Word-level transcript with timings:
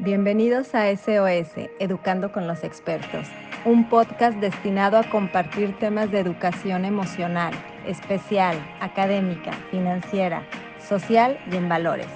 Bienvenidos 0.00 0.76
a 0.76 0.88
SOS, 0.96 1.68
Educando 1.80 2.30
con 2.30 2.46
los 2.46 2.62
Expertos, 2.62 3.26
un 3.64 3.88
podcast 3.88 4.38
destinado 4.38 4.96
a 4.96 5.10
compartir 5.10 5.76
temas 5.80 6.12
de 6.12 6.20
educación 6.20 6.84
emocional, 6.84 7.52
especial, 7.84 8.56
académica, 8.80 9.54
financiera, 9.72 10.48
social 10.88 11.36
y 11.50 11.56
en 11.56 11.68
valores, 11.68 12.06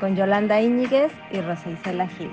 con 0.00 0.16
Yolanda 0.16 0.60
Íñiguez 0.60 1.12
y 1.30 1.40
Rosa 1.40 1.70
Isela 1.70 2.08
Gil. 2.08 2.32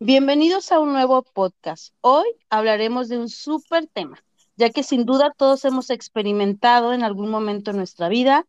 Bienvenidos 0.00 0.72
a 0.72 0.80
un 0.80 0.92
nuevo 0.92 1.22
podcast. 1.22 1.94
Hoy 2.00 2.26
hablaremos 2.48 3.08
de 3.08 3.18
un 3.18 3.28
súper 3.28 3.86
tema, 3.86 4.20
ya 4.56 4.70
que 4.70 4.82
sin 4.82 5.04
duda 5.04 5.32
todos 5.36 5.64
hemos 5.64 5.90
experimentado 5.90 6.92
en 6.92 7.04
algún 7.04 7.30
momento 7.30 7.70
de 7.70 7.76
nuestra 7.76 8.08
vida 8.08 8.44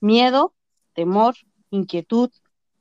miedo, 0.00 0.52
temor, 0.92 1.34
inquietud, 1.70 2.30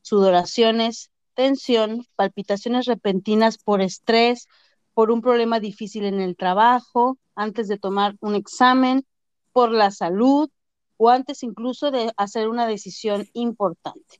sudoraciones, 0.01 1.09
tensión, 1.37 2.03
palpitaciones 2.15 2.87
repentinas 2.87 3.59
por 3.59 3.81
estrés, 3.81 4.47
por 4.95 5.11
un 5.11 5.21
problema 5.21 5.59
difícil 5.59 6.05
en 6.05 6.19
el 6.19 6.35
trabajo, 6.35 7.19
antes 7.35 7.67
de 7.67 7.77
tomar 7.77 8.15
un 8.21 8.33
examen, 8.33 9.05
por 9.53 9.71
la 9.71 9.91
salud 9.91 10.49
o 10.97 11.09
antes 11.09 11.43
incluso 11.43 11.91
de 11.91 12.11
hacer 12.17 12.49
una 12.49 12.65
decisión 12.65 13.27
importante. 13.33 14.19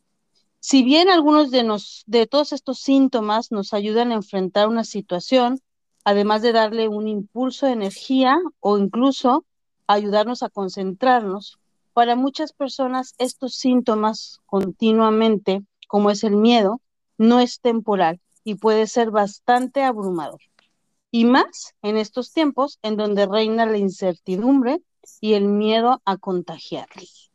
Si 0.60 0.84
bien 0.84 1.10
algunos 1.10 1.50
de, 1.50 1.64
nos, 1.64 2.04
de 2.06 2.28
todos 2.28 2.54
estos 2.54 2.80
síntomas 2.80 3.52
nos 3.52 3.74
ayudan 3.74 4.12
a 4.12 4.16
enfrentar 4.16 4.68
una 4.68 4.84
situación, 4.84 5.60
además 6.04 6.44
de 6.44 6.52
darle 6.52 6.88
un 6.88 7.08
impulso 7.08 7.66
de 7.66 7.72
energía 7.72 8.38
o 8.60 8.78
incluso 8.78 9.44
ayudarnos 9.88 10.44
a 10.44 10.50
concentrarnos, 10.50 11.58
para 11.94 12.16
muchas 12.16 12.54
personas 12.54 13.16
estos 13.18 13.56
síntomas 13.56 14.40
continuamente, 14.46 15.64
como 15.88 16.12
es 16.12 16.24
el 16.24 16.36
miedo, 16.36 16.80
no 17.18 17.40
es 17.40 17.60
temporal 17.60 18.20
y 18.44 18.56
puede 18.56 18.88
ser 18.88 19.12
bastante 19.12 19.84
abrumador. 19.84 20.42
Y 21.12 21.26
más 21.26 21.74
en 21.82 21.98
estos 21.98 22.32
tiempos 22.32 22.80
en 22.82 22.98
donde 22.98 23.26
reina 23.26 23.66
la 23.66 23.78
incertidumbre 23.78 24.82
y 25.22 25.34
el 25.34 25.46
miedo 25.46 26.02
a 26.06 26.18
contagiarlos. 26.18 27.27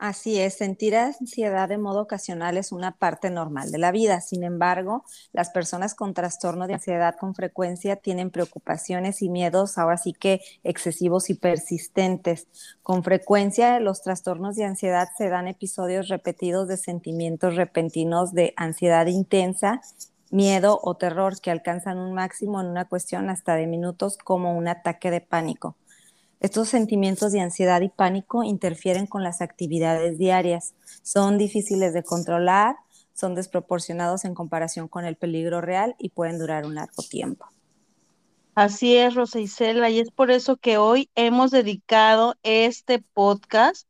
Así 0.00 0.38
es, 0.40 0.54
sentir 0.54 0.94
ansiedad 0.94 1.68
de 1.68 1.76
modo 1.76 2.02
ocasional 2.02 2.56
es 2.56 2.70
una 2.70 2.92
parte 2.92 3.30
normal 3.30 3.72
de 3.72 3.78
la 3.78 3.90
vida. 3.90 4.20
Sin 4.20 4.44
embargo, 4.44 5.04
las 5.32 5.50
personas 5.50 5.96
con 5.96 6.14
trastorno 6.14 6.68
de 6.68 6.74
ansiedad 6.74 7.16
con 7.18 7.34
frecuencia 7.34 7.96
tienen 7.96 8.30
preocupaciones 8.30 9.22
y 9.22 9.28
miedos 9.28 9.76
ahora 9.76 9.96
sí 9.96 10.12
que 10.12 10.40
excesivos 10.62 11.30
y 11.30 11.34
persistentes. 11.34 12.46
Con 12.84 13.02
frecuencia, 13.02 13.80
los 13.80 14.00
trastornos 14.02 14.54
de 14.54 14.66
ansiedad 14.66 15.08
se 15.18 15.30
dan 15.30 15.48
episodios 15.48 16.06
repetidos 16.06 16.68
de 16.68 16.76
sentimientos 16.76 17.56
repentinos 17.56 18.32
de 18.32 18.54
ansiedad 18.56 19.06
intensa, 19.06 19.80
miedo 20.30 20.78
o 20.80 20.96
terror 20.96 21.40
que 21.40 21.50
alcanzan 21.50 21.98
un 21.98 22.14
máximo 22.14 22.60
en 22.60 22.68
una 22.68 22.84
cuestión 22.84 23.30
hasta 23.30 23.56
de 23.56 23.66
minutos 23.66 24.16
como 24.16 24.56
un 24.56 24.68
ataque 24.68 25.10
de 25.10 25.22
pánico. 25.22 25.76
Estos 26.40 26.68
sentimientos 26.68 27.32
de 27.32 27.40
ansiedad 27.40 27.80
y 27.80 27.88
pánico 27.88 28.44
interfieren 28.44 29.06
con 29.06 29.24
las 29.24 29.40
actividades 29.40 30.18
diarias, 30.18 30.74
son 31.02 31.36
difíciles 31.36 31.92
de 31.92 32.04
controlar, 32.04 32.76
son 33.12 33.34
desproporcionados 33.34 34.24
en 34.24 34.34
comparación 34.34 34.86
con 34.86 35.04
el 35.04 35.16
peligro 35.16 35.60
real 35.60 35.96
y 35.98 36.10
pueden 36.10 36.38
durar 36.38 36.64
un 36.64 36.76
largo 36.76 37.02
tiempo. 37.02 37.46
Así 38.54 38.96
es, 38.96 39.14
Rosa 39.14 39.40
Isela, 39.40 39.90
y 39.90 39.98
es 39.98 40.10
por 40.10 40.30
eso 40.30 40.56
que 40.56 40.78
hoy 40.78 41.10
hemos 41.16 41.50
dedicado 41.50 42.36
este 42.42 43.00
podcast 43.00 43.88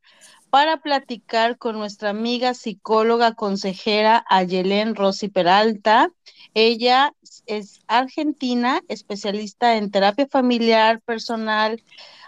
para 0.49 0.77
platicar 0.77 1.57
con 1.57 1.77
nuestra 1.77 2.09
amiga 2.09 2.55
psicóloga 2.55 3.35
consejera 3.35 4.25
Ayelén 4.27 4.95
Rosy 4.95 5.29
Peralta. 5.29 6.11
Ella 6.55 7.13
es 7.45 7.81
argentina, 7.87 8.81
especialista 8.87 9.77
en 9.77 9.91
terapia 9.91 10.27
familiar, 10.27 11.01
personal, 11.01 11.81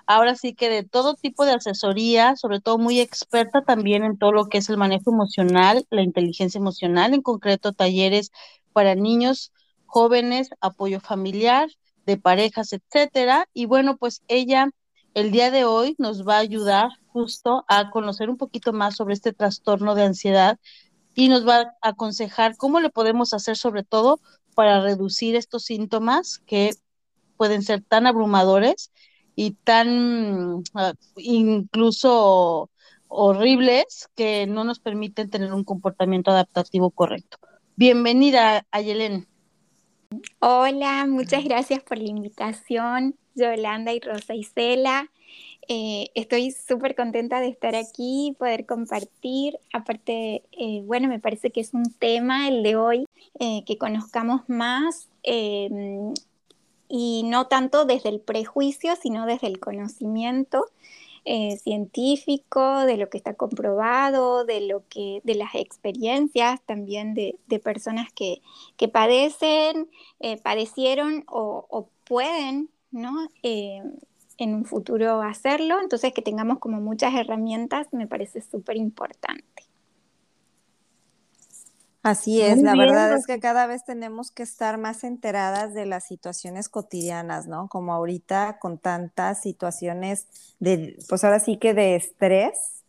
ahora 0.06 0.36
sí 0.36 0.54
que 0.54 0.70
de 0.70 0.84
todo 0.84 1.16
tipo 1.16 1.46
de 1.46 1.54
asesoría, 1.54 2.36
sobre 2.36 2.60
todo 2.60 2.78
muy 2.78 3.00
experta 3.00 3.62
también 3.62 4.04
en 4.04 4.18
todo 4.18 4.32
lo 4.32 4.46
que 4.48 4.60
es 4.60 4.70
el 4.70 4.78
manejo 4.78 5.12
emocional, 5.12 5.86
la 5.90 6.02
inteligencia 6.02 6.60
emocional, 6.60 7.14
en 7.14 7.22
concreto 7.22 7.74
talleres 7.74 8.32
para 8.74 8.96
niños, 8.96 9.52
jóvenes, 9.86 10.50
apoyo 10.62 11.00
familiar, 11.00 11.70
de 12.06 12.18
parejas, 12.18 12.74
etcétera. 12.74 13.48
Y 13.54 13.66
bueno, 13.66 13.98
pues 13.98 14.24
ella 14.28 14.70
el 15.14 15.32
día 15.32 15.52
de 15.52 15.66
hoy 15.66 15.96
nos 15.98 16.28
va 16.28 16.36
a 16.38 16.40
ayudar 16.40 16.90
justo 17.08 17.66
a 17.68 17.90
conocer 17.90 18.30
un 18.30 18.38
poquito 18.38 18.74
más 18.74 18.96
sobre 18.96 19.14
este 19.14 19.34
trastorno 19.34 19.96
de 19.96 20.04
ansiedad 20.04 20.60
y 21.16 21.28
nos 21.28 21.46
va 21.48 21.76
a 21.82 21.90
aconsejar 21.90 22.56
cómo 22.56 22.80
le 22.80 22.90
podemos 22.90 23.34
hacer 23.34 23.58
sobre 23.58 23.84
todo 23.84 24.20
para 24.56 24.82
reducir 24.82 25.36
estos 25.36 25.64
síntomas 25.64 26.40
que 26.46 26.72
pueden 27.36 27.64
ser 27.64 27.84
tan 27.84 28.08
abrumadores 28.08 28.92
y 29.42 29.52
tan 29.64 30.62
ah, 30.76 30.94
incluso 31.18 32.70
horribles 33.08 34.08
que 34.16 34.46
no 34.46 34.64
nos 34.64 34.80
permiten 34.80 35.32
tener 35.32 35.52
un 35.52 35.64
comportamiento 35.64 36.30
adaptativo 36.30 36.92
correcto. 36.92 37.40
Bienvenida, 37.76 38.68
Ayelen. 38.70 39.26
Hola, 40.38 41.08
muchas 41.08 41.44
gracias 41.44 41.82
por 41.82 41.98
la 41.98 42.10
invitación, 42.10 43.16
Yolanda 43.34 43.92
y 43.94 44.00
Rosa 44.00 44.36
Isela. 44.36 45.10
Eh, 45.68 46.10
estoy 46.14 46.52
súper 46.52 46.96
contenta 46.96 47.40
de 47.40 47.48
estar 47.48 47.74
aquí, 47.74 48.36
poder 48.38 48.68
compartir. 48.68 49.58
Aparte, 49.74 50.44
eh, 50.52 50.84
bueno, 50.86 51.08
me 51.08 51.20
parece 51.20 51.50
que 51.50 51.62
es 51.62 51.74
un 51.74 51.92
tema 51.98 52.48
el 52.48 52.62
de 52.62 52.76
hoy, 52.76 53.06
eh, 53.40 53.64
que 53.66 53.80
conozcamos 53.80 54.42
más 54.48 55.10
y 56.92 57.24
no 57.24 57.48
tanto 57.48 57.86
desde 57.86 58.10
el 58.10 58.20
prejuicio, 58.20 58.96
sino 58.98 59.26
desde 59.26 59.48
el 59.48 59.60
conocimiento 59.60 60.66
eh, 61.24 61.58
científico, 61.58 62.80
de 62.86 62.98
lo 62.98 63.10
que 63.10 63.18
está 63.18 63.36
comprobado, 63.36 64.44
de 64.44 64.60
lo 64.62 64.84
que, 64.90 65.22
de 65.24 65.36
las 65.36 65.56
experiencias 65.56 66.60
también 66.66 67.14
de, 67.14 67.38
personas 67.64 68.12
que, 68.12 68.42
padecen, 68.92 69.90
eh, 70.20 70.42
padecieron 70.42 71.24
o, 71.28 71.88
pueden, 72.04 72.70
¿no? 72.92 73.30
Eh, 73.42 73.82
en 74.38 74.56
un 74.56 74.66
futuro 74.66 75.22
hacerlo, 75.22 75.80
entonces 75.80 76.14
que 76.14 76.22
tengamos 76.22 76.60
como 76.60 76.82
muchas 76.82 77.14
herramientas 77.14 77.88
me 77.92 78.08
parece 78.08 78.42
súper 78.42 78.76
importante. 78.76 79.71
Así 82.04 82.42
es, 82.42 82.60
la 82.64 82.76
verdad 82.76 83.14
es 83.14 83.28
que 83.28 83.40
cada 83.40 83.68
vez 83.68 83.86
tenemos 83.86 84.32
que 84.32 84.42
estar 84.42 84.80
más 84.80 85.04
enteradas 85.04 85.76
de 85.76 85.86
las 85.86 86.08
situaciones 86.08 86.68
cotidianas, 86.68 87.46
¿no? 87.48 87.68
Como 87.68 87.94
ahorita 87.94 88.58
con 88.60 88.80
tantas 88.80 89.42
situaciones 89.42 90.28
de, 90.60 90.98
pues 91.08 91.24
ahora 91.24 91.40
sí 91.40 91.58
que 91.58 91.76
de 91.76 91.96
estrés, 91.96 92.84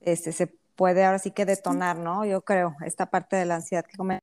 este, 0.00 0.32
se 0.32 0.48
puede 0.74 1.04
ahora 1.04 1.20
sí 1.20 1.30
que 1.30 1.44
detonar, 1.44 1.96
¿no? 1.98 2.24
Yo 2.24 2.42
creo, 2.42 2.74
esta 2.84 3.06
parte 3.06 3.36
de 3.36 3.44
la 3.44 3.56
ansiedad 3.56 3.84
que 3.84 3.96
come, 3.96 4.18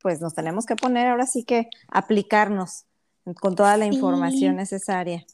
pues 0.00 0.22
nos 0.22 0.34
tenemos 0.34 0.64
que 0.64 0.76
poner 0.76 1.08
ahora 1.08 1.26
sí 1.26 1.44
que 1.44 1.68
aplicarnos 1.88 2.86
con 3.40 3.56
toda 3.56 3.76
la 3.76 3.84
información 3.84 4.56
necesaria. 4.56 5.26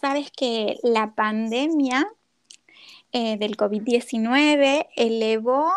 Sabes 0.00 0.32
que 0.36 0.78
la 0.82 1.14
pandemia 1.14 2.08
eh, 3.12 3.36
del 3.38 3.56
COVID-19 3.56 4.88
elevó 4.96 5.70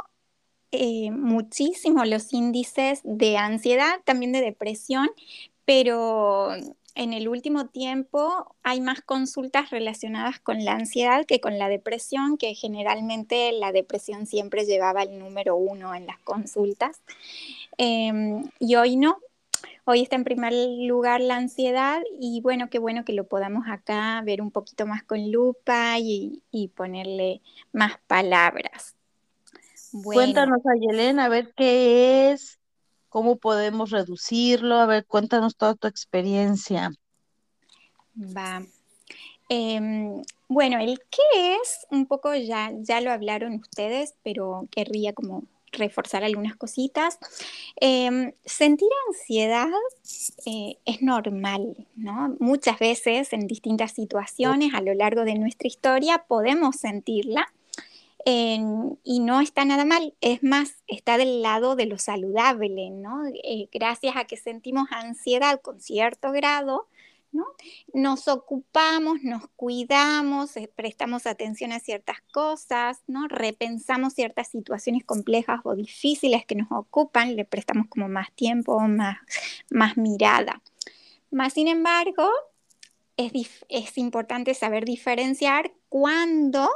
eh, 0.72 1.12
muchísimo 1.12 2.04
los 2.06 2.34
índices 2.34 3.02
de 3.04 3.38
ansiedad, 3.38 4.02
también 4.04 4.32
de 4.34 4.42
depresión, 4.42 5.10
pero 5.66 6.52
en 6.96 7.14
el 7.14 7.30
último 7.30 7.68
tiempo 7.68 8.56
hay 8.64 8.82
más 8.82 9.02
consultas 9.02 9.70
relacionadas 9.70 10.40
con 10.40 10.66
la 10.66 10.74
ansiedad 10.74 11.26
que 11.26 11.40
con 11.40 11.60
la 11.60 11.70
depresión, 11.70 12.38
que 12.38 12.56
generalmente 12.56 13.52
la 13.54 13.72
depresión 13.72 14.26
siempre 14.26 14.66
llevaba 14.66 15.04
el 15.04 15.20
número 15.20 15.56
uno 15.56 15.96
en 15.96 16.08
las 16.08 16.20
consultas. 16.20 17.02
Em, 17.78 18.50
y 18.60 18.76
hoy 18.76 18.98
no, 18.98 19.20
hoy 19.86 20.02
está 20.02 20.16
en 20.16 20.24
primer 20.24 20.54
lugar 20.54 21.22
la 21.22 21.38
ansiedad 21.38 22.02
y 22.20 22.42
bueno, 22.42 22.70
qué 22.70 22.80
bueno 22.80 23.06
que 23.06 23.14
lo 23.14 23.26
podamos 23.28 23.68
acá 23.70 24.22
ver 24.26 24.42
un 24.42 24.52
poquito 24.52 24.88
más 24.88 25.04
con 25.04 25.32
lupa 25.32 25.98
y 26.00 26.72
ponerle 26.76 27.42
más 27.72 28.00
palabras. 28.08 28.97
Cuéntanos 30.04 30.60
a 30.66 30.76
Yelena, 30.80 31.26
a 31.26 31.30
ver 31.30 31.54
qué 31.56 32.32
es, 32.32 32.60
cómo 33.10 33.38
podemos 33.38 33.92
reducirlo, 33.92 34.76
a 34.76 34.86
ver, 34.86 35.06
cuéntanos 35.06 35.56
toda 35.56 35.76
tu 35.76 35.88
experiencia. 35.88 36.92
Va. 38.16 38.62
Em, 39.50 40.22
bueno, 40.50 40.80
el 40.80 41.00
qué 41.10 41.56
es, 41.62 41.86
un 41.90 42.06
poco 42.06 42.36
ya, 42.36 42.72
ya 42.80 43.02
lo 43.02 43.12
hablaron 43.12 43.56
ustedes, 43.56 44.16
pero 44.24 44.68
querría 44.72 45.14
como 45.14 45.44
reforzar 45.72 46.24
algunas 46.24 46.56
cositas. 46.56 47.18
Em, 47.78 48.34
sentir 48.46 48.90
ansiedad 49.08 49.70
eh, 50.46 50.78
es 50.86 51.02
normal, 51.02 51.88
¿no? 51.96 52.36
Muchas 52.40 52.80
veces 52.80 53.34
en 53.34 53.48
distintas 53.48 53.92
situaciones 53.92 54.74
a 54.74 54.82
lo 54.82 54.94
largo 54.94 55.24
de 55.24 55.36
nuestra 55.36 55.68
historia 55.68 56.26
podemos 56.28 56.78
sentirla 56.78 57.48
y 58.30 59.20
no 59.22 59.40
está 59.40 59.64
nada 59.64 59.86
mal, 59.86 60.14
es 60.20 60.44
más, 60.44 60.84
está 60.88 61.18
del 61.18 61.42
lado 61.42 61.78
de 61.78 61.86
lo 61.86 61.98
saludable, 61.98 62.90
¿no? 62.90 63.26
Eh, 63.28 63.70
gracias 63.72 64.18
a 64.18 64.26
que 64.26 64.36
sentimos 64.36 64.90
ansiedad 64.92 65.62
con 65.62 65.80
cierto 65.80 66.34
grado, 66.34 66.90
¿no? 67.32 67.46
Nos 67.94 68.28
ocupamos, 68.28 69.24
nos 69.24 69.48
cuidamos, 69.56 70.58
eh, 70.58 70.70
prestamos 70.76 71.26
atención 71.26 71.72
a 71.72 71.80
ciertas 71.80 72.18
cosas, 72.34 73.02
¿no? 73.08 73.30
Repensamos 73.30 74.14
ciertas 74.14 74.50
situaciones 74.50 75.06
complejas 75.06 75.62
o 75.64 75.74
difíciles 75.76 76.46
que 76.46 76.56
nos 76.56 76.70
ocupan, 76.70 77.38
le 77.38 77.46
prestamos 77.46 77.88
como 77.88 78.10
más 78.10 78.34
tiempo, 78.34 78.78
más, 78.82 79.20
más 79.70 79.96
mirada. 79.96 80.62
Más 81.32 81.54
sin 81.54 81.70
embargo, 81.70 82.30
es, 83.16 83.32
es 83.70 83.98
importante 83.98 84.54
saber 84.54 84.84
diferenciar 84.84 85.72
cuando 85.88 86.70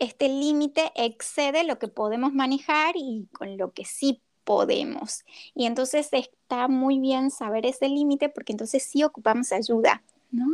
este 0.00 0.28
límite 0.28 0.90
excede 0.96 1.62
lo 1.62 1.78
que 1.78 1.88
podemos 1.88 2.32
manejar 2.32 2.94
y 2.96 3.28
con 3.32 3.56
lo 3.56 3.72
que 3.72 3.84
sí 3.84 4.20
podemos. 4.44 5.24
Y 5.54 5.66
entonces 5.66 6.08
está 6.12 6.66
muy 6.66 6.98
bien 6.98 7.30
saber 7.30 7.66
ese 7.66 7.88
límite 7.88 8.28
porque 8.28 8.52
entonces 8.52 8.82
sí 8.82 9.04
ocupamos 9.04 9.52
ayuda. 9.52 10.02
¿no? 10.32 10.46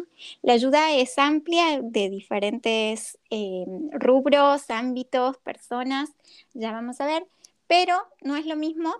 La 0.42 0.54
ayuda 0.54 0.92
es 0.92 1.18
amplia 1.18 1.80
de 1.82 2.10
diferentes 2.10 3.18
eh, 3.30 3.64
rubros, 3.92 4.70
ámbitos, 4.70 5.38
personas, 5.38 6.10
ya 6.54 6.72
vamos 6.72 7.00
a 7.00 7.06
ver, 7.06 7.26
pero 7.66 7.96
no 8.22 8.36
es 8.36 8.46
lo 8.46 8.56
mismo 8.56 8.94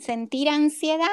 sentir 0.00 0.48
ansiedad 0.48 1.08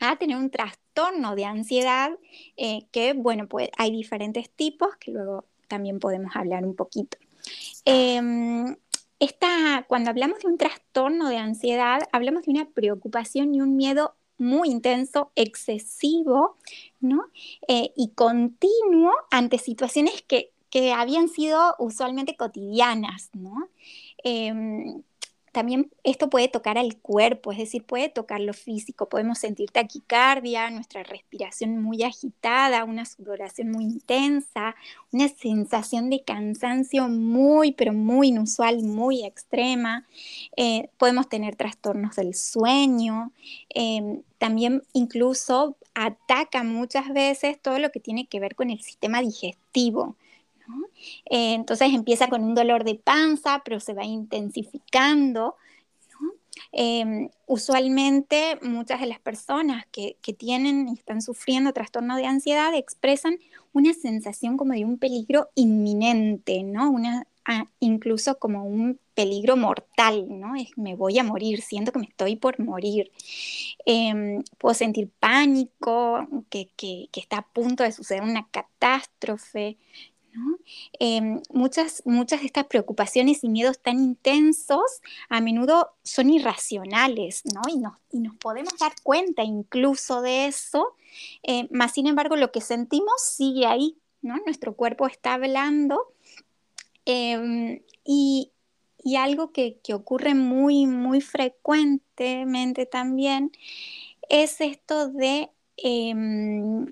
a 0.00 0.16
tener 0.16 0.36
un 0.36 0.50
trastorno 0.50 1.34
de 1.34 1.44
ansiedad, 1.44 2.10
eh, 2.56 2.86
que 2.90 3.12
bueno, 3.14 3.46
pues 3.48 3.70
hay 3.76 3.90
diferentes 3.90 4.50
tipos 4.50 4.96
que 4.96 5.12
luego 5.12 5.44
también 5.68 5.98
podemos 5.98 6.34
hablar 6.34 6.64
un 6.64 6.74
poquito. 6.74 7.16
Em, 7.84 8.76
cuando 9.88 10.10
hablamos 10.10 10.38
de 10.38 10.46
un 10.46 10.56
trastorno 10.56 11.28
de 11.28 11.36
ansiedad, 11.36 12.08
hablamos 12.12 12.44
de 12.44 12.52
una 12.52 12.70
preocupación 12.70 13.54
y 13.54 13.60
un 13.60 13.76
miedo 13.76 14.14
muy 14.38 14.70
intenso, 14.70 15.32
excesivo, 15.34 16.56
¿no? 17.00 17.24
Eh, 17.68 17.92
y 17.96 18.10
continuo 18.14 19.12
ante 19.30 19.58
situaciones 19.58 20.22
que, 20.22 20.52
que, 20.70 20.92
habían 20.92 21.28
sido 21.28 21.74
usualmente 21.78 22.36
cotidianas, 22.36 23.30
¿no? 23.34 23.68
Em, 24.22 25.02
también 25.52 25.90
esto 26.04 26.30
puede 26.30 26.48
tocar 26.48 26.78
al 26.78 26.96
cuerpo, 26.96 27.52
es 27.52 27.58
decir, 27.58 27.84
puede 27.84 28.08
tocar 28.08 28.40
lo 28.40 28.52
físico, 28.52 29.08
podemos 29.08 29.38
sentir 29.38 29.70
taquicardia, 29.70 30.70
nuestra 30.70 31.02
respiración 31.02 31.82
muy 31.82 32.02
agitada, 32.02 32.84
una 32.84 33.04
sudoración 33.04 33.70
muy 33.70 33.84
intensa, 33.84 34.76
una 35.12 35.28
sensación 35.28 36.10
de 36.10 36.22
cansancio 36.22 37.08
muy, 37.08 37.72
pero 37.72 37.92
muy 37.92 38.28
inusual, 38.28 38.82
muy 38.82 39.24
extrema. 39.24 40.06
Eh, 40.56 40.88
podemos 40.98 41.28
tener 41.28 41.56
trastornos 41.56 42.16
del 42.16 42.34
sueño, 42.34 43.32
em, 43.70 44.22
también 44.38 44.82
incluso 44.92 45.76
ataca 45.94 46.62
muchas 46.62 47.12
veces 47.12 47.60
todo 47.60 47.78
lo 47.78 47.90
que 47.90 48.00
tiene 48.00 48.26
que 48.26 48.40
ver 48.40 48.54
con 48.54 48.70
el 48.70 48.80
sistema 48.80 49.20
digestivo. 49.20 50.16
Eh, 51.26 51.54
entonces 51.54 51.92
empieza 51.92 52.28
con 52.28 52.44
un 52.44 52.54
dolor 52.54 52.84
de 52.84 52.96
panza, 52.96 53.62
pero 53.64 53.80
se 53.80 53.94
va 53.94 54.04
intensificando. 54.04 55.56
Em, 56.72 57.30
usualmente 57.46 58.58
muchas 58.62 59.00
de 59.00 59.06
las 59.06 59.18
personas 59.20 59.86
que, 59.90 60.16
tienen 60.38 60.88
y 60.88 60.94
están 60.94 61.22
sufriendo 61.22 61.72
trastorno 61.72 62.16
de 62.16 62.26
ansiedad 62.26 62.72
expresan 62.74 63.38
una 63.72 63.92
sensación 63.94 64.56
como 64.56 64.72
de 64.74 64.84
un 64.84 64.98
peligro 64.98 65.50
inminente, 65.56 66.62
¿no? 66.62 66.90
Una, 66.90 67.26
incluso 67.80 68.38
como 68.38 68.64
un 68.64 69.00
peligro 69.14 69.56
mortal, 69.56 70.26
¿no? 70.28 70.52
Me 70.76 70.94
voy 70.94 71.18
a 71.18 71.24
morir, 71.24 71.60
siento 71.62 71.92
que 71.92 71.98
me 71.98 72.06
estoy 72.06 72.36
por 72.36 72.60
morir. 72.60 73.10
Em, 73.84 74.42
puedo 74.58 74.74
sentir 74.74 75.10
pánico, 75.18 76.26
que, 76.48 76.68
que, 76.76 77.08
está 77.14 77.38
a 77.38 77.48
punto 77.48 77.82
de 77.82 77.92
suceder 77.92 78.22
una 78.22 78.48
catástrofe, 78.50 79.76
Em, 80.98 81.40
muchas, 81.52 82.02
muchas 82.04 82.40
de 82.40 82.46
estas 82.46 82.66
preocupaciones 82.66 83.42
y 83.42 83.48
miedos 83.48 83.78
tan 83.78 83.98
intensos 83.98 85.00
a 85.28 85.40
menudo 85.40 85.90
son 86.02 86.30
irracionales. 86.30 87.42
Y 87.44 87.78
nos, 87.78 87.94
y 88.12 88.20
nos 88.20 88.36
podemos 88.36 88.76
dar 88.78 88.92
cuenta 89.02 89.42
incluso 89.42 90.22
de 90.22 90.46
eso, 90.46 90.94
eh, 91.42 91.68
más 91.70 91.92
sin 91.92 92.06
embargo 92.06 92.36
lo 92.36 92.52
que 92.52 92.60
sentimos 92.60 93.20
sigue 93.22 93.66
ahí. 93.66 93.96
Nuestro 94.22 94.74
cuerpo 94.74 95.06
está 95.06 95.34
hablando 95.34 96.12
em, 97.06 97.80
y, 98.04 98.50
y, 99.02 99.16
algo 99.16 99.50
que, 99.50 99.78
que, 99.82 99.94
ocurre 99.94 100.34
muy, 100.34 100.86
muy 100.86 101.22
frecuentemente 101.22 102.84
también 102.84 103.50
es 104.28 104.60
esto 104.60 105.08
de 105.08 105.50
em, 105.78 106.86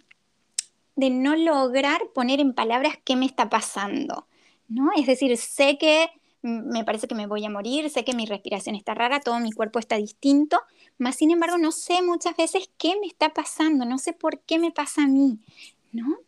de 0.99 1.11
no 1.11 1.37
lograr 1.37 2.01
poner 2.13 2.41
en 2.41 2.55
palabras 2.55 2.99
qué 3.05 3.15
me 3.15 3.25
está 3.25 3.49
pasando, 3.49 4.27
¿no? 4.67 4.91
Es 4.97 5.07
decir, 5.07 5.37
sé 5.37 5.79
que 5.79 6.11
me 6.43 6.85
parece 6.85 7.07
que 7.07 7.15
me 7.15 7.29
voy 7.29 7.45
a 7.45 7.51
morir, 7.51 7.89
sé 7.89 8.05
que 8.05 8.17
mi 8.17 8.27
respiración 8.27 8.75
está 8.75 8.95
rara, 8.95 9.21
todo 9.21 9.39
mi 9.39 9.53
cuerpo 9.53 9.79
está 9.79 9.95
distinto, 9.95 10.61
más 10.99 11.15
sin 11.15 11.31
embargo 11.31 11.57
no 11.57 11.71
sé 11.71 12.03
muchas 12.03 12.37
veces 12.37 12.69
qué 12.79 12.99
me 13.01 13.07
está 13.07 13.33
pasando, 13.33 13.85
no 13.85 13.99
sé 13.99 14.13
por 14.13 14.41
qué 14.41 14.59
me 14.59 14.73
pasa 14.73 15.05
a 15.05 15.07
mí, 15.07 15.39
¿no? 15.93 16.19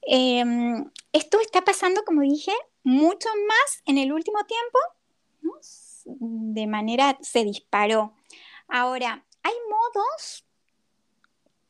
Em, 0.00 0.90
esto 1.12 1.38
está 1.40 1.62
pasando, 1.62 2.02
como 2.06 2.22
dije, 2.22 2.52
mucho 2.82 3.28
más 3.46 3.82
en 3.84 3.98
el 3.98 4.10
último 4.10 4.38
tiempo. 4.46 4.78
De 6.54 6.66
manera 6.66 7.18
se 7.20 7.44
disparó. 7.44 8.14
Ahora, 8.68 9.26
hay 9.42 9.54
modos 9.68 10.46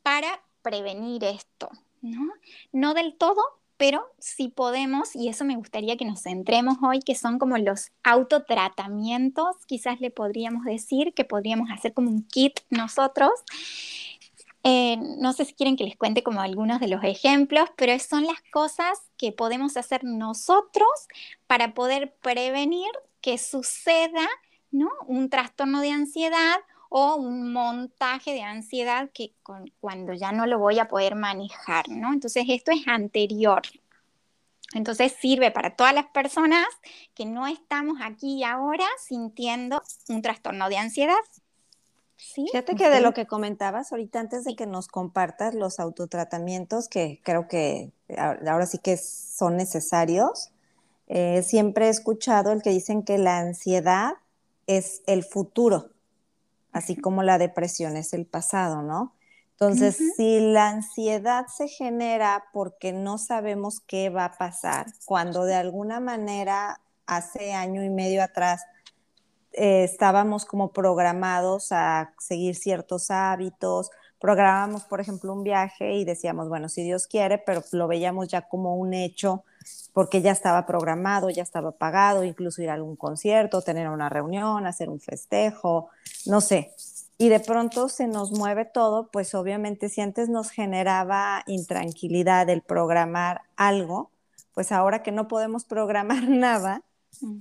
para 0.03 0.41
prevenir 0.61 1.25
esto, 1.25 1.69
¿no? 2.05 2.31
No 2.71 2.93
del 2.93 3.15
todo, 3.15 3.41
pero 3.77 4.05
sí 4.19 4.47
podemos, 4.47 5.15
y 5.15 5.27
eso 5.27 5.43
me 5.43 5.57
gustaría 5.57 5.97
que 5.97 6.05
nos 6.05 6.21
centremos 6.23 6.77
hoy, 6.81 6.99
que 6.99 7.15
son 7.15 7.39
como 7.39 7.57
los 7.57 7.91
autotratamientos, 8.03 9.57
quizás 9.67 9.99
le 9.99 10.11
podríamos 10.11 10.63
decir, 10.63 11.13
que 11.13 11.25
podríamos 11.25 11.69
hacer 11.71 11.93
como 11.93 12.09
un 12.09 12.23
kit 12.23 12.59
nosotros. 12.69 13.31
Eh, 14.63 14.97
no 15.19 15.33
sé 15.33 15.45
si 15.45 15.53
quieren 15.53 15.75
que 15.75 15.83
les 15.83 15.97
cuente 15.97 16.23
como 16.23 16.41
algunos 16.41 16.79
de 16.79 16.87
los 16.87 17.03
ejemplos, 17.03 17.69
pero 17.75 17.97
son 17.99 18.25
las 18.25 18.41
cosas 18.51 18.97
que 19.17 19.31
podemos 19.31 19.77
hacer 19.77 20.03
nosotros 20.03 20.89
para 21.45 21.73
poder 21.73 22.15
prevenir 22.21 22.89
que 23.21 23.37
suceda 23.37 24.27
¿no? 24.71 24.89
un 25.07 25.29
trastorno 25.29 25.81
de 25.81 25.91
ansiedad 25.91 26.57
o 26.89 27.15
un 27.15 27.51
montaje 27.51 28.33
de 28.33 28.41
ansiedad 28.41 29.09
que 29.13 29.33
cuando 29.79 30.13
ya 30.13 30.31
no 30.31 30.45
lo 30.45 30.59
voy 30.59 30.79
a 30.79 30.87
poder 30.87 31.15
manejar, 31.15 31.89
¿no? 31.89 32.13
Entonces 32.13 32.45
esto 32.47 32.71
es 32.71 32.87
anterior. 32.87 33.61
Entonces 34.73 35.15
sirve 35.19 35.51
para 35.51 35.75
todas 35.75 35.93
las 35.93 36.07
personas 36.07 36.65
que 37.13 37.25
no 37.25 37.47
estamos 37.47 37.97
aquí 38.03 38.39
y 38.39 38.43
ahora 38.43 38.85
sintiendo 38.99 39.81
un 40.09 40.21
trastorno 40.21 40.69
de 40.69 40.77
ansiedad. 40.77 41.15
¿Sí? 42.17 42.47
Fíjate 42.51 42.75
que 42.75 42.89
de 42.89 43.01
lo 43.01 43.13
que 43.13 43.25
comentabas 43.25 43.91
ahorita 43.91 44.19
antes 44.19 44.45
de 44.45 44.55
que 44.55 44.65
nos 44.65 44.87
compartas 44.87 45.53
los 45.53 45.79
autotratamientos 45.79 46.87
que 46.87 47.19
creo 47.23 47.47
que 47.47 47.91
ahora 48.17 48.65
sí 48.65 48.79
que 48.79 48.97
son 48.97 49.57
necesarios, 49.57 50.51
eh, 51.07 51.43
siempre 51.43 51.87
he 51.87 51.89
escuchado 51.89 52.51
el 52.51 52.61
que 52.61 52.71
dicen 52.71 53.03
que 53.03 53.17
la 53.17 53.39
ansiedad 53.39 54.13
es 54.65 55.03
el 55.07 55.23
futuro 55.23 55.91
así 56.75 56.97
como 56.97 57.23
la 57.23 57.37
depresión 57.37 57.95
es 57.95 58.11
el 58.11 58.25
pasado, 58.25 58.81
¿no? 58.81 59.15
Entonces, 59.51 59.97
si 60.17 60.41
la 60.41 60.67
ansiedad 60.67 61.45
se 61.47 61.69
genera 61.69 62.43
porque 62.51 62.91
no 62.91 63.17
sabemos 63.17 63.79
qué 63.79 64.09
va 64.09 64.25
a 64.25 64.37
pasar, 64.37 64.87
cuando 65.05 65.45
de 65.45 65.55
alguna 65.55 66.01
manera 66.01 66.81
hace 67.05 67.53
año 67.53 67.81
y 67.81 67.89
medio 67.89 68.21
atrás 68.21 68.65
eh, 69.53 69.85
estábamos 69.85 70.43
como 70.43 70.73
programados 70.73 71.71
a 71.71 72.13
seguir 72.19 72.55
ciertos 72.55 73.09
hábitos, 73.09 73.89
programamos, 74.19 74.83
por 74.83 74.99
ejemplo, 74.99 75.31
un 75.31 75.43
viaje 75.43 75.93
y 75.93 76.03
decíamos, 76.03 76.49
bueno, 76.49 76.67
si 76.67 76.83
Dios 76.83 77.07
quiere, 77.07 77.37
pero 77.37 77.63
lo 77.71 77.87
veíamos 77.87 78.27
ya 78.27 78.41
como 78.49 78.75
un 78.75 78.93
hecho 78.93 79.45
porque 79.93 80.21
ya 80.21 80.31
estaba 80.31 80.65
programado, 80.65 81.29
ya 81.29 81.43
estaba 81.43 81.71
pagado, 81.71 82.23
incluso 82.23 82.61
ir 82.61 82.69
a 82.69 82.73
algún 82.73 82.95
concierto, 82.95 83.61
tener 83.61 83.89
una 83.89 84.09
reunión, 84.09 84.65
hacer 84.65 84.89
un 84.89 84.99
festejo, 84.99 85.89
no 86.25 86.41
sé. 86.41 86.71
Y 87.17 87.29
de 87.29 87.39
pronto 87.39 87.87
se 87.87 88.07
nos 88.07 88.31
mueve 88.31 88.65
todo, 88.65 89.09
pues 89.09 89.33
obviamente 89.35 89.87
si 89.87 90.01
antes 90.01 90.27
nos 90.27 90.49
generaba 90.49 91.43
intranquilidad 91.47 92.49
el 92.49 92.61
programar 92.61 93.41
algo, 93.55 94.11
pues 94.53 94.71
ahora 94.71 95.01
que 95.01 95.11
no 95.11 95.27
podemos 95.27 95.63
programar 95.63 96.23
nada, 96.29 96.81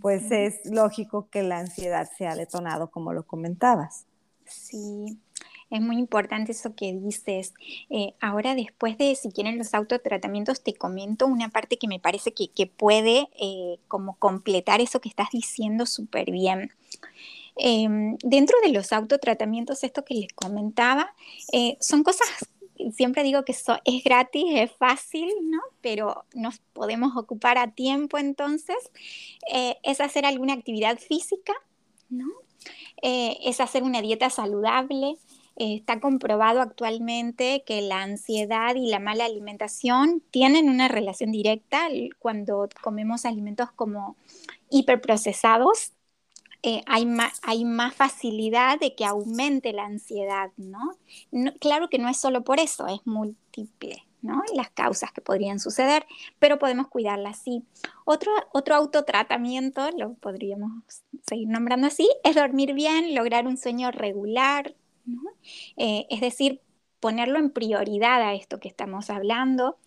pues 0.00 0.30
es 0.30 0.60
lógico 0.64 1.28
que 1.30 1.42
la 1.42 1.58
ansiedad 1.58 2.08
sea 2.16 2.36
detonado, 2.36 2.90
como 2.90 3.12
lo 3.12 3.26
comentabas. 3.26 4.06
Sí, 4.46 5.18
es 5.74 5.80
muy 5.80 5.98
importante 5.98 6.52
eso 6.52 6.74
que 6.74 6.92
dices. 6.92 7.52
Eh, 7.90 8.14
ahora, 8.20 8.54
después 8.54 8.96
de, 8.96 9.14
si 9.16 9.30
quieren, 9.30 9.58
los 9.58 9.74
autotratamientos, 9.74 10.62
te 10.62 10.74
comento 10.74 11.26
una 11.26 11.48
parte 11.48 11.78
que 11.78 11.88
me 11.88 11.98
parece 11.98 12.32
que, 12.32 12.66
puede 12.66 13.28
eh, 13.40 13.78
como 13.88 14.16
completar 14.18 14.80
eso 14.80 15.00
que 15.00 15.08
estás 15.08 15.30
diciendo 15.32 15.86
súper 15.86 16.30
bien. 16.30 16.72
Em, 17.56 18.16
dentro 18.18 18.56
de 18.64 18.72
los 18.72 18.92
autotratamientos, 18.92 19.84
esto 19.84 20.04
que 20.04 20.14
les 20.14 20.32
comentaba, 20.32 21.14
eh, 21.52 21.76
son 21.80 22.02
cosas, 22.04 22.28
siempre 22.92 23.22
digo 23.22 23.44
que 23.44 23.52
es 23.52 24.04
gratis, 24.04 24.44
es 24.54 24.72
fácil, 24.72 25.28
¿no? 25.42 25.60
Pero 25.80 26.24
nos 26.34 26.58
podemos 26.72 27.16
ocupar 27.16 27.58
a 27.58 27.72
tiempo 27.72 28.18
entonces, 28.18 28.76
es 29.82 30.00
hacer 30.00 30.24
alguna 30.24 30.54
actividad 30.54 30.98
física, 30.98 31.52
¿no? 32.08 32.26
es 33.02 33.60
hacer 33.60 33.82
una 33.82 34.00
dieta 34.00 34.30
saludable, 34.30 35.18
está 35.56 36.00
comprobado 36.00 36.60
actualmente 36.60 37.62
que 37.66 37.80
la 37.82 38.02
ansiedad 38.02 38.74
y 38.74 38.88
la 38.88 38.98
mala 38.98 39.24
alimentación 39.24 40.22
tienen 40.30 40.68
una 40.68 40.88
relación 40.88 41.30
directa 41.30 41.88
cuando 42.18 42.68
comemos 42.82 43.24
alimentos 43.24 43.70
como 43.72 44.16
hiperprocesados. 44.70 45.92
Eh, 46.66 46.82
hay, 46.86 47.04
más, 47.04 47.94
facilidad 47.94 48.80
de 48.80 48.94
que 48.94 49.04
aumente 49.04 49.74
la 49.74 49.84
ansiedad, 49.84 50.50
¿no? 50.56 50.96
Claro 51.60 51.90
que 51.90 51.98
no 51.98 52.08
es 52.08 52.16
solo 52.16 52.42
por 52.42 52.58
eso, 52.58 52.86
es 52.86 53.06
múltiple, 53.06 54.02
¿no? 54.22 54.42
Las 54.54 54.70
causas 54.70 55.12
que 55.12 55.20
podrían 55.20 55.60
suceder, 55.60 56.06
pero 56.38 56.58
podemos 56.58 56.88
cuidarla 56.88 57.28
así. 57.30 57.64
Otro, 58.06 58.32
otro 58.54 58.76
autotratamiento, 58.76 59.90
lo 59.90 60.14
podríamos 60.14 60.72
seguir 61.28 61.48
nombrando 61.48 61.86
así, 61.86 62.08
es 62.24 62.34
dormir 62.34 62.72
bien, 62.72 63.14
lograr 63.14 63.46
un 63.46 63.58
sueño 63.58 63.90
regular, 63.90 64.74
eh, 65.76 66.06
es 66.10 66.20
decir, 66.20 66.60
ponerlo 67.00 67.38
en 67.38 67.50
prioridad 67.50 68.22
a 68.22 68.34
esto 68.34 68.60
que 68.60 68.68
estamos 68.68 69.10
hablando. 69.10 69.78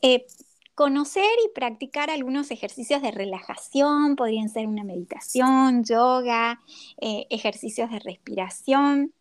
Eh, 0.00 0.26
conocer 0.74 1.30
y 1.44 1.52
practicar 1.54 2.10
algunos 2.10 2.50
ejercicios 2.50 3.02
de 3.02 3.10
relajación, 3.10 4.16
podrían 4.16 4.48
ser 4.48 4.66
una 4.66 4.84
meditación, 4.84 5.84
yoga, 5.84 6.60
eh, 7.00 7.26
ejercicios 7.30 7.90
de 7.90 7.98
respiración. 7.98 9.12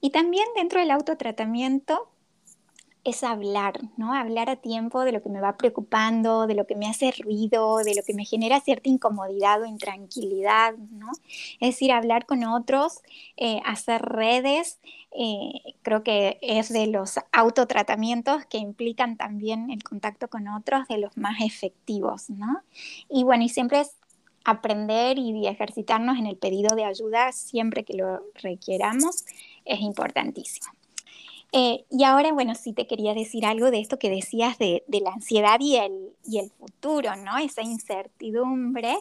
Y 0.00 0.10
también 0.10 0.46
dentro 0.56 0.80
del 0.80 0.90
autotratamiento, 0.90 2.10
es 3.04 3.24
hablar, 3.24 3.80
¿no? 3.96 4.14
Hablar 4.14 4.50
a 4.50 4.56
tiempo 4.56 5.04
de 5.04 5.12
lo 5.12 5.22
que 5.22 5.30
me 5.30 5.40
va 5.40 5.56
preocupando, 5.56 6.46
de 6.46 6.54
lo 6.54 6.66
que 6.66 6.76
me 6.76 6.86
hace 6.86 7.12
ruido, 7.12 7.78
de 7.78 7.94
lo 7.94 8.02
que 8.02 8.14
me 8.14 8.24
genera 8.24 8.60
cierta 8.60 8.88
incomodidad 8.88 9.62
o 9.62 9.66
intranquilidad, 9.66 10.74
¿no? 10.76 11.10
Es 11.60 11.70
decir, 11.70 11.92
hablar 11.92 12.26
con 12.26 12.44
otros, 12.44 13.00
eh, 13.36 13.60
hacer 13.64 14.02
redes, 14.02 14.80
eh, 15.12 15.74
creo 15.82 16.02
que 16.02 16.38
es 16.42 16.72
de 16.72 16.86
los 16.86 17.18
autotratamientos 17.32 18.44
que 18.46 18.58
implican 18.58 19.16
también 19.16 19.70
el 19.70 19.82
contacto 19.82 20.28
con 20.28 20.48
otros 20.48 20.86
de 20.88 20.98
los 20.98 21.16
más 21.16 21.40
efectivos, 21.40 22.28
¿no? 22.28 22.62
Y 23.08 23.24
bueno, 23.24 23.44
y 23.44 23.48
siempre 23.48 23.80
es 23.80 23.96
aprender 24.44 25.18
y 25.18 25.46
ejercitarnos 25.46 26.18
en 26.18 26.26
el 26.26 26.36
pedido 26.36 26.74
de 26.74 26.84
ayuda 26.84 27.32
siempre 27.32 27.84
que 27.84 27.94
lo 27.94 28.22
requieramos 28.34 29.24
es 29.64 29.80
importantísimo. 29.80 30.79
Eh, 31.52 31.84
y 31.90 32.04
ahora, 32.04 32.32
bueno, 32.32 32.54
sí 32.54 32.72
te 32.72 32.86
quería 32.86 33.12
decir 33.12 33.44
algo 33.44 33.70
de 33.70 33.80
esto 33.80 33.98
que 33.98 34.08
decías 34.08 34.56
de, 34.58 34.84
la 34.88 35.10
ansiedad 35.10 35.58
y 35.60 35.76
el, 35.76 36.12
y 36.24 36.38
el, 36.38 36.50
futuro, 36.50 37.16
¿no? 37.16 37.38
Esa 37.38 37.62
incertidumbre 37.62 38.96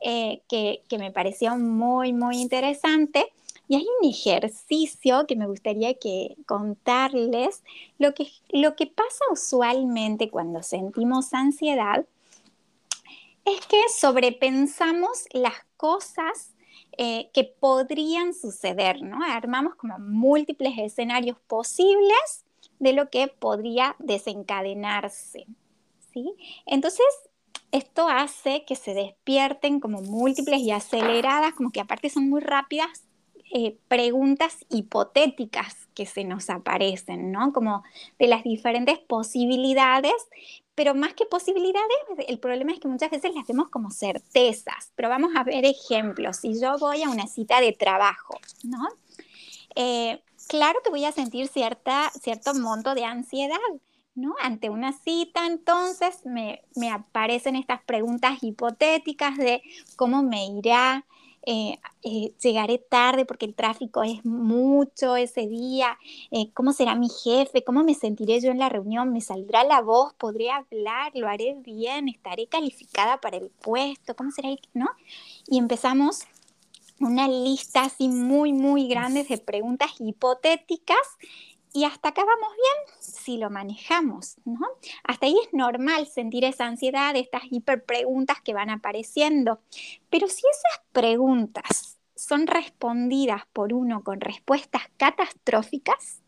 eh, 0.00 0.40
que, 0.48 0.82
que, 0.88 0.98
me 0.98 1.10
pareció 1.10 1.56
muy, 1.58 2.12
muy 2.12 2.38
interesante. 2.38 3.26
Y 3.68 3.76
hay 3.76 3.86
un 4.00 4.08
ejercicio 4.08 5.26
que 5.26 5.36
me 5.36 5.46
gustaría 5.46 5.94
que 5.94 6.36
contarles. 6.46 7.62
Lo 7.98 8.14
que, 8.14 8.28
lo 8.50 8.74
que 8.74 8.86
pasa 8.86 9.24
usualmente 9.30 10.30
cuando 10.30 10.62
sentimos 10.62 11.34
ansiedad 11.34 12.06
es 13.44 13.66
que 13.66 13.80
sobrepensamos 13.94 15.24
las 15.32 15.54
cosas 15.76 16.51
eh, 16.98 17.30
que 17.32 17.44
podrían 17.44 18.34
suceder, 18.34 19.02
¿no? 19.02 19.24
Armamos 19.24 19.74
como 19.76 19.98
múltiples 19.98 20.74
escenarios 20.78 21.38
posibles 21.46 22.44
de 22.78 22.92
lo 22.92 23.08
que 23.10 23.28
podría 23.28 23.96
desencadenarse, 23.98 25.46
¿sí? 26.12 26.34
Entonces, 26.66 27.06
esto 27.70 28.08
hace 28.08 28.64
que 28.66 28.76
se 28.76 28.92
despierten 28.92 29.80
como 29.80 30.02
múltiples 30.02 30.60
y 30.60 30.70
aceleradas, 30.70 31.54
como 31.54 31.70
que 31.70 31.80
aparte 31.80 32.10
son 32.10 32.28
muy 32.28 32.40
rápidas, 32.40 33.04
eh, 33.54 33.76
preguntas 33.88 34.64
hipotéticas 34.70 35.88
que 35.94 36.06
se 36.06 36.24
nos 36.24 36.50
aparecen, 36.50 37.32
¿no? 37.32 37.52
Como 37.52 37.82
de 38.18 38.26
las 38.26 38.44
diferentes 38.44 38.98
posibilidades 38.98 40.14
pero 40.74 40.94
más 40.94 41.14
que 41.14 41.26
posibilidades, 41.26 41.98
el 42.28 42.38
problema 42.38 42.72
es 42.72 42.80
que 42.80 42.88
muchas 42.88 43.10
veces 43.10 43.34
las 43.34 43.46
vemos 43.46 43.68
como 43.68 43.90
certezas, 43.90 44.92
pero 44.94 45.08
vamos 45.08 45.32
a 45.36 45.44
ver 45.44 45.64
ejemplos. 45.64 46.38
Si 46.38 46.58
yo 46.60 46.78
voy 46.78 47.02
a 47.02 47.10
una 47.10 47.26
cita 47.26 47.60
de 47.60 47.72
trabajo, 47.72 48.38
¿no? 48.64 48.88
Eh, 49.74 50.22
claro 50.48 50.78
que 50.82 50.90
voy 50.90 51.04
a 51.04 51.12
sentir 51.12 51.48
cierta, 51.48 52.10
cierto 52.20 52.54
monto 52.54 52.94
de 52.94 53.04
ansiedad, 53.04 53.58
¿no? 54.14 54.34
Ante 54.40 54.70
una 54.70 54.92
cita, 54.92 55.46
entonces 55.46 56.24
me, 56.24 56.62
me 56.74 56.90
aparecen 56.90 57.56
estas 57.56 57.82
preguntas 57.82 58.42
hipotéticas 58.42 59.36
de 59.36 59.62
cómo 59.96 60.22
me 60.22 60.46
irá, 60.46 61.04
eh, 61.44 61.78
eh, 62.02 62.32
llegaré 62.40 62.78
tarde 62.78 63.24
porque 63.24 63.46
el 63.46 63.54
tráfico 63.54 64.02
es 64.02 64.24
mucho 64.24 65.16
ese 65.16 65.48
día, 65.48 65.98
eh, 66.30 66.50
cómo 66.54 66.72
será 66.72 66.94
mi 66.94 67.08
jefe, 67.08 67.64
cómo 67.64 67.82
me 67.82 67.94
sentiré 67.94 68.40
yo 68.40 68.50
en 68.50 68.58
la 68.58 68.68
reunión, 68.68 69.12
me 69.12 69.20
saldrá 69.20 69.64
la 69.64 69.80
voz, 69.80 70.14
podré 70.14 70.50
hablar, 70.50 71.12
lo 71.14 71.28
haré 71.28 71.56
bien, 71.58 72.08
estaré 72.08 72.46
calificada 72.46 73.20
para 73.20 73.38
el 73.38 73.50
puesto, 73.50 74.14
cómo 74.14 74.30
será, 74.30 74.50
¿no? 74.72 74.86
Y 75.48 75.58
empezamos 75.58 76.20
una 77.00 77.26
lista 77.26 77.84
así 77.84 78.08
muy, 78.08 78.52
muy 78.52 78.86
grande 78.86 79.24
de 79.24 79.38
preguntas 79.38 79.90
hipotéticas 79.98 81.18
y 81.72 81.84
hasta 81.84 82.10
acá 82.10 82.24
vamos 82.24 82.52
bien 82.54 83.01
si 83.22 83.38
lo 83.38 83.50
manejamos, 83.50 84.36
¿no? 84.44 84.66
Hasta 85.04 85.26
ahí 85.26 85.36
es 85.46 85.52
normal 85.52 86.06
sentir 86.06 86.44
esa 86.44 86.66
ansiedad, 86.66 87.16
estas 87.16 87.42
hiper 87.50 87.84
preguntas 87.84 88.40
que 88.42 88.54
van 88.54 88.70
apareciendo. 88.70 89.60
Pero 90.10 90.28
si 90.28 90.42
esas 90.50 90.84
preguntas 90.92 91.98
son 92.14 92.46
respondidas 92.46 93.42
por 93.52 93.72
uno 93.72 94.04
con 94.04 94.20
respuestas 94.20 94.82
catastróficas, 94.96 96.22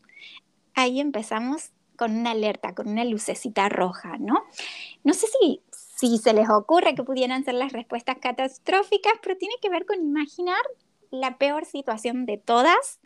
ahí 0.74 1.00
empezamos 1.00 1.70
con 1.96 2.16
una 2.16 2.32
alerta, 2.32 2.74
con 2.74 2.88
una 2.88 3.04
lucecita 3.04 3.68
roja, 3.68 4.16
¿no? 4.18 4.44
No 5.04 5.14
sé 5.14 5.26
si 5.96 6.18
se 6.18 6.32
les 6.32 6.50
ocurre 6.50 6.94
que 6.94 7.04
pudieran 7.04 7.44
ser 7.44 7.54
las 7.54 7.72
respuestas 7.72 8.16
catastróficas, 8.20 9.12
pero 9.22 9.36
tiene 9.36 9.54
que 9.62 9.70
ver 9.70 9.86
con 9.86 10.00
imaginar 10.00 10.60
la 11.10 11.38
peor 11.38 11.64
situación 11.64 12.26
de 12.26 12.38
todas 12.38 13.00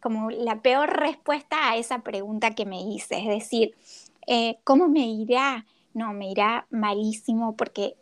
como 0.00 0.30
la 0.30 0.62
peor 0.62 0.90
respuesta 0.98 1.70
a 1.70 1.76
esa 1.76 2.00
pregunta 2.00 2.54
que 2.54 2.66
me 2.66 2.80
hice, 2.82 3.18
es 3.18 3.26
decir, 3.26 3.74
eh, 4.26 4.58
¿cómo 4.64 4.88
me 4.88 5.06
irá? 5.06 5.66
No, 5.94 6.12
me 6.12 6.30
irá 6.30 6.66
malísimo 6.70 7.56
porque 7.56 7.96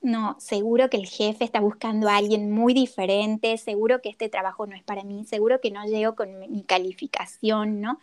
no, 0.00 0.36
seguro 0.38 0.88
que 0.90 0.96
el 0.96 1.06
jefe 1.06 1.44
está 1.44 1.60
buscando 1.60 2.08
a 2.08 2.16
alguien 2.16 2.50
muy 2.50 2.72
diferente, 2.72 3.56
seguro 3.58 4.00
que 4.00 4.10
este 4.10 4.28
trabajo 4.28 4.66
no 4.66 4.76
es 4.76 4.82
para 4.84 5.02
mí, 5.02 5.24
seguro 5.24 5.60
que 5.60 5.70
no 5.70 5.84
llego 5.84 6.14
con 6.14 6.38
mi 6.38 6.62
calificación, 6.62 7.80
¿no? 7.80 7.98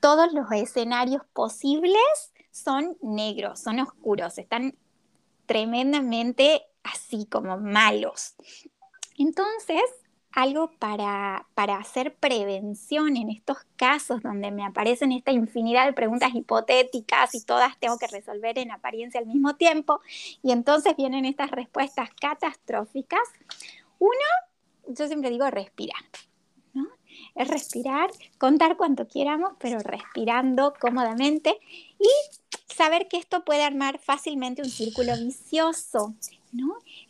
Todos 0.00 0.32
los 0.32 0.50
escenarios 0.52 1.22
posibles 1.32 1.98
son 2.50 2.96
negros, 3.02 3.58
son 3.58 3.80
oscuros, 3.80 4.38
están 4.38 4.76
tremendamente 5.46 6.62
así 6.84 7.26
como 7.26 7.58
malos. 7.58 8.34
Entonces, 9.18 9.82
algo 10.34 10.72
para, 10.80 11.46
hacer 11.78 12.14
prevención 12.16 13.16
en 13.16 13.30
estos 13.30 13.58
casos 13.76 14.20
donde 14.22 14.50
me 14.50 14.64
aparecen 14.64 15.12
esta 15.12 15.30
infinidad 15.30 15.86
de 15.86 15.92
preguntas 15.92 16.34
hipotéticas 16.34 17.34
y 17.34 17.42
todas 17.42 17.78
tengo 17.78 17.98
que 17.98 18.08
resolver 18.08 18.58
en 18.58 18.72
apariencia 18.72 19.20
al 19.20 19.26
mismo 19.26 19.54
tiempo 19.54 20.00
y 20.42 20.50
entonces 20.50 20.96
vienen 20.96 21.24
estas 21.24 21.50
respuestas 21.52 22.10
catastróficas. 22.20 23.22
Uno, 24.00 24.12
yo 24.88 25.06
siempre 25.06 25.30
digo 25.30 25.48
respirar. 25.50 26.02
Es 27.36 27.48
respirar, 27.48 28.10
contar 28.38 28.76
cuanto 28.76 29.06
quieramos, 29.06 29.52
pero 29.58 29.78
respirando 29.78 30.74
cómodamente 30.80 31.58
y 31.98 32.74
saber 32.74 33.06
que 33.06 33.18
esto 33.18 33.44
puede 33.44 33.62
armar 33.62 34.00
fácilmente 34.00 34.62
un 34.62 34.68
círculo 34.68 35.12
vicioso 35.16 36.14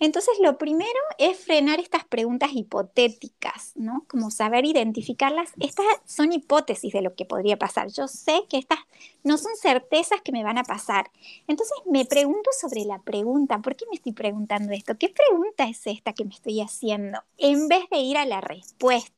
entonces, 0.00 0.34
lo 0.40 0.58
primero 0.58 0.90
es 1.18 1.38
frenar 1.38 1.80
estas 1.80 2.04
preguntas 2.04 2.50
hipotéticas, 2.52 3.72
¿no? 3.74 4.04
Como 4.08 4.30
saber 4.30 4.64
identificarlas. 4.64 5.52
Estas 5.60 5.86
son 6.04 6.32
hipótesis 6.32 6.92
de 6.92 7.02
lo 7.02 7.14
que 7.14 7.24
podría 7.24 7.58
pasar. 7.58 7.88
Yo 7.90 8.08
sé 8.08 8.42
que 8.48 8.58
estas 8.58 8.78
no 9.22 9.38
son 9.38 9.54
certezas 9.56 10.20
que 10.22 10.32
me 10.32 10.44
van 10.44 10.58
a 10.58 10.64
pasar. 10.64 11.10
Entonces, 11.46 11.76
me 11.86 12.04
pregunto 12.04 12.50
sobre 12.58 12.84
la 12.84 13.00
pregunta. 13.00 13.60
¿Por 13.60 13.76
qué 13.76 13.84
me 13.90 13.96
estoy 13.96 14.12
preguntando 14.12 14.72
esto? 14.72 14.96
¿Qué 14.98 15.08
pregunta 15.08 15.64
es 15.64 15.86
esta 15.86 16.12
que 16.12 16.24
me 16.24 16.34
estoy 16.34 16.60
haciendo? 16.60 17.22
En 17.38 17.68
vez 17.68 17.88
de 17.90 17.98
ir 17.98 18.16
a 18.16 18.26
la 18.26 18.40
respuesta. 18.40 19.13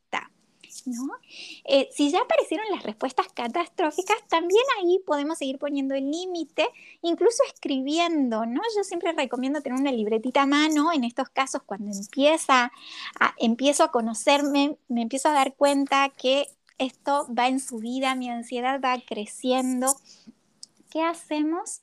¿No? 0.87 1.09
Eh, 1.65 1.89
si 1.93 2.11
ya 2.11 2.21
aparecieron 2.21 2.67
las 2.71 2.83
respuestas 2.83 3.27
catastróficas, 3.33 4.17
también 4.29 4.63
ahí 4.79 4.99
podemos 5.05 5.39
seguir 5.39 5.59
poniendo 5.59 5.95
el 5.95 6.11
límite, 6.11 6.69
incluso 7.03 7.43
escribiendo, 7.53 8.47
¿no? 8.47 8.61
Yo 8.77 8.85
siempre 8.85 9.13
recomiendo 9.13 9.61
tener 9.61 9.79
una 9.79 9.93
libretita 9.93 10.43
a 10.43 10.47
mano 10.47 10.93
en 10.93 11.05
estos 11.05 11.29
casos 11.29 11.63
cuando 11.65 11.91
empieza 11.97 12.73
empiezo 13.39 13.85
a 13.85 13.91
conocerme, 13.91 14.77
me 14.89 15.03
empiezo 15.03 15.29
a 15.29 15.33
dar 15.33 15.55
cuenta 15.55 16.09
que 16.11 16.47
esto 16.79 17.27
va 17.37 17.49
en 17.49 17.61
su 17.61 17.79
vida, 17.79 18.15
mi 18.15 18.29
ansiedad 18.29 18.81
va 18.83 19.01
creciendo. 19.01 19.95
¿Qué 20.91 21.03
hacemos? 21.03 21.81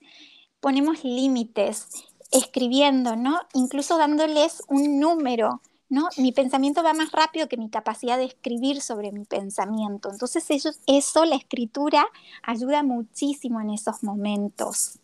Ponemos 0.59 1.03
límites, 1.03 1.87
escribiendo, 2.31 3.15
¿no? 3.15 3.39
Incluso 3.53 3.97
dándoles 3.97 4.63
un 4.67 4.99
número 4.99 5.61
¿no? 5.93 6.09
Mi 6.17 6.31
pensamiento 6.31 6.81
va 6.81 6.93
más 6.93 7.11
rápido 7.11 7.47
que 7.47 7.55
mi 7.55 7.69
capacidad 7.69 8.17
de 8.17 8.25
escribir 8.25 8.81
sobre 8.81 9.11
mi 9.11 9.25
pensamiento. 9.25 10.09
Entonces 10.09 10.43
eso, 10.49 10.71
eso, 10.87 11.23
la 11.23 11.35
escritura, 11.35 12.03
ayuda 12.41 12.81
muchísimo 12.81 13.61
en 13.61 13.69
esos 13.69 14.01
momentos. 14.01 14.97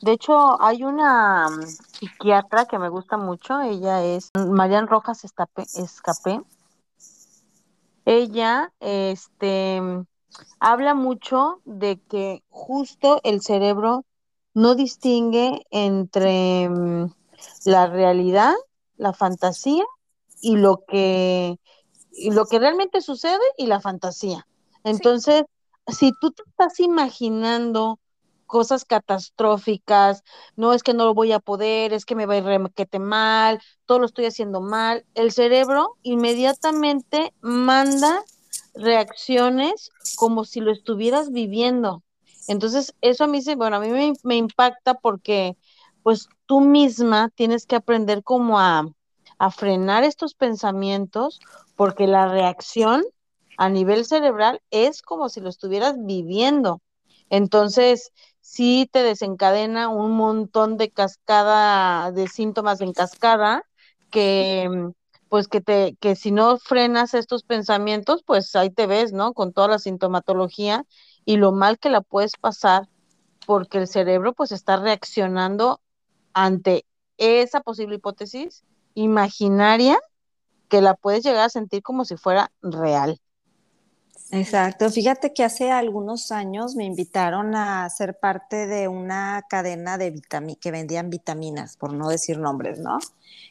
De 0.00 0.12
hecho, 0.12 0.60
hay 0.60 0.84
una 0.84 1.50
mm, 1.50 1.66
psiquiatra 1.66 2.64
que 2.64 2.78
me 2.78 2.88
gusta 2.88 3.18
mucho, 3.18 3.60
ella 3.60 4.02
es 4.02 4.30
Marian 4.34 4.88
Rojas 4.88 5.22
Escapé. 5.22 6.40
Ella 8.06 8.72
este, 8.80 9.82
habla 10.58 10.94
mucho 10.94 11.60
de 11.66 12.00
que 12.00 12.42
justo 12.48 13.20
el 13.22 13.42
cerebro 13.42 14.06
no 14.54 14.74
distingue 14.74 15.66
entre 15.70 16.70
mm, 16.70 17.12
la 17.66 17.86
realidad, 17.86 18.54
la 18.96 19.12
fantasía 19.12 19.84
y 20.42 20.56
lo 20.56 20.84
que, 20.86 21.58
lo 22.30 22.44
que 22.44 22.58
realmente 22.58 23.00
sucede 23.00 23.40
y 23.56 23.66
la 23.66 23.80
fantasía. 23.80 24.46
Entonces, 24.84 25.44
si 25.86 26.12
tú 26.20 26.32
te 26.32 26.42
estás 26.42 26.78
imaginando 26.80 27.98
cosas 28.46 28.84
catastróficas, 28.84 30.22
no 30.56 30.74
es 30.74 30.82
que 30.82 30.92
no 30.92 31.06
lo 31.06 31.14
voy 31.14 31.32
a 31.32 31.38
poder, 31.38 31.94
es 31.94 32.04
que 32.04 32.14
me 32.14 32.26
va 32.26 32.34
a 32.34 32.38
ir 32.38 32.44
requete 32.44 32.98
mal, 32.98 33.62
todo 33.86 34.00
lo 34.00 34.04
estoy 34.04 34.26
haciendo 34.26 34.60
mal, 34.60 35.06
el 35.14 35.32
cerebro 35.32 35.96
inmediatamente 36.02 37.32
manda 37.40 38.22
reacciones 38.74 39.90
como 40.16 40.44
si 40.44 40.60
lo 40.60 40.70
estuvieras 40.70 41.30
viviendo. 41.30 42.02
Entonces, 42.48 42.94
eso 43.00 43.24
a 43.24 43.28
mí 43.28 43.40
se, 43.40 43.54
bueno, 43.54 43.76
a 43.76 43.80
mí 43.80 43.88
me, 43.88 44.12
me 44.24 44.36
impacta 44.36 44.94
porque 44.94 45.56
pues 46.02 46.28
tú 46.46 46.60
misma 46.60 47.30
tienes 47.34 47.64
que 47.64 47.76
aprender 47.76 48.24
como 48.24 48.58
a, 48.58 48.84
a 49.42 49.50
frenar 49.50 50.04
estos 50.04 50.34
pensamientos 50.34 51.40
porque 51.74 52.06
la 52.06 52.28
reacción 52.28 53.02
a 53.58 53.68
nivel 53.68 54.04
cerebral 54.04 54.62
es 54.70 55.02
como 55.02 55.28
si 55.28 55.40
lo 55.40 55.48
estuvieras 55.48 55.96
viviendo. 55.98 56.80
Entonces, 57.28 58.12
sí 58.40 58.88
te 58.92 59.02
desencadena 59.02 59.88
un 59.88 60.12
montón 60.12 60.76
de 60.76 60.92
cascada, 60.92 62.12
de 62.12 62.28
síntomas 62.28 62.80
en 62.82 62.92
cascada, 62.92 63.64
que 64.12 64.92
pues 65.28 65.48
que 65.48 65.60
te, 65.60 65.96
que 65.98 66.14
si 66.14 66.30
no 66.30 66.58
frenas 66.58 67.12
estos 67.12 67.42
pensamientos, 67.42 68.22
pues 68.24 68.54
ahí 68.54 68.70
te 68.70 68.86
ves, 68.86 69.12
¿no? 69.12 69.32
Con 69.32 69.52
toda 69.52 69.66
la 69.66 69.80
sintomatología 69.80 70.86
y 71.24 71.36
lo 71.36 71.50
mal 71.50 71.80
que 71.80 71.90
la 71.90 72.00
puedes 72.00 72.36
pasar, 72.40 72.88
porque 73.44 73.78
el 73.78 73.88
cerebro 73.88 74.34
pues 74.34 74.52
está 74.52 74.76
reaccionando 74.76 75.80
ante 76.32 76.86
esa 77.16 77.60
posible 77.60 77.96
hipótesis 77.96 78.62
imaginaria 78.94 79.98
que 80.68 80.80
la 80.80 80.94
puedes 80.94 81.22
llegar 81.22 81.44
a 81.44 81.48
sentir 81.50 81.82
como 81.82 82.04
si 82.04 82.16
fuera 82.16 82.50
real. 82.62 83.20
Exacto. 84.32 84.88
Fíjate 84.88 85.34
que 85.34 85.44
hace 85.44 85.70
algunos 85.70 86.32
años 86.32 86.74
me 86.74 86.86
invitaron 86.86 87.54
a 87.54 87.86
ser 87.90 88.18
parte 88.18 88.66
de 88.66 88.88
una 88.88 89.42
cadena 89.50 89.98
de 89.98 90.10
vitaminas 90.10 90.58
que 90.58 90.70
vendían 90.70 91.10
vitaminas, 91.10 91.76
por 91.76 91.92
no 91.92 92.08
decir 92.08 92.38
nombres, 92.38 92.78
¿no? 92.78 92.98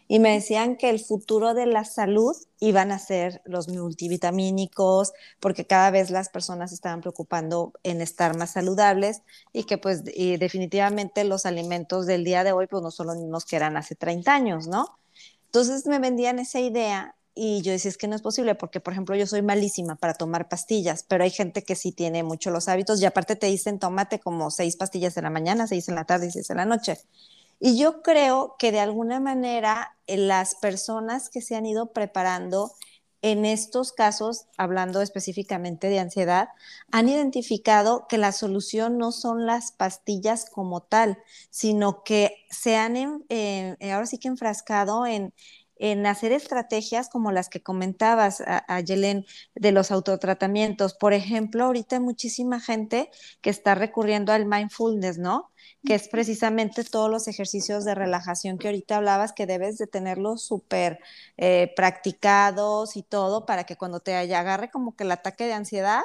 Y 0.08 0.18
me 0.18 0.34
decían 0.34 0.78
que 0.78 0.90
el 0.90 1.00
futuro 1.00 1.54
de 1.54 1.68
la 1.68 1.86
salud 1.86 2.36
iban 2.60 2.92
a 2.92 2.98
ser 2.98 3.44
los 3.46 3.68
multivitamínicos, 3.68 5.14
porque 5.40 5.68
cada 5.68 5.92
vez 5.92 6.10
las 6.10 6.30
personas 6.30 6.72
estaban 6.72 7.02
preocupando 7.02 7.74
en 7.84 8.02
estar 8.02 8.36
más 8.36 8.54
saludables 8.54 9.22
y 9.54 9.66
que 9.66 9.78
pues 9.78 10.04
definitivamente 10.04 11.24
los 11.26 11.46
alimentos 11.46 12.08
del 12.08 12.24
día 12.24 12.44
de 12.44 12.54
hoy 12.54 12.66
pues 12.66 12.82
no 12.82 12.90
son 12.90 13.06
los 13.06 13.18
mismos 13.18 13.46
que 13.46 13.56
eran 13.56 13.78
hace 13.78 13.94
30 13.94 14.34
años, 14.34 14.68
¿no? 14.68 14.98
Entonces 15.52 15.86
me 15.86 16.00
vendían 16.00 16.40
esa 16.40 16.62
idea 16.62 17.14
y 17.36 17.62
yo 17.62 17.74
decía, 17.74 17.90
es 17.90 17.98
que 17.98 18.08
no 18.08 18.16
es 18.16 18.22
posible, 18.22 18.56
porque 18.56 18.80
por 18.80 18.94
ejemplo 18.94 19.18
yo 19.18 19.28
soy 19.28 19.42
malísima 19.42 19.98
para 19.98 20.14
tomar 20.14 20.48
pastillas, 20.48 21.04
pero 21.04 21.26
hay 21.26 21.30
gente 21.30 21.64
que 21.64 21.76
sí 21.76 21.92
tiene 21.92 22.24
mucho 22.24 22.52
los 22.52 22.70
hábitos 22.70 23.02
y 23.02 23.06
aparte 23.06 23.36
te 23.36 23.48
dicen, 23.48 23.78
tómate 23.78 24.20
como 24.20 24.50
seis 24.50 24.78
pastillas 24.78 25.18
en 25.18 25.24
la 25.24 25.30
mañana, 25.30 25.68
seis 25.68 25.90
en 25.90 25.96
la 25.96 26.06
tarde 26.06 26.28
y 26.28 26.32
seis 26.32 26.50
en 26.52 26.56
la 26.56 26.66
noche. 26.66 27.00
Y 27.60 27.78
yo 27.78 28.02
creo 28.02 28.56
que 28.58 28.72
de 28.72 28.80
alguna 28.80 29.20
manera 29.20 29.98
eh, 30.08 30.16
las 30.16 30.56
personas 30.56 31.30
que 31.30 31.42
se 31.42 31.58
han 31.58 31.66
ido 31.66 31.92
preparando 31.92 32.72
en 33.22 33.46
estos 33.46 33.92
casos, 33.92 34.48
hablando 34.58 35.02
específicamente 35.02 35.88
de 35.88 36.00
ansiedad, 36.00 36.50
han 36.92 37.08
identificado 37.10 38.08
que 38.08 38.18
la 38.18 38.32
solución 38.32 38.98
no 38.98 39.12
son 39.12 39.46
las 39.46 39.72
pastillas 39.72 40.50
como 40.50 40.82
tal, 40.82 41.18
sino 41.50 42.04
que 42.04 42.46
se 42.50 42.78
han, 42.78 43.24
eh, 43.30 43.78
ahora 43.94 44.06
sí 44.08 44.18
que 44.18 44.28
enfrascado 44.28 45.06
en, 45.06 45.34
en 45.76 46.06
hacer 46.06 46.32
estrategias 46.32 47.10
como 47.10 47.32
las 47.32 47.50
que 47.50 47.64
comentabas, 47.64 48.42
a, 48.46 48.82
de 48.84 49.72
los 49.72 49.92
autotratamientos. 49.92 50.94
Por 50.94 51.14
ejemplo, 51.14 51.66
ahorita 51.66 51.98
hay 51.98 52.02
muchísima 52.02 52.60
gente 52.60 53.10
que 53.42 53.50
está 53.50 53.74
recurriendo 53.76 54.32
al 54.32 54.46
mindfulness, 54.46 55.18
¿no? 55.18 55.51
Que 55.84 55.96
es 55.96 56.08
precisamente 56.10 56.84
todos 56.84 57.10
los 57.10 57.28
ejercicios 57.28 57.86
de 57.86 57.96
relajación 57.96 58.58
que 58.58 58.68
ahorita 58.68 58.98
hablabas, 58.98 59.34
que 59.34 59.48
debes 59.48 59.78
de 59.78 59.88
tenerlos 59.88 60.44
súper 60.44 61.00
eh, 61.38 61.74
practicados 61.76 62.96
y 62.96 63.04
todo 63.04 63.46
para 63.46 63.64
que 63.66 63.76
cuando 63.76 64.00
te 64.00 64.16
agarre 64.16 64.70
como 64.70 64.96
que 64.96 65.04
el 65.04 65.12
ataque 65.12 65.46
de 65.46 65.54
ansiedad, 65.54 66.02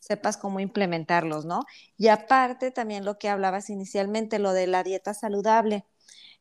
sepas 0.00 0.36
cómo 0.36 0.60
implementarlos, 0.60 1.44
¿no? 1.44 1.64
Y 1.96 2.08
aparte 2.08 2.70
también 2.70 3.04
lo 3.04 3.18
que 3.18 3.28
hablabas 3.28 3.70
inicialmente, 3.70 4.38
lo 4.38 4.52
de 4.52 4.66
la 4.66 4.82
dieta 4.82 5.14
saludable 5.14 5.84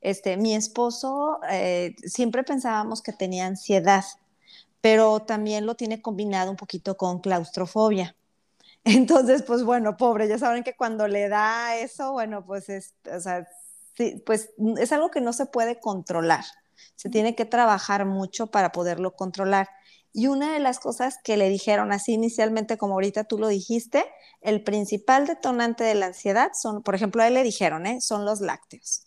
este, 0.01 0.37
mi 0.37 0.55
esposo, 0.55 1.39
eh, 1.49 1.95
siempre 2.03 2.43
pensábamos 2.43 3.01
que 3.01 3.13
tenía 3.13 3.45
ansiedad, 3.47 4.03
pero 4.81 5.21
también 5.21 5.65
lo 5.65 5.75
tiene 5.75 6.01
combinado 6.01 6.51
un 6.51 6.57
poquito 6.57 6.97
con 6.97 7.19
claustrofobia. 7.19 8.15
Entonces, 8.85 9.43
pues 9.43 9.63
bueno, 9.63 9.97
pobre, 9.97 10.27
ya 10.27 10.37
saben 10.37 10.63
que 10.63 10.75
cuando 10.75 11.07
le 11.07 11.29
da 11.29 11.75
eso, 11.77 12.13
bueno, 12.13 12.45
pues 12.45 12.69
es, 12.69 12.95
o 13.11 13.19
sea, 13.19 13.47
pues 14.25 14.51
es 14.77 14.91
algo 14.91 15.11
que 15.11 15.21
no 15.21 15.33
se 15.33 15.45
puede 15.45 15.79
controlar. 15.79 16.45
Se 16.95 17.09
tiene 17.09 17.35
que 17.35 17.45
trabajar 17.45 18.05
mucho 18.05 18.47
para 18.47 18.71
poderlo 18.71 19.15
controlar. 19.15 19.67
Y 20.13 20.27
una 20.27 20.53
de 20.53 20.59
las 20.59 20.79
cosas 20.79 21.17
que 21.23 21.37
le 21.37 21.49
dijeron 21.49 21.91
así 21.91 22.13
inicialmente, 22.13 22.77
como 22.77 22.93
ahorita 22.93 23.25
tú 23.25 23.37
lo 23.37 23.47
dijiste, 23.47 24.05
el 24.41 24.63
principal 24.63 25.27
detonante 25.27 25.83
de 25.83 25.95
la 25.95 26.07
ansiedad 26.07 26.51
son, 26.59 26.81
por 26.81 26.95
ejemplo, 26.95 27.21
a 27.21 27.27
él 27.27 27.33
le 27.33 27.43
dijeron, 27.43 27.85
¿eh? 27.85 28.01
son 28.01 28.25
los 28.25 28.41
lácteos. 28.41 29.03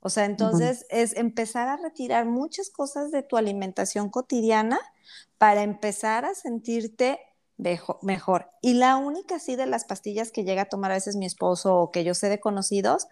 O 0.00 0.10
sea, 0.10 0.24
entonces 0.24 0.84
es 0.90 1.16
empezar 1.16 1.68
a 1.68 1.76
retirar 1.76 2.26
muchas 2.26 2.70
cosas 2.70 3.12
de 3.12 3.22
tu 3.22 3.36
alimentación 3.36 4.10
cotidiana 4.10 4.80
para 5.38 5.62
empezar 5.62 6.24
a 6.24 6.34
sentirte 6.34 7.20
mejor. 8.02 8.50
Y 8.60 8.74
la 8.74 8.96
única 8.96 9.38
sí 9.38 9.56
de 9.56 9.66
las 9.66 9.84
pastillas 9.84 10.32
que 10.32 10.44
llega 10.44 10.62
a 10.62 10.68
tomar 10.68 10.90
a 10.90 10.94
veces 10.94 11.16
mi 11.16 11.26
esposo 11.26 11.76
o 11.76 11.90
que 11.90 12.04
yo 12.04 12.14
sé 12.14 12.28
de 12.28 12.40
conocidos 12.40 13.08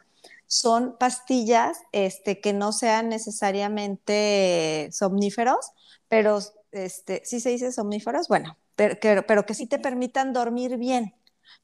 son 0.47 0.97
pastillas 0.99 1.79
este, 1.93 2.41
que 2.41 2.53
no 2.53 2.73
sean 2.73 3.09
necesariamente 3.09 4.89
somníferos, 4.93 5.73
pero 6.09 6.41
este, 6.73 7.23
sí 7.25 7.41
se 7.41 7.51
dice 7.51 7.73
somníferos, 7.73 8.29
bueno, 8.29 8.57
pero 8.75 9.47
que 9.47 9.55
sí 9.55 9.67
te 9.67 9.79
permitan 9.79 10.33
dormir 10.33 10.77
bien 10.77 11.15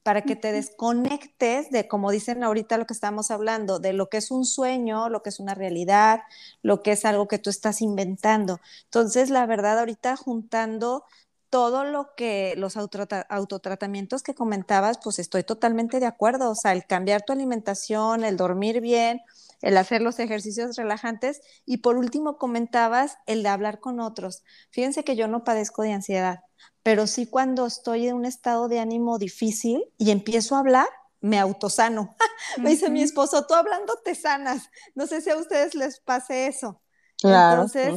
para 0.03 0.21
que 0.21 0.35
te 0.35 0.51
desconectes 0.51 1.69
de, 1.69 1.87
como 1.87 2.11
dicen 2.11 2.43
ahorita 2.43 2.77
lo 2.77 2.85
que 2.85 2.93
estamos 2.93 3.29
hablando, 3.31 3.79
de 3.79 3.93
lo 3.93 4.07
que 4.07 4.17
es 4.17 4.31
un 4.31 4.45
sueño, 4.45 5.09
lo 5.09 5.21
que 5.21 5.29
es 5.29 5.39
una 5.39 5.53
realidad, 5.53 6.21
lo 6.61 6.81
que 6.81 6.93
es 6.93 7.03
algo 7.03 7.27
que 7.27 7.39
tú 7.39 7.49
estás 7.49 7.81
inventando. 7.81 8.59
Entonces, 8.85 9.29
la 9.29 9.45
verdad, 9.45 9.79
ahorita 9.79 10.15
juntando 10.15 11.03
todo 11.49 11.83
lo 11.83 12.13
que 12.15 12.53
los 12.57 12.75
autotratamientos 12.77 14.23
que 14.23 14.35
comentabas, 14.35 14.99
pues 15.03 15.19
estoy 15.19 15.43
totalmente 15.43 15.99
de 15.99 16.05
acuerdo. 16.05 16.51
O 16.51 16.55
sea, 16.55 16.73
el 16.73 16.85
cambiar 16.85 17.23
tu 17.23 17.33
alimentación, 17.33 18.23
el 18.23 18.37
dormir 18.37 18.81
bien, 18.81 19.21
el 19.61 19.77
hacer 19.77 20.01
los 20.01 20.19
ejercicios 20.19 20.75
relajantes 20.75 21.41
y 21.65 21.77
por 21.77 21.97
último 21.97 22.37
comentabas 22.37 23.17
el 23.25 23.43
de 23.43 23.49
hablar 23.49 23.79
con 23.79 23.99
otros. 23.99 24.43
Fíjense 24.71 25.03
que 25.03 25.15
yo 25.15 25.27
no 25.27 25.43
padezco 25.43 25.81
de 25.83 25.93
ansiedad, 25.93 26.41
pero 26.83 27.07
sí 27.07 27.27
cuando 27.27 27.65
estoy 27.65 28.07
en 28.07 28.15
un 28.15 28.25
estado 28.25 28.67
de 28.67 28.79
ánimo 28.79 29.17
difícil 29.17 29.83
y 29.97 30.11
empiezo 30.11 30.55
a 30.55 30.59
hablar, 30.59 30.87
me 31.21 31.39
autosano. 31.39 32.15
me 32.57 32.71
dice 32.71 32.89
mi 32.89 33.01
esposo, 33.01 33.45
tú 33.47 33.53
hablando 33.53 33.95
te 34.03 34.15
sanas. 34.15 34.69
No 34.95 35.07
sé 35.07 35.21
si 35.21 35.29
a 35.29 35.37
ustedes 35.37 35.75
les 35.75 35.99
pase 35.99 36.47
eso. 36.47 36.81
Entonces, 37.23 37.95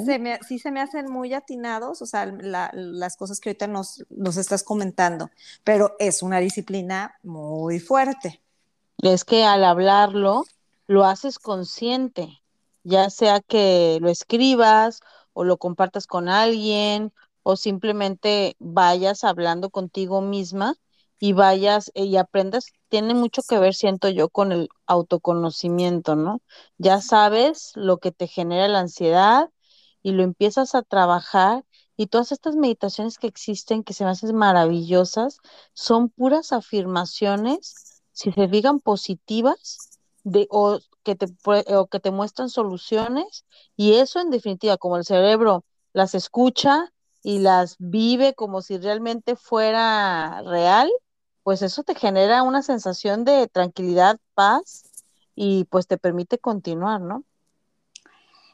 sí 0.49 0.59
se 0.59 0.71
me 0.71 0.81
hacen 0.81 1.11
muy 1.11 1.35
atinados, 1.35 2.01
o 2.01 2.07
sea, 2.07 2.27
las 2.27 3.17
cosas 3.17 3.39
que 3.39 3.51
ahorita 3.51 3.67
nos, 3.67 4.05
nos 4.09 4.37
estás 4.37 4.63
comentando, 4.63 5.31
pero 5.63 5.95
es 5.99 6.23
una 6.23 6.39
disciplina 6.39 7.15
muy 7.23 7.81
fuerte. 7.81 8.41
Es 9.03 9.25
que 9.25 9.45
al 9.45 9.65
hablarlo, 9.65 10.45
lo 10.87 11.05
haces 11.05 11.39
consciente, 11.39 12.43
ya 12.83 13.11
sea 13.11 13.41
que 13.41 13.99
lo 14.01 14.09
escribas 14.09 15.01
o 15.33 15.45
lo 15.45 15.59
compartas 15.59 16.07
con 16.07 16.29
alguien 16.29 17.13
o 17.43 17.57
simplemente 17.57 18.57
vayas 18.59 19.25
hablando 19.25 19.71
contigo 19.71 20.21
misma 20.21 20.77
y 21.21 21.35
vayas 21.35 21.93
eh, 21.95 22.05
y 22.05 22.17
aprendas, 22.17 22.73
tiene 22.89 23.15
mucho 23.15 23.43
que 23.43 23.59
ver, 23.59 23.75
siento 23.75 24.09
yo, 24.09 24.31
con 24.31 24.53
el 24.53 24.71
autoconocimiento, 24.87 26.17
¿no? 26.17 26.41
Ya 26.79 27.01
sabes 27.03 27.73
lo 27.77 27.99
que 27.99 28.11
te 28.11 28.27
genera 28.27 28.69
la 28.69 28.81
ansiedad 28.81 29.51
y 30.03 30.13
lo 30.13 30.23
empiezas 30.25 30.75
a 30.75 30.83
trabajar 30.83 31.65
y 31.97 32.07
todas 32.07 32.33
estas 32.33 32.57
meditaciones 32.57 33.19
que 33.19 33.27
existen, 33.27 33.85
que 33.85 33.93
se 33.93 34.05
me 34.05 34.11
hacen 34.11 34.35
maravillosas, 34.35 35.39
son 35.75 36.09
puras 36.09 36.53
afirmaciones, 36.53 38.03
si 38.13 38.33
se 38.33 38.47
digan 38.49 38.81
positivas, 38.81 40.01
de, 40.25 40.47
o, 40.51 40.79
que 41.03 41.17
te, 41.17 41.27
o 41.77 41.87
que 41.87 42.01
te 42.01 42.11
muestran 42.11 42.49
soluciones, 42.49 43.45
y 43.77 43.95
eso 43.95 44.21
en 44.21 44.31
definitiva, 44.31 44.79
como 44.79 44.97
el 44.97 45.05
cerebro 45.05 45.65
las 45.93 46.15
escucha 46.15 46.93
y 47.23 47.41
las 47.41 47.77
vive 47.79 48.35
como 48.35 48.63
si 48.63 48.79
realmente 48.79 49.37
fuera 49.37 50.43
real, 50.47 50.91
pues 51.43 51.63
eso 51.63 51.83
te 51.83 51.95
genera 51.95 52.43
una 52.43 52.63
sensación 52.63 53.25
de 53.25 53.49
tranquilidad, 53.49 54.19
paz 54.35 54.85
y 55.35 55.65
pues 55.65 55.87
te 55.87 55.99
permite 55.99 56.39
continuar, 56.39 57.01
¿no? 57.01 57.25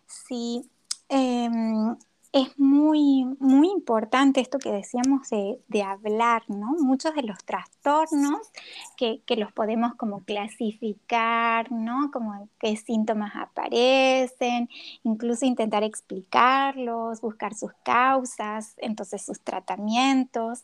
Sí, 0.07 0.71
em, 1.09 1.97
es 2.37 2.59
muy, 2.59 3.25
muy 3.41 3.71
importante 3.71 4.43
esto 4.43 4.59
que 4.59 4.71
decíamos 4.71 5.31
de, 5.31 5.83
hablar, 5.83 6.43
¿no? 6.49 6.75
Muchos 6.79 7.15
de 7.15 7.23
los 7.23 7.43
trastornos 7.45 8.53
que, 8.99 9.23
los 9.39 9.53
podemos 9.53 9.95
como 9.95 10.23
clasificar, 10.23 11.73
¿no? 11.73 12.11
Como 12.13 12.47
qué 12.61 12.77
síntomas 12.77 13.35
aparecen, 13.37 14.69
incluso 15.03 15.47
intentar 15.47 15.83
explicarlos, 15.83 17.23
buscar 17.23 17.55
sus 17.55 17.73
causas, 17.83 18.75
entonces 18.77 19.25
sus 19.25 19.41
tratamientos. 19.41 20.63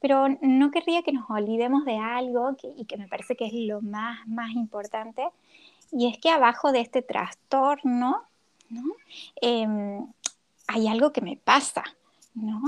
Pero 0.00 0.28
no 0.40 0.70
querría 0.70 1.02
que 1.02 1.12
nos 1.12 1.28
olvidemos 1.28 1.84
de 1.84 1.98
algo 1.98 2.56
y 2.74 2.86
que 2.86 2.96
me 2.96 3.06
parece 3.06 3.36
que 3.36 3.46
es 3.46 3.52
lo 3.52 3.82
más, 3.82 4.26
más 4.26 4.52
importante, 4.52 5.28
y 5.90 6.08
es 6.08 6.16
que 6.16 6.30
abajo 6.30 6.72
de 6.72 6.80
este 6.80 7.02
trastorno, 7.02 8.22
¿no? 8.70 8.84
Em, 9.42 10.06
hay 10.66 10.88
algo 10.88 11.12
que 11.12 11.20
me 11.20 11.36
pasa, 11.36 11.84
¿no? 12.34 12.60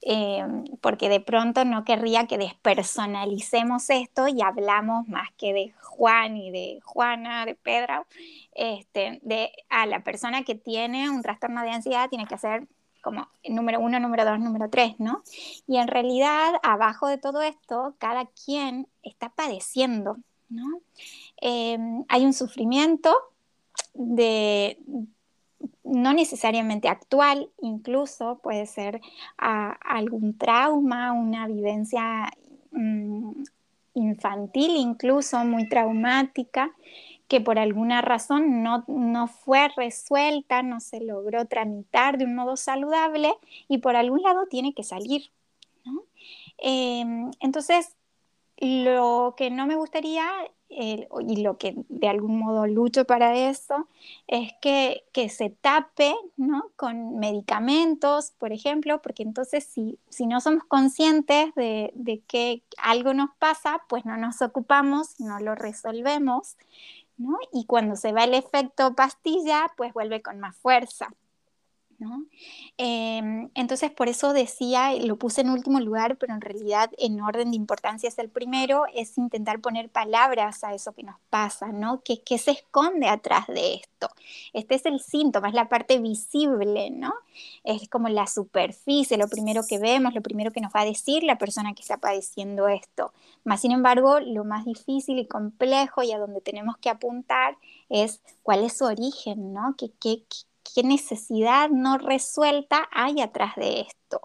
Em, 0.00 0.64
porque 0.80 1.08
de 1.08 1.20
pronto 1.20 1.64
no 1.64 1.84
querría 1.84 2.26
que 2.26 2.38
despersonalicemos 2.38 3.88
esto 3.90 4.28
y 4.28 4.42
hablamos 4.42 5.08
más 5.08 5.30
que 5.36 5.52
de 5.52 5.72
Juan 5.80 6.36
y 6.36 6.50
de 6.50 6.80
Juana, 6.84 7.46
de 7.46 7.54
Pedro, 7.54 8.06
este, 8.54 9.20
de 9.22 9.52
a 9.68 9.86
la 9.86 10.02
persona 10.02 10.42
que 10.42 10.54
tiene 10.54 11.10
un 11.10 11.22
trastorno 11.22 11.62
de 11.62 11.70
ansiedad 11.70 12.08
tiene 12.08 12.26
que 12.26 12.38
ser 12.38 12.66
como 13.02 13.28
número 13.48 13.80
uno, 13.80 13.98
número 14.00 14.24
dos, 14.24 14.38
número 14.38 14.70
tres, 14.70 14.94
¿no? 14.98 15.22
Y 15.66 15.76
en 15.76 15.88
realidad, 15.88 16.54
abajo 16.62 17.08
de 17.08 17.18
todo 17.18 17.42
esto, 17.42 17.94
cada 17.98 18.26
quien 18.26 18.86
está 19.02 19.28
padeciendo, 19.28 20.18
¿no? 20.48 20.80
Em, 21.38 22.04
hay 22.08 22.24
un 22.24 22.32
sufrimiento 22.32 23.12
de, 23.92 24.78
no 25.92 26.14
necesariamente 26.14 26.88
actual, 26.88 27.50
incluso 27.60 28.40
puede 28.42 28.66
ser 28.66 29.00
algún 29.36 30.36
trauma, 30.38 31.12
una 31.12 31.46
vivencia 31.46 32.32
mm, 32.70 33.42
infantil, 33.94 34.76
incluso 34.76 35.44
muy 35.44 35.68
traumática, 35.68 36.72
que 37.28 37.40
por 37.40 37.58
alguna 37.58 38.00
razón 38.00 38.62
no, 38.62 39.26
fue 39.28 39.68
resuelta, 39.76 40.62
no 40.62 40.80
se 40.80 41.00
logró 41.00 41.46
tramitar 41.46 42.18
de 42.18 42.24
un 42.24 42.34
modo 42.34 42.56
saludable 42.56 43.32
y 43.68 43.78
por 43.78 43.94
algún 43.96 44.22
lado 44.22 44.46
tiene 44.46 44.74
que 44.74 44.84
salir. 44.84 45.30
Em, 46.58 47.30
entonces, 47.40 47.96
lo 48.58 49.34
que 49.36 49.50
no 49.50 49.66
me 49.66 49.76
gustaría 49.76 50.24
y 50.74 51.42
lo 51.42 51.58
que 51.58 51.74
de 51.88 52.08
algún 52.08 52.38
modo 52.38 52.66
lucho 52.66 53.04
para 53.04 53.36
eso, 53.36 53.88
es 54.26 54.52
que, 54.60 55.04
se 55.28 55.50
tape 55.50 56.14
¿no? 56.36 56.70
con 56.76 57.18
medicamentos, 57.18 58.32
por 58.38 58.52
ejemplo, 58.52 59.00
porque 59.02 59.22
entonces 59.22 59.64
si, 59.64 59.98
si 60.08 60.26
no 60.26 60.40
somos 60.40 60.64
conscientes 60.64 61.54
de, 61.54 61.92
de, 61.94 62.20
que 62.20 62.62
algo 62.78 63.14
nos 63.14 63.30
pasa, 63.38 63.82
pues 63.88 64.04
no 64.04 64.16
nos 64.16 64.42
ocupamos, 64.42 65.20
no 65.20 65.38
lo 65.40 65.54
resolvemos, 65.54 66.56
¿no? 67.16 67.38
y 67.52 67.66
cuando 67.66 67.96
se 67.96 68.12
va 68.12 68.24
el 68.24 68.34
efecto 68.34 68.94
pastilla, 68.94 69.70
pues 69.76 69.92
vuelve 69.92 70.22
con 70.22 70.40
más 70.40 70.56
fuerza. 70.56 71.14
Em, 72.78 73.50
entonces, 73.54 73.90
por 73.90 74.08
eso 74.08 74.32
decía, 74.32 74.94
lo 74.94 75.16
puse 75.16 75.42
en 75.42 75.50
último 75.50 75.80
lugar, 75.80 76.16
pero 76.16 76.34
en 76.34 76.40
realidad 76.40 76.90
en 76.98 77.20
orden 77.20 77.50
de 77.50 77.56
importancia 77.56 78.08
es 78.08 78.18
el 78.18 78.28
primero, 78.28 78.84
es 78.94 79.18
intentar 79.18 79.60
poner 79.60 79.90
palabras 79.90 80.64
a 80.64 80.74
eso 80.74 80.92
que 80.92 81.02
nos 81.02 81.16
pasa, 81.30 81.68
¿no? 81.68 82.02
¿Qué, 82.02 82.20
se 82.38 82.52
esconde 82.52 83.08
atrás 83.08 83.46
de 83.46 83.74
esto? 83.74 84.08
Este 84.52 84.74
es 84.74 84.86
el 84.86 85.00
síntoma, 85.00 85.48
es 85.48 85.54
la 85.54 85.68
parte 85.68 85.98
visible, 85.98 86.90
¿no? 86.90 87.12
Es 87.64 87.88
como 87.88 88.08
la 88.08 88.26
superficie, 88.26 89.16
lo 89.16 89.28
primero 89.28 89.62
que 89.68 89.78
vemos, 89.78 90.14
lo 90.14 90.22
primero 90.22 90.50
que 90.50 90.60
nos 90.60 90.72
va 90.72 90.80
a 90.80 90.84
decir 90.84 91.22
la 91.22 91.38
persona 91.38 91.74
que 91.74 91.82
está 91.82 91.98
padeciendo 91.98 92.68
esto. 92.68 93.12
Más 93.44 93.60
sin 93.60 93.72
embargo, 93.72 94.20
lo 94.20 94.44
más 94.44 94.64
difícil 94.64 95.18
y 95.18 95.26
complejo 95.26 96.02
y 96.02 96.12
a 96.12 96.18
donde 96.18 96.40
tenemos 96.40 96.76
que 96.78 96.90
apuntar 96.90 97.56
es 97.88 98.20
cuál 98.42 98.64
es 98.64 98.78
su 98.78 98.84
origen, 98.84 99.52
¿no? 99.52 99.74
¿Qué, 99.76 99.92
qué 100.74 100.82
necesidad 100.82 101.70
no 101.70 101.98
resuelta 101.98 102.88
hay 102.92 103.20
atrás 103.20 103.54
de 103.56 103.80
esto, 103.80 104.20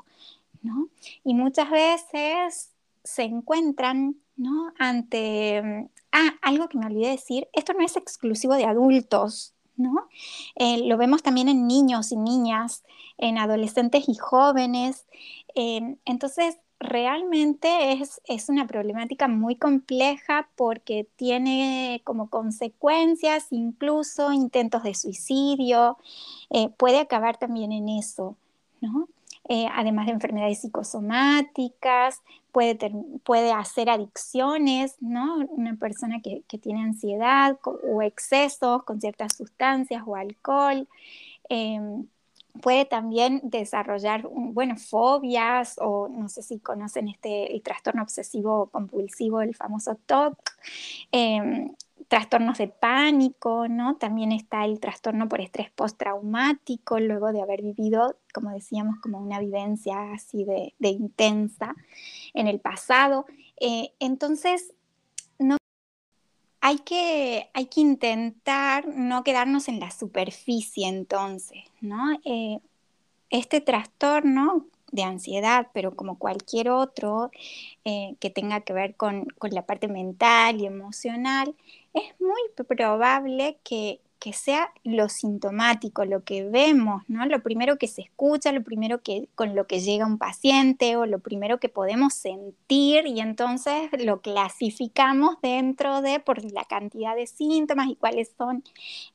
¿no? 0.61 0.89
Y 1.23 1.33
muchas 1.33 1.69
veces 1.69 2.71
se 3.03 3.23
encuentran, 3.23 4.17
¿no? 4.35 4.73
Ante, 4.77 5.61
mm, 5.61 5.89
ah, 6.11 6.31
algo 6.41 6.67
que 6.67 6.77
me 6.77 6.85
olvidé 6.85 7.09
decir, 7.09 7.47
esto 7.53 7.73
no 7.73 7.85
es 7.85 7.95
exclusivo 7.95 8.55
de 8.55 8.65
adultos, 8.65 9.53
¿no? 9.75 10.07
Eh, 10.55 10.87
lo 10.87 10.97
vemos 10.97 11.23
también 11.23 11.49
en 11.49 11.67
niños 11.67 12.11
y 12.11 12.17
niñas, 12.17 12.83
en 13.17 13.37
adolescentes 13.37 14.09
y 14.09 14.15
jóvenes. 14.15 15.05
Eh, 15.55 15.97
entonces, 16.05 16.57
realmente 16.79 17.93
es, 17.93 18.21
es, 18.25 18.49
una 18.49 18.67
problemática 18.67 19.27
muy 19.27 19.55
compleja 19.55 20.47
porque 20.55 21.07
tiene 21.15 22.01
como 22.03 22.29
consecuencias 22.29 23.47
incluso 23.51 24.31
intentos 24.31 24.83
de 24.83 24.93
suicidio, 24.93 25.97
eh, 26.49 26.69
puede 26.77 26.99
acabar 26.99 27.37
también 27.37 27.71
en 27.71 27.89
eso, 27.89 28.35
¿no? 28.81 29.07
Eh, 29.49 29.67
además 29.73 30.07
de 30.07 30.11
enfermedades 30.11 30.59
psicosomáticas, 30.61 32.21
puede, 32.51 32.77
puede 33.23 33.53
hacer 33.53 33.89
adicciones, 33.89 34.95
¿no? 34.99 35.37
Una 35.49 35.75
persona 35.75 36.21
que, 36.21 36.43
que 36.49 36.57
tiene 36.57 36.81
ansiedad 36.81 37.57
o 37.63 38.01
excesos 38.01 38.83
con 38.83 38.99
ciertas 38.99 39.35
sustancias 39.37 40.03
o 40.05 40.15
alcohol. 40.15 40.87
Em, 41.49 42.07
puede 42.61 42.85
también 42.85 43.41
desarrollar, 43.43 44.27
bueno, 44.31 44.75
fobias 44.77 45.75
o 45.79 46.07
no 46.09 46.29
sé 46.29 46.41
si 46.43 46.59
conocen 46.59 47.07
este 47.07 47.53
el 47.53 47.61
trastorno 47.61 48.03
obsesivo 48.03 48.69
compulsivo, 48.69 49.41
el 49.41 49.55
famoso 49.55 49.95
TOC, 50.05 50.37
em, 51.11 51.75
trastornos 52.07 52.57
de 52.57 52.67
pánico, 52.67 53.67
¿no? 53.67 53.97
También 53.97 54.31
está 54.31 54.65
el 54.65 54.79
trastorno 54.79 55.27
por 55.27 55.41
estrés 55.41 55.71
postraumático, 55.71 56.99
luego 56.99 57.31
de 57.33 57.41
haber 57.41 57.61
vivido, 57.61 58.17
como 58.33 58.51
decíamos, 58.51 58.99
como 58.99 59.19
una 59.19 59.39
vivencia 59.39 60.13
así 60.13 60.45
de, 60.45 60.73
intensa 60.79 61.75
en 62.33 62.47
el 62.47 62.59
pasado. 62.59 63.25
Eh, 63.59 63.91
entonces, 63.99 64.73
hay 66.67 66.79
que, 66.79 67.49
hay 67.53 67.67
que 67.67 67.79
intentar 67.79 68.89
no 68.89 69.23
quedarnos 69.23 69.69
en 69.69 69.79
la 69.79 69.89
superficie 69.89 70.85
entonces, 70.85 71.63
¿no? 71.79 72.19
Eh, 72.25 72.59
este 73.29 73.61
trastorno 73.61 74.65
de 74.91 75.03
ansiedad, 75.03 75.69
pero 75.73 75.95
como 75.95 76.19
cualquier 76.19 76.69
otro 76.69 77.31
eh, 77.85 78.15
que 78.19 78.29
tenga 78.29 78.59
que 78.61 78.73
ver 78.73 78.95
con, 78.95 79.27
la 79.49 79.65
parte 79.65 79.87
mental 79.87 80.59
y 80.59 80.65
emocional, 80.65 81.55
es 81.93 82.03
muy 82.19 82.41
probable 82.67 83.57
que, 83.63 84.01
que 84.27 84.33
sea 84.33 84.73
lo 84.83 85.07
sintomático, 85.07 86.03
lo 86.03 86.25
que 86.25 86.43
vemos, 86.43 87.01
¿no? 87.07 87.25
Lo 87.27 87.41
primero 87.41 87.77
que 87.77 87.87
se 87.87 88.01
escucha, 88.01 88.51
lo 88.51 88.61
primero 88.61 89.01
que 89.01 89.29
con 89.35 89.55
lo 89.55 89.67
que 89.67 89.79
llega 89.79 90.05
un 90.05 90.17
paciente 90.17 90.97
o 90.97 91.05
lo 91.05 91.19
primero 91.19 91.61
que 91.61 91.69
podemos 91.69 92.13
sentir 92.13 93.07
y 93.07 93.21
entonces 93.21 93.89
lo 94.03 94.19
clasificamos 94.19 95.37
dentro 95.41 96.01
de 96.01 96.19
por 96.19 96.43
la 96.51 96.65
cantidad 96.65 97.15
de 97.15 97.25
síntomas 97.25 97.87
y 97.87 97.95
cuáles 97.95 98.33
son 98.37 98.65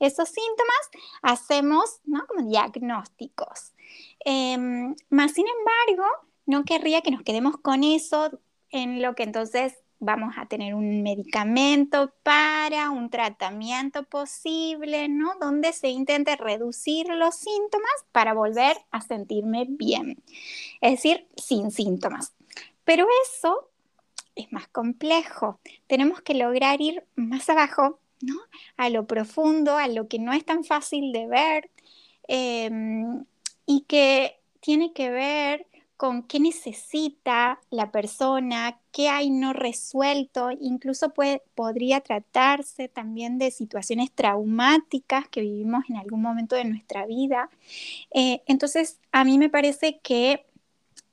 esos 0.00 0.30
síntomas, 0.30 1.12
hacemos, 1.20 2.00
¿no? 2.06 2.26
Como 2.26 2.48
diagnósticos. 2.48 3.74
Em, 4.24 4.96
más 5.10 5.32
sin 5.32 5.44
embargo, 5.46 6.08
no 6.46 6.64
querría 6.64 7.02
que 7.02 7.10
nos 7.10 7.22
quedemos 7.22 7.58
con 7.58 7.84
eso 7.84 8.30
en 8.70 9.02
lo 9.02 9.14
que 9.14 9.24
entonces 9.24 9.74
vamos 10.02 10.34
a 10.36 10.46
tener 10.46 10.74
un 10.74 11.02
medicamento 11.02 12.12
para 12.24 12.90
un 12.90 13.08
tratamiento 13.08 14.02
posible, 14.02 15.08
¿no? 15.08 15.34
Donde 15.40 15.72
se 15.72 15.90
intente 15.90 16.34
reducir 16.34 17.06
los 17.08 17.36
síntomas 17.36 17.92
para 18.10 18.34
volver 18.34 18.76
a 18.90 19.00
sentirme 19.00 19.64
bien. 19.68 20.20
Es 20.80 20.92
decir, 20.92 21.28
sin 21.36 21.70
síntomas. 21.70 22.32
Pero 22.84 23.06
eso 23.24 23.70
es 24.34 24.52
más 24.52 24.66
complejo. 24.66 25.60
Tenemos 25.86 26.20
que 26.20 26.34
lograr 26.34 26.80
ir 26.80 27.04
más 27.14 27.48
abajo, 27.48 28.00
¿no? 28.20 28.34
A 28.76 28.90
lo 28.90 29.06
profundo, 29.06 29.76
a 29.76 29.86
lo 29.86 30.08
que 30.08 30.18
no 30.18 30.32
es 30.32 30.44
tan 30.44 30.64
fácil 30.64 31.12
de 31.12 31.28
ver 31.28 31.70
em, 32.26 33.24
y 33.66 33.82
que 33.82 34.40
tiene 34.58 34.92
que 34.92 35.10
ver 35.10 35.66
con 36.02 36.24
qué 36.24 36.40
necesita 36.40 37.60
la 37.70 37.92
persona, 37.92 38.80
qué 38.90 39.08
hay 39.08 39.30
no 39.30 39.52
resuelto, 39.52 40.50
incluso 40.50 41.12
podría 41.54 42.00
tratarse 42.00 42.88
también 42.88 43.38
de 43.38 43.52
situaciones 43.52 44.10
traumáticas 44.10 45.28
que 45.28 45.42
vivimos 45.42 45.84
en 45.88 45.98
algún 45.98 46.20
momento 46.20 46.56
de 46.56 46.64
nuestra 46.64 47.06
vida. 47.06 47.50
Eh, 48.10 48.42
entonces, 48.46 48.98
a 49.12 49.22
mí 49.22 49.38
me 49.38 49.48
parece 49.48 50.00
que 50.00 50.44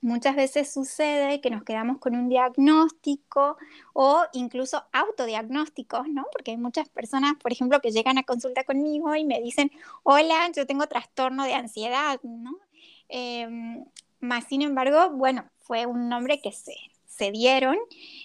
muchas 0.02 0.36
veces 0.36 0.74
sucede 0.74 1.40
que 1.40 1.52
nos 1.52 1.64
quedamos 1.64 2.00
con 2.00 2.16
un 2.16 2.28
diagnóstico 2.28 3.58
o 3.94 4.24
incluso 4.34 4.86
autodiagnósticos, 4.92 6.08
¿no? 6.08 6.26
Porque 6.32 6.50
hay 6.50 6.58
muchas 6.58 6.90
personas, 6.90 7.34
por 7.40 7.52
ejemplo, 7.52 7.80
que 7.80 7.92
llegan 7.92 8.18
a 8.18 8.24
consulta 8.24 8.64
conmigo 8.64 9.16
y 9.16 9.24
me 9.24 9.40
dicen, 9.40 9.72
hola, 10.02 10.50
yo 10.56 10.66
tengo 10.66 10.88
trastorno 10.88 11.44
de 11.44 11.54
ansiedad, 11.54 12.20
¿no? 12.24 12.58
Em, 13.08 13.86
más 14.20 14.46
sin 14.46 14.62
embargo, 14.62 15.12
bueno, 15.12 15.46
fue 15.60 15.86
un 15.86 16.10
nombre 16.10 16.42
que 16.42 16.52
se, 16.52 16.74
se 17.06 17.32
dieron 17.32 17.78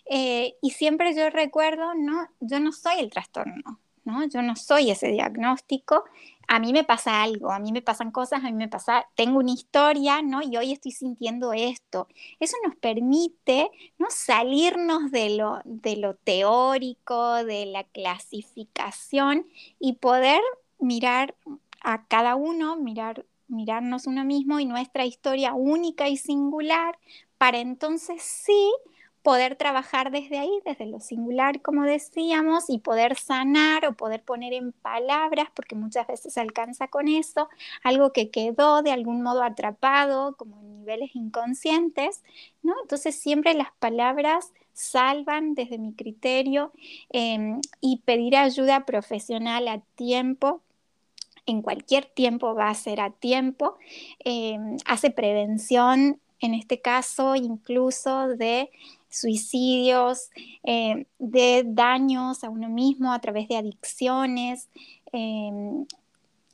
eh, 0.06 0.54
y 0.62 0.70
siempre 0.70 1.14
yo 1.14 1.30
recuerdo, 1.30 1.94
no, 1.94 2.28
yo 2.40 2.60
no 2.60 2.72
soy 2.72 3.00
el 3.00 3.10
trastorno, 3.10 3.80
¿no? 4.04 4.26
Yo 4.28 4.42
no 4.42 4.56
soy 4.56 4.90
ese 4.90 5.08
diagnóstico, 5.08 6.04
a 6.46 6.58
mí 6.58 6.72
me 6.72 6.84
pasa 6.84 7.22
algo, 7.22 7.50
a 7.50 7.58
mí 7.58 7.72
me 7.72 7.82
pasan 7.82 8.10
cosas, 8.10 8.44
a 8.44 8.46
mí 8.46 8.52
me 8.52 8.68
pasa, 8.68 9.06
tengo 9.14 9.38
una 9.38 9.52
historia, 9.52 10.22
¿no? 10.22 10.42
Y 10.42 10.56
hoy 10.56 10.72
estoy 10.72 10.92
sintiendo 10.92 11.52
esto. 11.52 12.08
Eso 12.38 12.56
nos 12.64 12.76
permite, 12.76 13.70
¿no? 13.98 14.06
Salirnos 14.10 15.10
de 15.10 15.30
lo, 15.30 15.60
de 15.64 15.96
lo 15.96 16.14
teórico, 16.14 17.44
de 17.44 17.66
la 17.66 17.84
clasificación 17.84 19.46
y 19.78 19.94
poder 19.94 20.40
mirar 20.78 21.34
a 21.82 22.06
cada 22.06 22.34
uno, 22.36 22.76
mirar 22.76 23.24
mirarnos 23.48 24.06
uno 24.06 24.24
mismo 24.24 24.60
y 24.60 24.66
nuestra 24.66 25.04
historia 25.04 25.54
única 25.54 26.08
y 26.08 26.16
singular, 26.16 26.98
para 27.38 27.58
entonces 27.58 28.22
sí 28.22 28.72
poder 29.24 29.56
trabajar 29.56 30.10
desde 30.10 30.38
ahí, 30.38 30.50
desde 30.66 30.84
lo 30.84 31.00
singular, 31.00 31.62
como 31.62 31.84
decíamos, 31.84 32.68
y 32.68 32.78
poder 32.78 33.16
sanar 33.16 33.86
o 33.86 33.94
poder 33.94 34.22
poner 34.22 34.52
en 34.52 34.72
palabras, 34.72 35.48
porque 35.54 35.74
muchas 35.74 36.06
veces 36.06 36.34
se 36.34 36.40
alcanza 36.40 36.88
con 36.88 37.08
eso, 37.08 37.48
algo 37.82 38.12
que 38.12 38.30
quedó 38.30 38.82
de 38.82 38.92
algún 38.92 39.22
modo 39.22 39.42
atrapado, 39.42 40.36
como 40.36 40.60
en 40.60 40.80
niveles 40.80 41.16
inconscientes, 41.16 42.22
¿no? 42.62 42.74
Entonces 42.82 43.16
siempre 43.16 43.54
las 43.54 43.72
palabras 43.78 44.52
salvan 44.74 45.54
desde 45.54 45.78
mi 45.78 45.94
criterio 45.94 46.72
em, 47.08 47.62
y 47.80 48.02
pedir 48.04 48.36
ayuda 48.36 48.84
profesional 48.84 49.68
a 49.68 49.80
tiempo 49.94 50.60
en 51.46 51.62
cualquier 51.62 52.06
tiempo 52.06 52.54
va 52.54 52.70
a 52.70 52.74
ser 52.74 53.00
a 53.00 53.10
tiempo, 53.10 53.76
eh, 54.24 54.58
hace 54.86 55.10
prevención, 55.10 56.20
en 56.40 56.54
este 56.54 56.80
caso 56.80 57.36
incluso 57.36 58.28
de 58.28 58.70
suicidios, 59.08 60.30
eh, 60.64 61.06
de 61.18 61.62
daños 61.66 62.44
a 62.44 62.50
uno 62.50 62.68
mismo 62.68 63.12
a 63.12 63.20
través 63.20 63.48
de 63.48 63.56
adicciones 63.56 64.68
eh, 65.12 65.50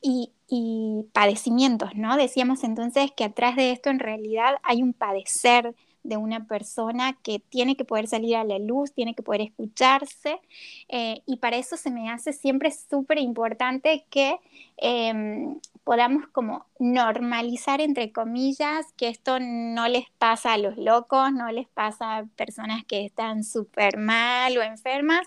y, 0.02 0.30
y, 0.48 1.04
padecimientos, 1.12 1.94
¿no? 1.94 2.16
Decíamos 2.16 2.64
entonces 2.64 3.10
que 3.12 3.24
atrás 3.24 3.56
de 3.56 3.72
esto 3.72 3.90
en 3.90 3.98
realidad 3.98 4.56
hay 4.62 4.82
un 4.82 4.92
padecer 4.92 5.74
de 6.02 6.16
una 6.16 6.46
persona 6.46 7.18
que 7.22 7.38
tiene 7.38 7.76
que 7.76 7.84
poder 7.84 8.06
salir 8.06 8.36
a 8.36 8.44
la 8.44 8.58
luz, 8.58 8.92
tiene 8.92 9.14
que 9.14 9.22
poder 9.22 9.42
escucharse 9.42 10.40
eh, 10.88 11.22
y 11.26 11.36
para 11.36 11.56
eso 11.56 11.76
se 11.76 11.90
me 11.90 12.10
hace 12.10 12.32
siempre 12.32 12.70
súper 12.70 13.18
importante 13.18 14.06
que 14.10 14.38
em, 14.76 15.60
podamos 15.84 16.26
como 16.28 16.66
normalizar, 16.78 17.80
entre 17.80 18.12
comillas, 18.12 18.86
que 18.96 19.08
esto 19.08 19.38
no 19.40 19.88
les 19.88 20.08
pasa 20.18 20.54
a 20.54 20.58
los 20.58 20.76
locos, 20.76 21.32
no 21.32 21.50
les 21.52 21.68
pasa 21.68 22.18
a 22.18 22.24
personas 22.36 22.84
que 22.84 23.04
están 23.04 23.44
súper 23.44 23.96
mal 23.98 24.56
o 24.56 24.62
enfermas, 24.62 25.26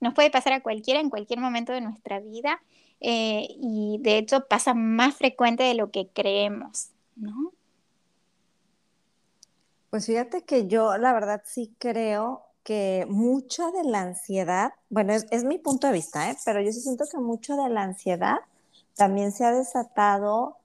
nos 0.00 0.14
puede 0.14 0.30
pasar 0.30 0.52
a 0.54 0.62
cualquiera 0.62 1.00
en 1.00 1.10
cualquier 1.10 1.40
momento 1.40 1.72
de 1.72 1.80
nuestra 1.80 2.20
vida 2.20 2.62
eh, 3.00 3.48
y 3.60 3.98
de 4.00 4.18
hecho 4.18 4.46
pasa 4.48 4.74
más 4.74 5.16
frecuente 5.16 5.64
de 5.64 5.74
lo 5.74 5.90
que 5.90 6.08
creemos, 6.08 6.90
¿no? 7.16 7.51
Pues 9.92 10.06
fíjate 10.06 10.44
que 10.46 10.68
yo 10.68 10.96
la 10.96 11.12
verdad 11.12 11.42
sí 11.44 11.76
creo 11.78 12.46
que 12.62 13.04
mucha 13.10 13.70
de 13.72 13.84
la 13.84 14.00
ansiedad, 14.00 14.72
bueno, 14.88 15.12
es, 15.12 15.44
mi 15.44 15.58
punto 15.58 15.86
de 15.86 15.92
vista, 15.92 16.30
¿eh? 16.30 16.36
pero 16.46 16.62
yo 16.62 16.72
sí 16.72 16.80
siento 16.80 17.04
que 17.12 17.18
mucho 17.18 17.56
de 17.56 17.68
la 17.68 17.82
ansiedad 17.82 18.36
también 18.96 19.32
se 19.32 19.44
ha 19.44 19.52
desatado 19.52 20.56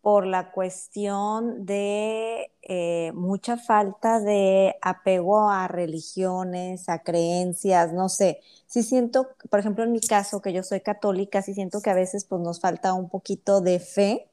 por 0.00 0.26
la 0.26 0.50
cuestión 0.52 1.66
de 1.66 2.52
eh, 2.62 3.12
mucha 3.14 3.58
falta 3.58 4.18
de 4.18 4.74
apego 4.80 5.50
a 5.50 5.68
religiones, 5.68 6.88
a 6.88 7.00
creencias, 7.00 7.92
no 7.92 8.08
sé. 8.08 8.40
Sí 8.66 8.82
siento, 8.82 9.28
por 9.50 9.60
ejemplo, 9.60 9.84
en 9.84 9.92
mi 9.92 10.00
caso, 10.00 10.40
que 10.40 10.54
yo 10.54 10.62
soy 10.62 10.80
católica, 10.80 11.42
sí 11.42 11.52
siento 11.52 11.82
que 11.82 11.90
a 11.90 11.94
veces 11.94 12.24
pues 12.24 12.40
nos 12.40 12.60
falta 12.60 12.94
un 12.94 13.10
poquito 13.10 13.60
de 13.60 13.78
fe 13.78 14.29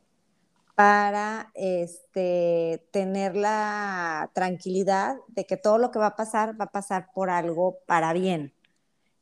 para 0.78 1.52
este, 1.56 2.88
tener 2.92 3.36
la 3.36 4.30
tranquilidad 4.36 5.18
de 5.28 5.48
que 5.48 5.58
todo 5.58 5.80
lo 5.80 5.90
que 5.90 5.98
va 5.98 6.06
a 6.06 6.16
pasar 6.16 6.54
va 6.62 6.66
a 6.66 6.72
pasar 6.72 7.10
por 7.16 7.32
algo 7.32 7.80
para 7.88 8.14
bien. 8.14 8.54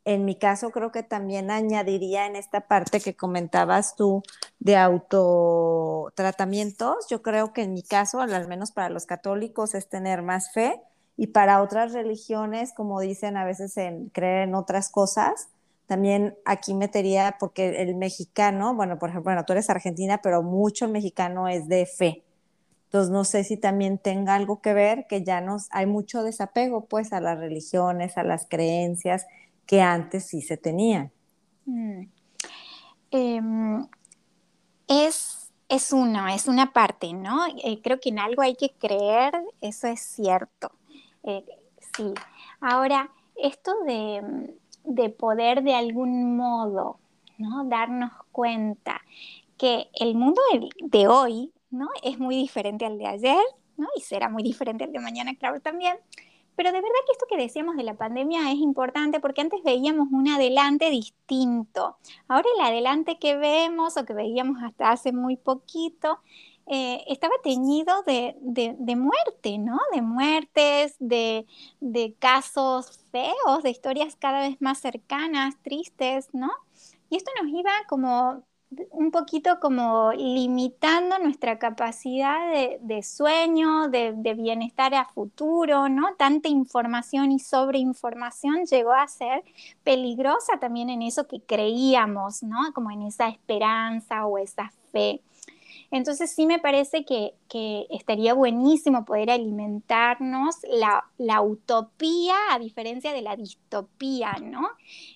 En 0.04 0.26
mi 0.26 0.38
caso, 0.38 0.72
creo 0.72 0.92
que 0.92 1.02
también 1.02 1.52
añadiría 1.52 2.26
en 2.26 2.36
esta 2.36 2.68
parte 2.68 3.00
que 3.00 3.16
comentabas 3.16 3.96
tú 3.96 4.22
de 4.60 4.76
autotratamientos. 4.76 7.08
Yo 7.10 7.22
creo 7.22 7.54
que 7.54 7.62
en 7.62 7.72
mi 7.72 7.84
caso, 7.84 8.20
al 8.20 8.50
menos 8.50 8.74
para 8.74 8.90
los 8.90 9.06
católicos, 9.06 9.76
es 9.76 9.88
tener 9.88 10.24
más 10.24 10.52
fe 10.52 10.82
y 11.16 11.28
para 11.28 11.62
otras 11.62 11.94
religiones, 11.94 12.74
como 12.74 13.00
dicen 13.00 13.38
a 13.38 13.46
veces, 13.46 13.78
en 13.78 14.10
creer 14.10 14.50
en 14.50 14.56
otras 14.56 14.90
cosas, 14.90 15.48
también 15.88 16.36
aquí 16.46 16.74
metería, 16.74 17.38
porque 17.40 17.82
el 17.82 17.96
mexicano, 17.96 18.74
bueno, 18.74 18.98
por 18.98 19.10
ejemplo, 19.10 19.32
bueno, 19.32 19.46
tú 19.46 19.54
eres 19.54 19.70
argentina, 19.70 20.20
pero 20.22 20.42
mucho 20.42 20.88
mexicano 20.88 21.48
es 21.48 21.68
de 21.68 21.86
fe. 21.86 22.24
Entonces, 22.86 23.12
no 23.12 23.24
sé 23.24 23.44
si 23.44 23.58
también 23.58 23.98
tenga 23.98 24.36
algo 24.36 24.62
que 24.62 24.74
ver 24.74 25.06
que 25.08 25.24
ya 25.24 25.42
nos, 25.42 25.68
hay 25.72 25.86
mucho 25.86 26.24
desapego, 26.24 26.86
pues, 26.86 27.14
a 27.14 27.22
las 27.22 27.38
religiones, 27.38 28.18
a 28.18 28.24
las 28.24 28.48
creencias 28.48 29.28
que 29.66 29.82
antes 29.82 30.26
sí 30.26 30.42
se 30.42 30.58
tenían. 30.58 31.12
Mm. 31.66 32.04
Em, 33.12 33.88
es, 34.88 35.52
es 35.70 35.92
uno, 35.92 36.28
es 36.28 36.48
una 36.48 36.74
parte, 36.74 37.14
¿no? 37.14 37.46
Eh, 37.64 37.82
creo 37.84 38.00
que 38.00 38.10
en 38.10 38.20
algo 38.20 38.42
hay 38.42 38.56
que 38.56 38.72
creer, 38.72 39.34
eso 39.62 39.88
es 39.88 40.02
cierto. 40.02 40.72
Eh, 41.24 41.44
sí. 41.96 42.14
Ahora, 42.60 43.12
esto 43.36 43.74
de 43.86 44.56
de 44.88 45.10
poder 45.10 45.64
de 45.64 45.76
algún 45.76 46.36
modo, 46.36 47.00
¿no? 47.38 47.66
Darnos 47.66 48.12
cuenta 48.32 49.02
que 49.58 49.90
el 49.94 50.16
mundo 50.16 50.42
de, 50.82 51.08
hoy, 51.08 51.52
¿no? 51.70 51.88
Es 52.04 52.20
muy 52.20 52.36
diferente 52.36 52.86
al 52.86 52.98
de 52.98 53.08
ayer, 53.08 53.44
¿no? 53.78 53.88
Y 53.96 54.02
será 54.02 54.30
muy 54.30 54.44
diferente 54.44 54.84
al 54.84 54.92
de 54.92 55.00
mañana, 55.00 55.36
claro, 55.36 55.60
también. 55.62 55.98
Pero 56.56 56.72
de 56.72 56.78
verdad 56.78 57.00
que 57.06 57.12
esto 57.12 57.26
que 57.30 57.38
decíamos 57.38 57.76
de 57.76 57.84
la 57.84 57.96
pandemia 57.96 58.52
es 58.52 58.60
importante 58.60 59.20
porque 59.20 59.42
antes 59.42 59.62
veíamos 59.64 60.08
un 60.12 60.28
adelante 60.30 60.90
distinto. 60.90 61.98
Ahora 62.28 62.48
el 62.56 62.64
adelante 62.64 63.18
que 63.20 63.36
vemos 63.36 63.98
o 63.98 64.06
que 64.06 64.14
veíamos 64.14 64.64
hasta 64.64 64.92
hace 64.92 65.12
muy 65.12 65.36
poquito 65.36 66.20
eh, 66.68 67.04
estaba 67.08 67.34
teñido 67.44 68.02
de, 68.04 68.36
muerte, 68.96 69.58
¿no? 69.60 69.80
De 69.94 70.02
muertes, 70.02 70.96
de, 71.00 71.46
casos 72.20 73.00
feos, 73.12 73.64
de 73.64 73.70
historias 73.70 74.16
cada 74.16 74.42
vez 74.42 74.60
más 74.62 74.80
cercanas, 74.80 75.56
tristes, 75.62 76.30
¿no? 76.34 76.52
Y 77.10 77.18
esto 77.18 77.32
nos 77.42 77.52
iba 77.52 77.72
como 77.88 78.44
un 78.92 79.12
poquito 79.12 79.60
como 79.62 80.12
limitando 80.14 81.20
nuestra 81.20 81.60
capacidad 81.60 82.52
de, 82.82 83.04
sueño, 83.04 83.90
de, 83.90 84.34
bienestar 84.36 84.96
a 84.96 85.06
futuro, 85.06 85.88
¿no? 85.88 86.16
Tanta 86.16 86.50
información 86.50 87.32
y 87.32 87.40
sobreinformación 87.40 88.66
llegó 88.66 88.94
a 88.94 89.08
ser 89.08 89.44
peligrosa 89.84 90.60
también 90.60 90.90
en 90.90 91.04
eso 91.04 91.28
que 91.28 91.42
creíamos, 91.42 92.42
¿no? 92.42 92.74
Como 92.74 92.90
en 92.90 93.04
esa 93.04 93.30
esperanza 93.30 94.26
o 94.26 94.40
esa 94.40 94.72
fe. 94.92 95.22
Entonces 95.92 96.32
sí 96.32 96.46
me 96.46 96.60
parece 96.60 97.06
que, 97.06 97.34
estaría 97.90 98.34
buenísimo 98.34 99.06
poder 99.06 99.32
alimentarnos 99.32 100.58
la, 101.18 101.42
utopía 101.42 102.36
a 102.52 102.60
diferencia 102.60 103.14
de 103.14 103.22
la 103.22 103.36
distopía, 103.36 104.34
¿no? 104.42 104.68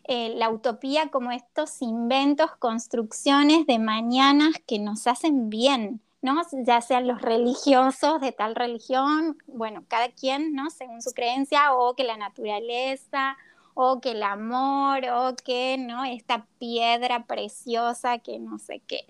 Eh, 0.06 0.34
la 0.38 0.50
utopía 0.50 1.10
como 1.10 1.32
estos 1.32 1.82
inventos, 1.82 2.52
construcciones 2.60 3.68
de 3.68 3.78
mañanas 3.78 4.54
que 4.66 4.80
nos 4.80 5.06
hacen 5.08 5.50
bien, 5.50 6.02
¿no? 6.22 6.42
Ya 6.66 6.82
sean 6.82 7.08
los 7.08 7.22
religiosos 7.22 8.22
de 8.22 8.32
tal 8.32 8.56
religión, 8.56 9.38
bueno, 9.48 9.84
cada 9.88 10.10
quien, 10.10 10.54
¿no? 10.54 10.70
Según 10.70 11.02
su 11.02 11.12
creencia, 11.12 11.74
o 11.74 11.96
que 11.96 12.04
la 12.04 12.18
naturaleza, 12.18 13.38
o 13.74 14.02
que 14.02 14.12
el 14.12 14.24
amor, 14.24 15.02
o 15.14 15.36
que, 15.36 15.78
¿no? 15.78 16.04
Esta 16.06 16.46
piedra 16.60 17.26
preciosa 17.26 18.20
que 18.20 18.40
no 18.40 18.60
sé 18.60 18.82
qué. 18.88 19.06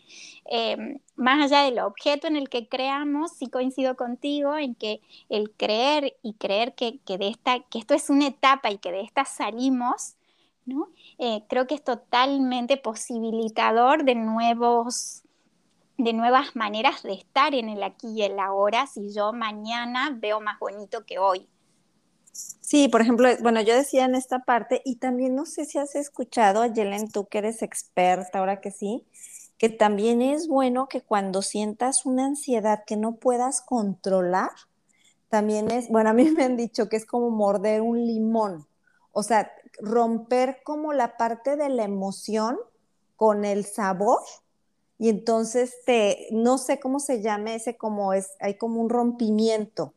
Em, 0.45 0.99
más 1.15 1.43
allá 1.43 1.63
del 1.63 1.79
objeto 1.79 2.27
en 2.27 2.35
el 2.35 2.49
que 2.49 2.67
creamos, 2.67 3.31
sí 3.33 3.47
coincido 3.47 3.95
contigo 3.95 4.57
en 4.57 4.75
que 4.75 5.01
el 5.29 5.51
creer 5.51 6.17
y 6.23 6.33
creer 6.33 6.75
que, 6.75 6.99
de 7.05 7.27
esta, 7.27 7.59
que 7.61 7.79
esto 7.79 7.93
es 7.93 8.09
una 8.09 8.27
etapa 8.27 8.71
y 8.71 8.77
que 8.77 8.91
de 8.91 9.01
esta 9.01 9.25
salimos, 9.25 10.15
¿no? 10.65 10.89
Eh, 11.17 11.43
creo 11.49 11.67
que 11.67 11.75
es 11.75 11.83
totalmente 11.83 12.77
posibilitador 12.77 14.03
de 14.03 14.15
nuevos 14.15 15.23
de 15.97 16.13
nuevas 16.13 16.55
maneras 16.55 17.03
de 17.03 17.11
estar 17.11 17.53
en 17.53 17.67
el 17.67 17.83
aquí 17.83 18.07
y 18.15 18.21
el 18.23 18.39
ahora 18.39 18.87
si 18.87 19.11
yo 19.13 19.33
mañana 19.33 20.11
veo 20.15 20.39
más 20.39 20.57
bonito 20.57 21.05
que 21.05 21.19
hoy. 21.19 21.45
Sí, 22.61 22.87
por 22.87 23.01
ejemplo, 23.01 23.27
bueno, 23.41 23.61
yo 23.61 23.75
decía 23.75 24.05
en 24.05 24.15
esta 24.15 24.39
parte, 24.39 24.81
y 24.85 24.97
también 24.97 25.35
no 25.35 25.45
sé 25.45 25.65
si 25.65 25.77
has 25.77 25.95
escuchado, 25.95 26.65
Yelen, 26.65 27.09
tú 27.09 27.27
que 27.27 27.39
eres 27.39 27.61
experta, 27.61 28.39
ahora 28.39 28.61
que 28.61 28.71
sí, 28.71 29.05
que 29.57 29.69
también 29.69 30.21
es 30.21 30.47
bueno 30.47 30.87
que 30.87 31.01
cuando 31.01 31.41
sientas 31.41 32.05
una 32.05 32.25
ansiedad 32.25 32.83
que 32.85 32.95
no 32.95 33.15
puedas 33.15 33.61
controlar, 33.61 34.51
también 35.29 35.71
es, 35.71 35.89
bueno, 35.89 36.11
a 36.11 36.13
mí 36.13 36.29
me 36.31 36.43
han 36.43 36.57
dicho 36.57 36.89
que 36.89 36.97
es 36.97 37.05
como 37.05 37.29
morder 37.29 37.81
un 37.81 38.05
limón, 38.05 38.67
o 39.11 39.23
sea, 39.23 39.51
romper 39.81 40.61
como 40.63 40.93
la 40.93 41.17
parte 41.17 41.55
de 41.55 41.69
la 41.69 41.83
emoción 41.83 42.57
con 43.15 43.45
el 43.45 43.65
sabor 43.65 44.21
y 44.97 45.09
entonces 45.09 45.73
te, 45.85 46.27
no 46.31 46.57
sé 46.57 46.79
cómo 46.79 46.99
se 46.99 47.21
llame 47.21 47.55
ese 47.55 47.77
como 47.77 48.13
es, 48.13 48.31
hay 48.39 48.57
como 48.57 48.81
un 48.81 48.89
rompimiento 48.89 49.93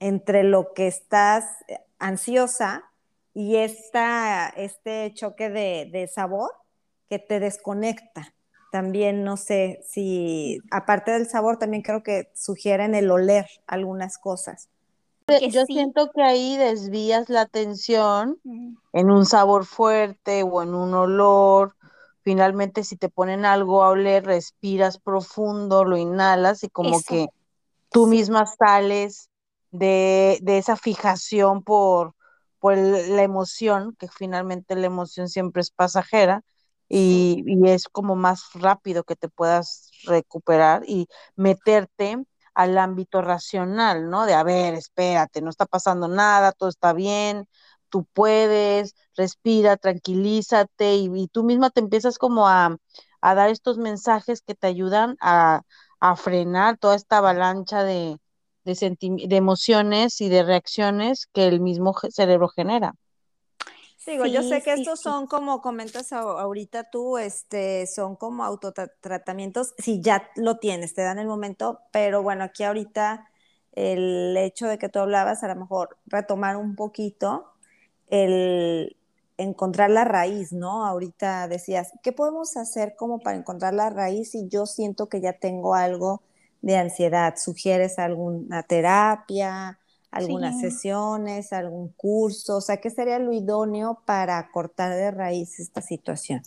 entre 0.00 0.42
lo 0.42 0.72
que 0.74 0.86
estás 0.86 1.44
ansiosa 1.98 2.84
y 3.34 3.56
esta, 3.56 4.48
este 4.48 5.12
choque 5.14 5.50
de, 5.50 6.10
sabor 6.12 6.50
que 7.08 7.18
te 7.18 7.38
desconecta. 7.38 8.34
También 8.72 9.24
no 9.24 9.36
sé 9.36 9.80
si, 9.86 10.58
aparte 10.70 11.12
del 11.12 11.28
sabor, 11.28 11.58
también 11.58 11.82
creo 11.82 12.02
que 12.02 12.30
sugieren 12.34 12.94
el 12.94 13.10
oler 13.10 13.46
algunas 13.66 14.18
cosas. 14.18 14.68
Yo 15.50 15.64
siento 15.66 16.10
que 16.12 16.22
ahí 16.22 16.56
desvías 16.56 17.28
la 17.28 17.42
atención 17.42 18.40
en 18.92 19.10
un 19.10 19.26
sabor 19.26 19.66
fuerte 19.66 20.42
o 20.42 20.62
en 20.62 20.74
un 20.74 20.94
olor. 20.94 21.76
Finalmente, 22.22 22.84
si 22.84 22.96
te 22.96 23.08
ponen 23.08 23.44
algo 23.44 23.82
a 23.82 23.90
oler, 23.90 24.24
respiras 24.24 24.98
profundo, 24.98 25.84
lo 25.84 25.96
inhalas 25.96 26.62
y 26.64 26.68
como 26.68 27.00
que 27.02 27.26
tú 27.90 28.06
misma 28.06 28.46
sales 28.46 29.28
de, 29.78 30.40
esa 30.46 30.76
fijación 30.76 31.62
por, 31.62 32.14
por 32.58 32.76
la 32.76 33.22
emoción, 33.22 33.94
que 33.98 34.08
finalmente 34.08 34.76
la 34.76 34.86
emoción 34.86 35.28
siempre 35.28 35.62
es 35.62 35.70
pasajera, 35.70 36.42
y, 36.88 37.44
es 37.66 37.88
como 37.88 38.16
más 38.16 38.44
rápido 38.54 39.04
que 39.04 39.16
te 39.16 39.28
puedas 39.28 39.90
recuperar 40.04 40.82
y 40.86 41.08
meterte 41.36 42.24
al 42.54 42.78
ámbito 42.78 43.22
racional, 43.22 44.08
¿no? 44.10 44.26
De, 44.26 44.34
a 44.34 44.42
ver, 44.42 44.74
espérate, 44.74 45.42
no 45.42 45.50
está 45.50 45.66
pasando 45.66 46.08
nada, 46.08 46.52
todo 46.52 46.68
está 46.68 46.92
bien, 46.92 47.48
tú 47.88 48.06
puedes, 48.12 48.94
respira, 49.16 49.76
tranquilízate 49.76 50.96
y, 50.96 51.28
tú 51.28 51.44
misma 51.44 51.70
te 51.70 51.80
empiezas 51.80 52.18
como 52.18 52.48
a, 52.48 52.76
dar 53.22 53.50
estos 53.50 53.78
mensajes 53.78 54.40
que 54.42 54.54
te 54.54 54.68
ayudan 54.68 55.16
a, 55.20 55.62
a 56.00 56.16
frenar 56.16 56.78
toda 56.78 56.94
esta 56.96 57.18
avalancha 57.18 57.82
de, 57.84 58.18
de, 58.66 58.98
de 59.00 59.36
emociones 59.36 60.20
y 60.20 60.28
de 60.28 60.42
reacciones 60.42 61.26
que 61.32 61.46
el 61.46 61.60
mismo 61.60 61.94
cerebro 62.10 62.48
genera. 62.48 62.94
Digo, 64.06 64.24
yo 64.24 64.42
sé 64.42 64.62
que 64.62 64.72
estos 64.72 65.00
son 65.00 65.26
como 65.26 65.60
comentas 65.60 66.12
ahorita 66.12 66.90
tú, 66.90 67.18
este, 67.18 67.88
son 67.88 68.14
como 68.14 68.44
autotratamientos, 68.44 69.74
si 69.78 70.00
ya 70.00 70.30
lo 70.36 70.58
tienes, 70.58 70.94
te 70.94 71.02
dan 71.02 71.18
el 71.18 71.26
momento, 71.26 71.80
pero 71.90 72.22
bueno, 72.22 72.44
aquí 72.44 72.62
ahorita 72.62 73.28
el 73.72 74.36
hecho 74.36 74.68
de 74.68 74.78
que 74.78 74.88
tú 74.88 75.00
hablabas, 75.00 75.42
a 75.42 75.48
lo 75.48 75.56
mejor 75.56 75.98
retomar 76.06 76.56
un 76.56 76.76
poquito 76.76 77.46
el 78.08 78.96
encontrar 79.38 79.90
la 79.90 80.04
raíz, 80.04 80.52
¿no? 80.52 80.86
Ahorita 80.86 81.48
decías, 81.48 81.92
¿qué 82.02 82.12
podemos 82.12 82.56
hacer 82.56 82.94
como 82.96 83.18
para 83.18 83.36
encontrar 83.36 83.74
la 83.74 83.90
raíz 83.90 84.30
si 84.30 84.48
yo 84.48 84.66
siento 84.66 85.08
que 85.08 85.20
ya 85.20 85.34
tengo 85.34 85.74
algo 85.74 86.22
de 86.62 86.76
ansiedad? 86.76 87.34
¿Sugieres 87.36 87.98
alguna 87.98 88.62
terapia, 88.62 89.78
algunas 90.10 90.60
sesiones, 90.60 91.52
algún 91.52 91.88
curso? 91.90 92.56
O 92.56 92.60
sea, 92.60 92.78
¿qué 92.78 92.90
sería 92.90 93.18
lo 93.18 93.32
idóneo 93.32 94.02
para 94.04 94.50
cortar 94.50 94.94
de 94.94 95.10
raíz 95.10 95.58
esta 95.60 95.80
situación? 95.80 96.42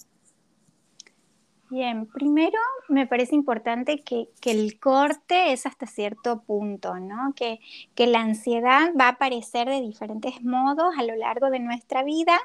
Bien, 1.71 2.07
primero 2.07 2.57
me 2.87 3.05
parece 3.05 3.35
importante 3.35 3.99
que, 3.99 4.27
el 4.45 4.79
corte 4.79 5.53
es 5.53 5.67
hasta 5.67 5.85
cierto 5.85 6.41
punto, 6.41 6.95
¿no? 6.95 7.33
Que, 7.35 7.59
que 7.93 8.07
la 8.07 8.21
ansiedad 8.21 8.91
va 8.99 9.05
a 9.05 9.09
aparecer 9.09 9.69
de 9.69 9.79
diferentes 9.79 10.43
modos 10.43 10.95
a 10.97 11.03
lo 11.03 11.15
largo 11.15 11.51
de 11.51 11.59
nuestra 11.59 12.03
vida, 12.03 12.39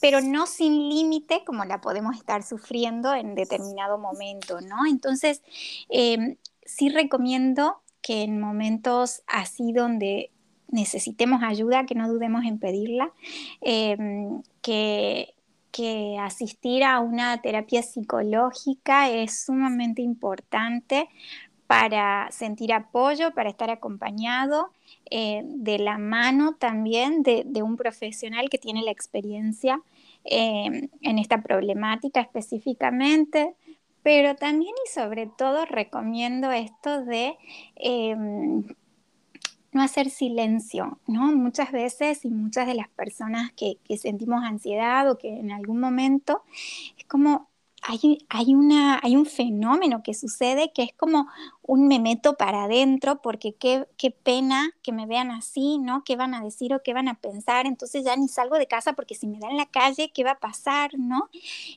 pero 0.00 0.20
no 0.20 0.46
sin 0.46 0.88
límite 0.88 1.42
como 1.44 1.64
la 1.64 1.80
podemos 1.80 2.14
estar 2.14 2.44
sufriendo 2.44 3.12
en 3.14 3.34
determinado 3.34 3.98
momento, 3.98 4.60
¿no? 4.60 4.86
Entonces, 4.88 5.42
eh, 5.88 6.36
sí 6.68 6.90
recomiendo 6.90 7.80
que 8.02 8.22
en 8.22 8.38
momentos 8.38 9.22
así 9.26 9.72
donde 9.72 10.30
necesitemos 10.70 11.42
ayuda, 11.42 11.86
que 11.86 11.94
no 11.94 12.08
dudemos 12.08 12.44
en 12.44 12.58
pedirla, 12.58 13.10
em, 13.62 14.42
que, 14.60 15.34
que 15.72 16.18
asistir 16.20 16.84
a 16.84 17.00
una 17.00 17.40
terapia 17.40 17.82
psicológica 17.82 19.10
es 19.10 19.44
sumamente 19.46 20.02
importante 20.02 21.08
para 21.66 22.28
sentir 22.30 22.72
apoyo, 22.72 23.32
para 23.32 23.48
estar 23.48 23.70
acompañado 23.70 24.70
eh, 25.10 25.42
de 25.44 25.78
la 25.78 25.96
mano 25.96 26.54
también 26.58 27.22
de, 27.22 27.62
un 27.62 27.76
profesional 27.76 28.50
que 28.50 28.58
tiene 28.58 28.82
la 28.82 28.90
experiencia 28.90 29.80
em, 30.24 30.88
en 31.00 31.18
esta 31.18 31.40
problemática 31.42 32.20
específicamente, 32.20 33.54
pero 34.02 34.36
también 34.36 34.74
y 34.84 34.88
sobre 34.92 35.26
todo 35.26 35.64
recomiendo 35.64 36.50
esto 36.50 37.04
de 37.04 37.36
em, 37.76 38.64
no 39.72 39.82
hacer 39.82 40.10
silencio, 40.10 40.98
¿no? 41.06 41.32
Muchas 41.32 41.72
veces 41.72 42.24
y 42.24 42.30
muchas 42.30 42.66
de 42.66 42.74
las 42.74 42.88
personas 42.88 43.52
que, 43.52 43.78
que 43.84 43.98
sentimos 43.98 44.44
ansiedad 44.44 45.10
o 45.10 45.18
que 45.18 45.28
en 45.28 45.52
algún 45.52 45.80
momento 45.80 46.42
es 46.96 47.04
como 47.04 47.47
hay, 47.88 49.16
un 49.16 49.26
fenómeno 49.26 50.02
que 50.02 50.12
sucede 50.12 50.72
que 50.74 50.82
es 50.82 50.92
como 50.94 51.26
un 51.62 51.88
me 51.88 51.98
meto 51.98 52.34
para 52.34 52.64
adentro 52.64 53.22
porque 53.22 53.54
qué, 53.54 53.86
qué, 53.96 54.10
pena 54.10 54.70
que 54.82 54.92
me 54.92 55.06
vean 55.06 55.30
así, 55.30 55.78
¿no? 55.78 56.02
¿Qué 56.04 56.16
van 56.16 56.34
a 56.34 56.42
decir 56.42 56.74
o 56.74 56.82
qué 56.82 56.92
van 56.92 57.08
a 57.08 57.14
pensar? 57.14 57.66
Entonces 57.66 58.04
ya 58.04 58.14
ni 58.16 58.28
salgo 58.28 58.58
de 58.58 58.66
casa 58.66 58.92
porque 58.92 59.14
si 59.14 59.26
me 59.26 59.38
dan 59.38 59.52
en 59.52 59.56
la 59.56 59.66
calle, 59.66 60.10
¿qué 60.12 60.22
va 60.22 60.32
a 60.32 60.38
pasar, 60.38 60.98
¿no? 60.98 61.30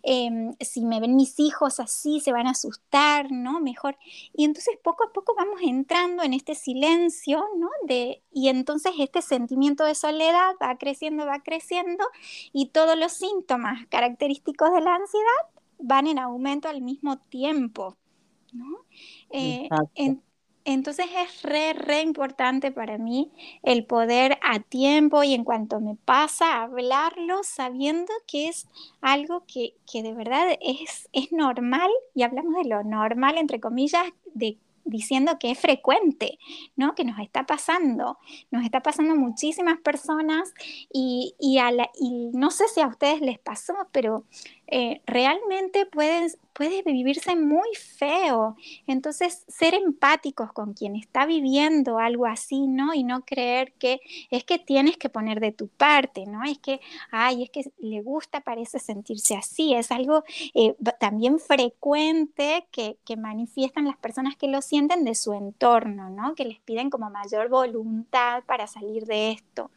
Em, 0.04 0.54
si 0.60 0.86
me 0.86 1.00
ven 1.00 1.16
mis 1.16 1.40
hijos 1.40 1.80
así, 1.80 2.20
se 2.20 2.34
van 2.34 2.48
a 2.48 2.52
asustar, 2.52 3.32
¿no? 3.32 3.62
Mejor. 3.62 3.98
Y 4.34 4.44
entonces 4.44 4.78
poco 4.84 5.06
a 5.06 5.14
poco 5.14 5.34
vamos 5.36 5.62
entrando 5.64 6.24
en 6.24 6.34
este 6.34 6.56
silencio, 6.56 7.46
¿no? 7.58 7.70
De, 7.88 8.22
y 8.34 8.50
entonces 8.50 8.94
este 9.00 9.22
sentimiento 9.22 9.86
de 9.86 9.96
soledad 9.96 10.56
va 10.62 10.78
creciendo, 10.78 11.26
va 11.26 11.40
creciendo 11.40 12.06
y 12.52 12.68
todos 12.68 12.98
los 12.98 13.14
síntomas 13.14 13.86
característicos 13.88 14.74
de 14.74 14.82
la 14.82 14.96
ansiedad 14.96 15.61
van 15.82 16.08
en 16.08 16.20
aumento 16.20 16.70
al 16.70 16.82
mismo 16.82 17.18
tiempo, 17.18 17.98
¿no? 18.54 18.86
Eh, 19.30 19.70
entonces 20.64 21.08
es 21.18 21.42
re, 21.42 21.74
re 21.74 22.02
importante 22.02 22.72
para 22.72 22.98
mí 22.98 23.32
el 23.64 23.86
poder 23.86 24.38
a 24.44 24.60
tiempo 24.60 25.24
y 25.24 25.34
en 25.34 25.44
cuanto 25.44 25.80
me 25.80 25.96
pasa 25.96 26.62
hablarlo 26.62 27.44
sabiendo 27.44 28.14
que 28.28 28.48
es 28.48 28.68
algo 29.02 29.44
que, 29.48 29.74
que 29.92 30.04
de 30.04 30.14
verdad 30.14 30.58
es, 30.62 31.10
es 31.14 31.32
normal 31.32 31.90
y 32.14 32.24
hablamos 32.24 32.56
de 32.56 32.70
lo 32.70 32.84
normal 32.84 33.38
entre 33.38 33.60
comillas 33.60 34.06
de 34.34 34.58
diciendo 34.84 35.38
que 35.40 35.52
es 35.52 35.60
frecuente, 35.60 36.40
¿no? 36.76 36.96
Que 36.96 37.04
nos 37.04 37.20
está 37.20 37.46
pasando, 37.46 38.18
nos 38.50 38.64
está 38.64 38.82
pasando 38.82 39.14
a 39.14 39.16
muchísimas 39.16 39.80
personas 39.80 40.54
y, 40.92 41.36
y, 41.40 41.60
y 42.00 42.30
no 42.34 42.52
sé 42.52 42.68
si 42.68 42.82
a 42.82 42.88
ustedes 42.88 43.22
les 43.22 43.40
pasó, 43.40 43.74
pero 43.92 44.26
eh, 44.74 45.02
realmente 45.06 45.86
puede, 45.86 46.32
puede 46.54 46.82
vivirse 46.84 47.36
muy 47.36 47.68
feo. 47.76 48.56
Entonces, 48.88 49.44
ser 49.50 49.74
empáticos 49.74 50.54
con 50.54 50.74
quien 50.74 50.96
está 50.96 51.26
viviendo 51.26 52.00
algo 52.00 52.26
así, 52.26 52.68
¿no? 52.68 52.94
Y 52.94 53.04
no 53.04 53.26
creer 53.26 53.74
que 53.74 54.00
es 54.30 54.46
que 54.46 54.60
tienes 54.60 54.96
que 54.96 55.10
poner 55.10 55.42
de 55.42 55.52
tu 55.52 55.68
parte, 55.68 56.26
¿no? 56.26 56.46
Es 56.46 56.58
que, 56.60 56.80
ay, 57.12 57.44
es 57.44 57.50
que 57.50 57.70
le 57.80 58.02
gusta, 58.02 58.40
parece 58.40 58.80
sentirse 58.80 59.36
así. 59.36 59.74
Es 59.74 59.92
algo 59.92 60.24
eh, 60.54 60.74
también 61.02 61.40
frecuente 61.40 62.66
que, 62.72 62.98
que 63.04 63.18
manifiestan 63.18 63.86
las 63.86 63.98
personas 63.98 64.38
que 64.38 64.48
lo 64.48 64.62
sienten 64.62 65.04
de 65.04 65.16
su 65.16 65.34
entorno, 65.34 66.10
¿no? 66.10 66.34
Que 66.34 66.46
les 66.46 66.62
piden 66.62 66.90
como 66.90 67.10
mayor 67.10 67.50
voluntad 67.50 68.44
para 68.46 68.68
salir 68.68 69.06
de 69.06 69.32
esto. 69.32 69.70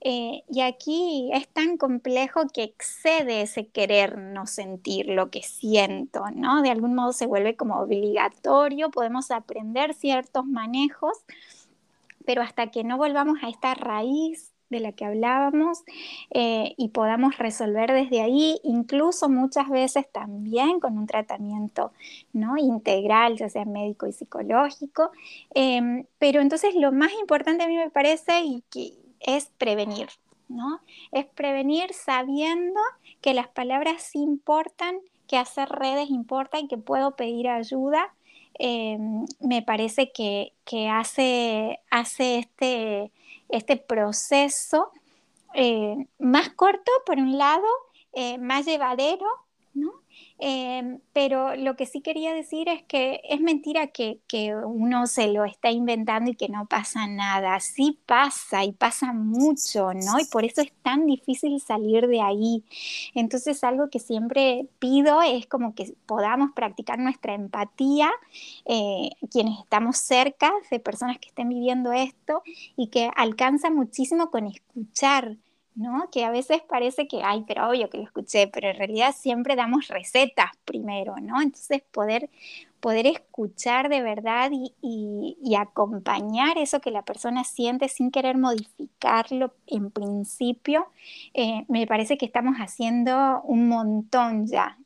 Eh, 0.00 0.42
y 0.48 0.60
aquí 0.60 1.30
es 1.32 1.48
tan 1.48 1.76
complejo 1.76 2.46
que 2.52 2.62
excede 2.62 3.42
ese 3.42 3.66
querer 3.66 4.16
no 4.18 4.46
sentir 4.46 5.06
lo 5.08 5.30
que 5.30 5.42
siento, 5.42 6.24
¿no? 6.34 6.62
De 6.62 6.70
algún 6.70 6.94
modo 6.94 7.12
se 7.12 7.26
vuelve 7.26 7.56
como 7.56 7.80
obligatorio, 7.80 8.90
podemos 8.90 9.30
aprender 9.30 9.94
ciertos 9.94 10.46
manejos, 10.46 11.18
pero 12.24 12.42
hasta 12.42 12.70
que 12.70 12.84
no 12.84 12.96
volvamos 12.96 13.38
a 13.42 13.48
esta 13.48 13.74
raíz 13.74 14.52
de 14.70 14.80
la 14.80 14.92
que 14.92 15.04
hablábamos 15.04 15.82
eh, 16.30 16.74
y 16.76 16.88
podamos 16.88 17.38
resolver 17.38 17.92
desde 17.92 18.20
ahí, 18.20 18.60
incluso 18.64 19.28
muchas 19.28 19.68
veces 19.68 20.06
también 20.12 20.80
con 20.80 20.98
un 20.98 21.06
tratamiento 21.06 21.92
¿no? 22.32 22.56
integral, 22.58 23.36
ya 23.36 23.48
sea 23.48 23.64
médico 23.64 24.06
y 24.06 24.12
psicológico. 24.12 25.10
Em, 25.54 26.04
pero 26.18 26.40
entonces 26.40 26.74
lo 26.74 26.92
más 26.92 27.12
importante 27.20 27.64
a 27.64 27.68
mí 27.68 27.76
me 27.76 27.90
parece 27.90 28.42
y 28.42 28.62
que, 28.70 28.92
es 29.20 29.46
prevenir, 29.58 30.08
¿no? 30.48 30.80
Es 31.12 31.26
prevenir 31.26 31.92
sabiendo 31.92 32.80
que 33.20 33.34
las 33.34 33.48
palabras 33.48 34.14
importan, 34.14 34.98
que 35.26 35.36
hacer 35.36 35.68
redes 35.68 36.10
importa 36.10 36.58
y 36.58 36.68
que 36.68 36.78
puedo 36.78 37.16
pedir 37.16 37.48
ayuda. 37.48 38.12
Em, 38.54 39.26
me 39.40 39.62
parece 39.62 40.10
que, 40.10 40.52
hace, 40.90 41.80
hace 41.90 42.38
este, 42.38 43.12
este 43.48 43.76
proceso 43.76 44.90
eh, 45.54 46.06
más 46.18 46.50
corto, 46.50 46.90
por 47.06 47.18
un 47.18 47.38
lado, 47.38 47.66
eh, 48.12 48.38
más 48.38 48.66
llevadero, 48.66 49.26
¿no? 49.74 49.92
Em, 50.40 51.00
pero 51.12 51.56
lo 51.56 51.74
que 51.74 51.84
sí 51.84 52.00
quería 52.00 52.32
decir 52.32 52.68
es 52.68 52.84
que 52.84 53.20
es 53.28 53.40
mentira 53.40 53.88
que, 53.88 54.20
uno 54.64 55.06
se 55.06 55.28
lo 55.32 55.44
está 55.44 55.70
inventando 55.70 56.30
y 56.30 56.34
que 56.36 56.48
no 56.48 56.66
pasa 56.66 57.06
nada. 57.08 57.58
Sí 57.60 57.98
pasa 58.06 58.64
y 58.64 58.72
pasa 58.72 59.12
mucho, 59.12 59.92
¿no? 59.94 60.20
Y 60.20 60.26
por 60.26 60.44
eso 60.44 60.60
es 60.62 60.72
tan 60.82 61.06
difícil 61.06 61.60
salir 61.60 62.06
de 62.06 62.20
ahí. 62.20 62.64
Entonces 63.14 63.64
algo 63.64 63.90
que 63.90 63.98
siempre 63.98 64.66
pido 64.78 65.22
es 65.22 65.46
como 65.46 65.74
que 65.74 65.94
podamos 66.06 66.52
practicar 66.52 66.98
nuestra 66.98 67.34
empatía, 67.34 68.10
eh, 68.64 69.10
quienes 69.32 69.58
estamos 69.58 69.98
cerca 69.98 70.52
de 70.70 70.78
personas 70.78 71.18
que 71.18 71.28
estén 71.28 71.48
viviendo 71.48 71.92
esto 71.92 72.42
y 72.76 72.88
que 72.88 73.10
alcanza 73.16 73.70
muchísimo 73.70 74.30
con 74.30 74.46
escuchar 74.46 75.36
¿no? 75.78 76.10
Que 76.10 76.24
a 76.24 76.30
veces 76.30 76.60
parece 76.68 77.06
que, 77.06 77.22
ay, 77.22 77.44
pero 77.46 77.68
obvio 77.68 77.88
que 77.88 77.98
lo 77.98 78.04
escuché, 78.04 78.48
pero 78.48 78.68
en 78.68 78.76
realidad 78.76 79.14
siempre 79.16 79.56
damos 79.56 79.88
recetas 79.88 80.50
primero, 80.64 81.14
¿no? 81.22 81.40
Entonces 81.40 81.82
poder, 81.92 82.28
poder 82.80 83.06
escuchar 83.06 83.88
de 83.88 84.02
verdad 84.02 84.50
y, 84.52 85.36
acompañar 85.56 86.56
eso 86.58 86.80
que 86.80 86.90
la 86.92 87.02
persona 87.02 87.42
siente 87.42 87.88
sin 87.88 88.10
querer 88.12 88.38
modificarlo 88.38 89.54
en 89.66 89.90
principio, 89.90 90.86
eh, 91.34 91.64
me 91.68 91.86
parece 91.86 92.16
que 92.16 92.26
estamos 92.26 92.56
haciendo 92.58 93.42
un 93.42 93.68
montón 93.68 94.46
ya, 94.46 94.78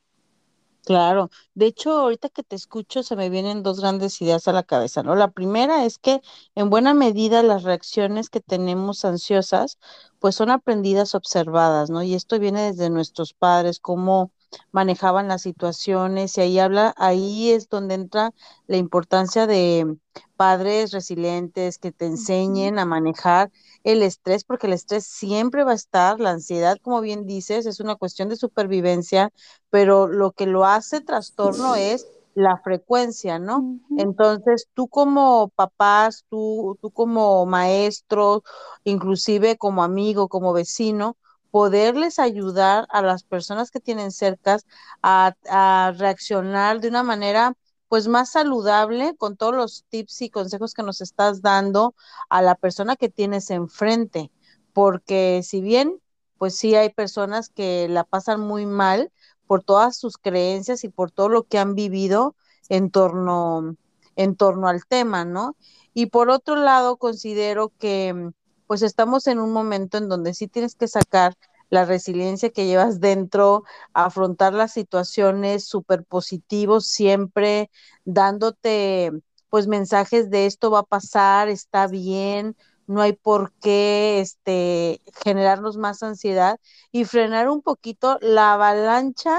Claro, 0.85 1.30
de 1.55 1.66
hecho, 1.66 1.93
ahorita 1.93 2.28
que 2.28 2.43
te 2.43 2.57
escucho 2.57 3.05
se 3.05 3.14
me 3.14 3.30
vienen 3.30 3.62
dos 3.62 3.78
grandes 3.80 4.20
ideas 4.20 4.49
a 4.49 4.53
la 4.53 4.64
cabeza, 4.64 5.03
¿no? 5.05 5.14
La 5.14 5.30
primera 5.30 5.85
es 5.85 5.99
que 5.99 6.20
en 6.57 6.70
buena 6.70 6.93
medida 6.93 7.43
las 7.45 7.62
reacciones 7.62 8.28
que 8.30 8.41
tenemos 8.41 9.05
ansiosas, 9.05 9.78
pues 10.18 10.35
son 10.35 10.51
aprendidas, 10.51 11.14
observadas, 11.14 11.89
¿no? 11.91 12.03
Y 12.03 12.14
esto 12.14 12.37
viene 12.41 12.62
desde 12.72 12.91
nuestros 12.91 13.33
padres, 13.33 13.78
cómo 13.78 14.33
manejaban 14.71 15.29
las 15.29 15.43
situaciones, 15.43 16.37
y 16.39 16.43
ahí 16.43 16.59
habla, 16.59 16.95
ahí 16.97 17.51
es 17.51 17.69
donde 17.69 17.95
entra 17.95 18.33
la 18.67 18.77
importancia 18.77 19.47
de 19.47 19.97
padres 20.37 20.93
resilientes 20.93 21.79
que 21.79 21.93
te 21.93 22.07
enseñen 22.07 22.79
a 22.79 22.85
manejar 22.85 23.51
el 23.85 24.03
estrés, 24.03 24.45
porque 24.45 24.67
el 24.67 24.73
estrés 24.75 25.05
siempre 25.07 25.65
va 25.65 25.73
a 25.73 25.77
estar, 25.77 26.21
la 26.21 26.31
ansiedad, 26.31 26.79
como 26.83 27.01
bien 27.01 27.27
dices, 27.27 27.67
es 27.67 27.81
una 27.81 27.97
cuestión 27.97 28.29
de 28.29 28.37
supervivencia, 28.37 29.31
pero 29.71 30.09
lo 30.09 30.33
que 30.33 30.47
lo 30.47 30.65
hace 30.65 31.01
trastorno 31.01 31.75
es 31.75 32.07
la 32.35 32.59
frecuencia, 32.59 33.39
¿no? 33.39 33.79
Entonces, 33.97 34.67
tú 34.75 34.89
como 34.89 35.51
papás, 35.55 36.25
tú, 36.31 36.79
tú 36.81 36.91
como 36.91 37.45
maestro, 37.47 38.43
inclusive 38.85 39.57
como 39.59 39.83
amigo, 39.83 40.29
como 40.29 40.53
vecino, 40.53 41.17
poderles 41.53 42.19
ayudar 42.19 42.89
a 42.91 43.03
las 43.03 43.23
personas 43.23 43.71
que 43.71 43.79
tienen 43.81 44.11
cercas 44.11 44.67
a, 45.03 45.37
a 45.49 45.93
reaccionar 45.97 46.81
de 46.81 46.89
una 46.89 47.05
manera 47.05 47.55
pues 47.89 48.09
más 48.09 48.33
saludable 48.33 49.15
con 49.17 49.37
todos 49.37 49.55
los 49.55 49.85
tips 49.91 50.23
y 50.23 50.31
consejos 50.31 50.75
que 50.75 50.83
nos 50.83 51.01
estás 51.03 51.43
dando 51.43 51.95
a 52.31 52.43
la 52.43 52.57
persona 52.57 52.97
que 52.97 53.11
tienes 53.11 53.51
enfrente, 53.51 54.33
porque 54.73 55.43
si 55.45 55.61
bien 55.61 56.01
pues 56.39 56.57
sí 56.57 56.75
hay 56.75 56.91
personas 56.91 57.51
que 57.51 57.87
la 57.89 58.05
pasan 58.05 58.41
muy 58.41 58.67
mal 58.67 59.13
por 59.47 59.63
todas 59.63 59.97
sus 59.97 60.19
creencias 60.19 60.85
y 60.85 60.89
por 60.89 61.13
todo 61.13 61.29
lo 61.29 61.45
que 61.45 61.59
han 61.59 61.75
vivido 61.77 62.35
en 62.69 62.91
torno 62.91 63.77
en 64.17 64.37
torno 64.37 64.69
al 64.69 64.87
tema, 64.87 65.25
¿no? 65.25 65.57
Y 65.95 66.07
por 66.07 66.31
otro 66.31 66.57
lado, 66.57 66.97
considero 66.97 67.73
que 67.79 68.33
pues 68.73 68.81
estamos 68.81 69.27
en 69.27 69.39
un 69.39 69.53
momento 69.53 69.99
en 69.99 70.09
donde 70.09 70.33
sí 70.33 70.49
tienes 70.49 70.75
que 70.75 70.89
sacar 70.89 71.37
la 71.68 71.85
resiliencia 71.85 72.49
que 72.49 72.64
llevas 72.64 73.01
dentro, 73.01 73.64
afrontar 73.93 74.55
las 74.55 74.73
situaciones 74.73 75.66
súper 75.66 76.07
positivos, 76.07 76.87
siempre 76.87 77.70
dándote 78.07 79.12
pues 79.51 79.66
mensajes 79.66 80.31
de 80.31 80.47
esto 80.47 80.70
va 80.70 80.79
a 80.79 80.85
pasar, 80.85 81.51
está 81.51 81.87
bien, 81.87 82.57
no 82.87 83.03
hay 83.03 83.12
por 83.12 83.53
qué 83.61 84.20
este, 84.20 85.03
generarnos 85.23 85.77
más 85.77 86.03
ansiedad 86.03 86.59
y 86.93 87.05
frenar 87.05 87.51
un 87.51 87.61
poquito 87.61 88.16
la 88.23 88.55
avalancha 88.55 89.39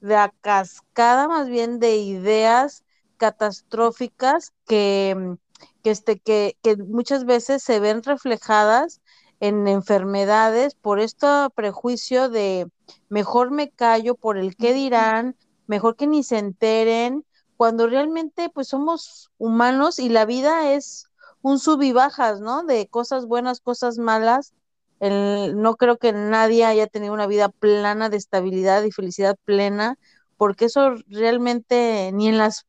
de 0.00 0.14
la 0.14 0.32
cascada 0.40 1.28
más 1.28 1.46
bien 1.46 1.78
de 1.78 1.96
ideas 1.96 2.84
catastróficas 3.18 4.54
que, 4.64 5.36
que, 5.82 5.90
este, 5.90 6.18
que, 6.18 6.56
que 6.62 6.76
muchas 6.76 7.24
veces 7.24 7.62
se 7.62 7.80
ven 7.80 8.02
reflejadas 8.02 9.00
en 9.40 9.66
enfermedades 9.66 10.74
por 10.74 11.00
este 11.00 11.26
prejuicio 11.54 12.28
de 12.28 12.68
mejor 13.08 13.50
me 13.50 13.70
callo 13.70 14.14
por 14.14 14.38
el 14.38 14.56
qué 14.56 14.72
dirán, 14.72 15.36
mejor 15.66 15.96
que 15.96 16.06
ni 16.06 16.22
se 16.22 16.38
enteren, 16.38 17.24
cuando 17.56 17.86
realmente 17.86 18.50
pues 18.50 18.68
somos 18.68 19.30
humanos 19.38 19.98
y 19.98 20.08
la 20.08 20.24
vida 20.26 20.72
es 20.72 21.06
un 21.42 21.58
sub 21.58 21.82
y 21.82 21.92
bajas, 21.92 22.40
¿no? 22.40 22.64
De 22.64 22.88
cosas 22.88 23.26
buenas, 23.26 23.60
cosas 23.60 23.98
malas. 23.98 24.52
no 25.00 25.76
creo 25.76 25.96
que 25.98 26.12
nadie 26.12 26.64
haya 26.64 26.86
tenido 26.86 27.12
una 27.12 27.26
vida 27.26 27.48
plana 27.48 28.08
de 28.08 28.16
estabilidad 28.16 28.84
y 28.84 28.92
felicidad 28.92 29.36
plena, 29.44 29.98
porque 30.36 30.66
eso 30.66 30.94
realmente 31.08 32.10
ni 32.14 32.28
en 32.28 32.38
las 32.38 32.64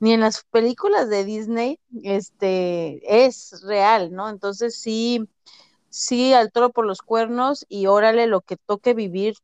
ni 0.00 0.12
en 0.12 0.20
las 0.20 0.44
películas 0.44 1.08
de 1.10 1.24
Disney 1.24 1.80
este 2.02 3.26
es 3.26 3.62
real, 3.66 4.12
¿no? 4.12 4.28
Entonces 4.28 4.78
sí 4.80 5.28
sí 5.90 6.34
al 6.34 6.52
toro 6.52 6.70
por 6.70 6.86
los 6.86 7.02
cuernos 7.02 7.64
y 7.68 7.86
órale 7.86 8.26
lo 8.26 8.42
que 8.42 8.56
toque 8.56 8.94
vivir, 8.94 9.36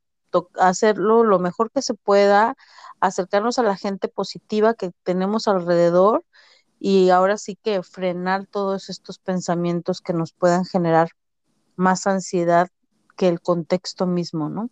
hacerlo 0.58 1.24
lo 1.24 1.38
mejor 1.38 1.70
que 1.70 1.82
se 1.82 1.94
pueda, 1.94 2.56
acercarnos 3.00 3.58
a 3.58 3.62
la 3.62 3.76
gente 3.76 4.08
positiva 4.08 4.74
que 4.74 4.92
tenemos 5.02 5.48
alrededor 5.48 6.24
y 6.80 7.10
ahora 7.10 7.38
sí 7.38 7.56
que 7.56 7.82
frenar 7.82 8.46
todos 8.46 8.90
estos 8.90 9.18
pensamientos 9.18 10.00
que 10.02 10.12
nos 10.14 10.32
puedan 10.32 10.64
generar 10.64 11.10
más 11.76 12.06
ansiedad 12.06 12.68
que 13.16 13.28
el 13.28 13.40
contexto 13.40 14.06
mismo, 14.06 14.48
¿no? 14.50 14.70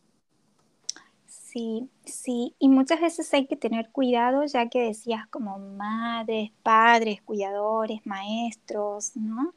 Sí, 1.53 1.89
sí, 2.05 2.55
y 2.61 2.69
muchas 2.69 3.01
veces 3.01 3.33
hay 3.35 3.47
que 3.47 3.57
tener 3.57 3.91
cuidado, 3.91 4.45
ya 4.45 4.69
que 4.69 4.83
decías 4.83 5.27
como 5.27 5.59
madres, 5.59 6.53
padres, 6.63 7.21
cuidadores, 7.23 8.07
maestros, 8.07 9.17
¿no? 9.17 9.53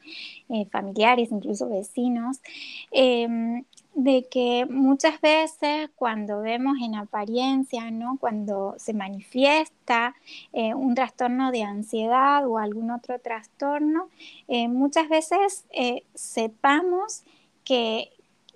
Eh, 0.48 0.66
familiares, 0.72 1.30
incluso 1.30 1.68
vecinos, 1.68 2.40
em, 2.90 3.64
de 3.94 4.24
que 4.28 4.66
muchas 4.68 5.20
veces 5.20 5.88
cuando 5.94 6.40
vemos 6.40 6.78
en 6.82 6.96
apariencia, 6.96 7.90
¿no? 7.92 8.18
Cuando 8.18 8.74
se 8.78 8.92
manifiesta 8.92 10.16
eh, 10.52 10.74
un 10.74 10.96
trastorno 10.96 11.52
de 11.52 11.62
ansiedad 11.62 12.44
o 12.48 12.58
algún 12.58 12.90
otro 12.90 13.20
trastorno, 13.20 14.08
eh, 14.48 14.66
muchas 14.68 15.08
veces 15.08 15.64
sepamos 16.14 17.22
que 17.64 18.10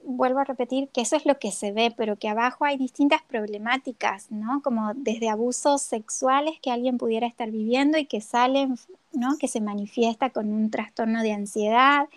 vuelvo 0.05 0.39
a 0.41 0.45
repetir 0.45 0.89
que 0.89 1.03
eso 1.03 1.17
es 1.17 1.27
lo 1.27 1.39
que 1.39 1.53
se 1.53 1.73
ve, 1.73 1.93
pero 1.97 2.17
que 2.17 2.29
abajo 2.29 2.65
hay 2.65 2.77
distintas 2.77 3.23
problemáticas, 3.23 4.31
¿no? 4.31 4.63
Como 4.63 4.93
desde 4.95 5.29
abusos 5.29 5.83
sexuales 5.83 6.55
que 6.63 6.71
alguien 6.71 6.99
pudiera 6.99 7.27
estar 7.27 7.51
viviendo 7.51 7.99
y 7.99 8.07
que 8.07 8.21
salen, 8.21 8.77
¿no? 9.13 9.37
Que 9.39 9.49
se 9.49 9.61
manifiesta 9.61 10.31
con 10.31 10.53
un 10.53 10.71
trastorno 10.71 11.23
de 11.23 11.33
ansiedad, 11.33 12.09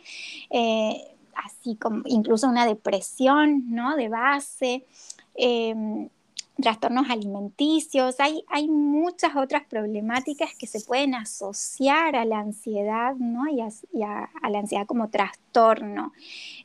eh, 0.50 1.16
así 1.36 1.76
como 1.76 2.04
incluso 2.06 2.48
una 2.48 2.66
depresión, 2.66 3.66
¿no? 3.70 3.96
De 3.96 4.10
base. 4.10 4.86
Em, 5.36 6.10
trastornos 6.62 7.10
alimenticios, 7.10 8.20
hay, 8.20 8.44
hay 8.48 8.68
muchas 8.68 9.36
otras 9.36 9.64
problemáticas 9.66 10.56
que 10.58 10.68
se 10.68 10.82
pueden 10.82 11.16
asociar 11.16 12.16
a 12.16 12.26
la 12.26 12.40
ansiedad 12.40 13.16
¿no? 13.16 13.48
y, 13.48 13.62
a, 13.62 14.30
la 14.50 14.60
ansiedad 14.60 14.86
como 14.86 15.10
trastorno. 15.10 16.14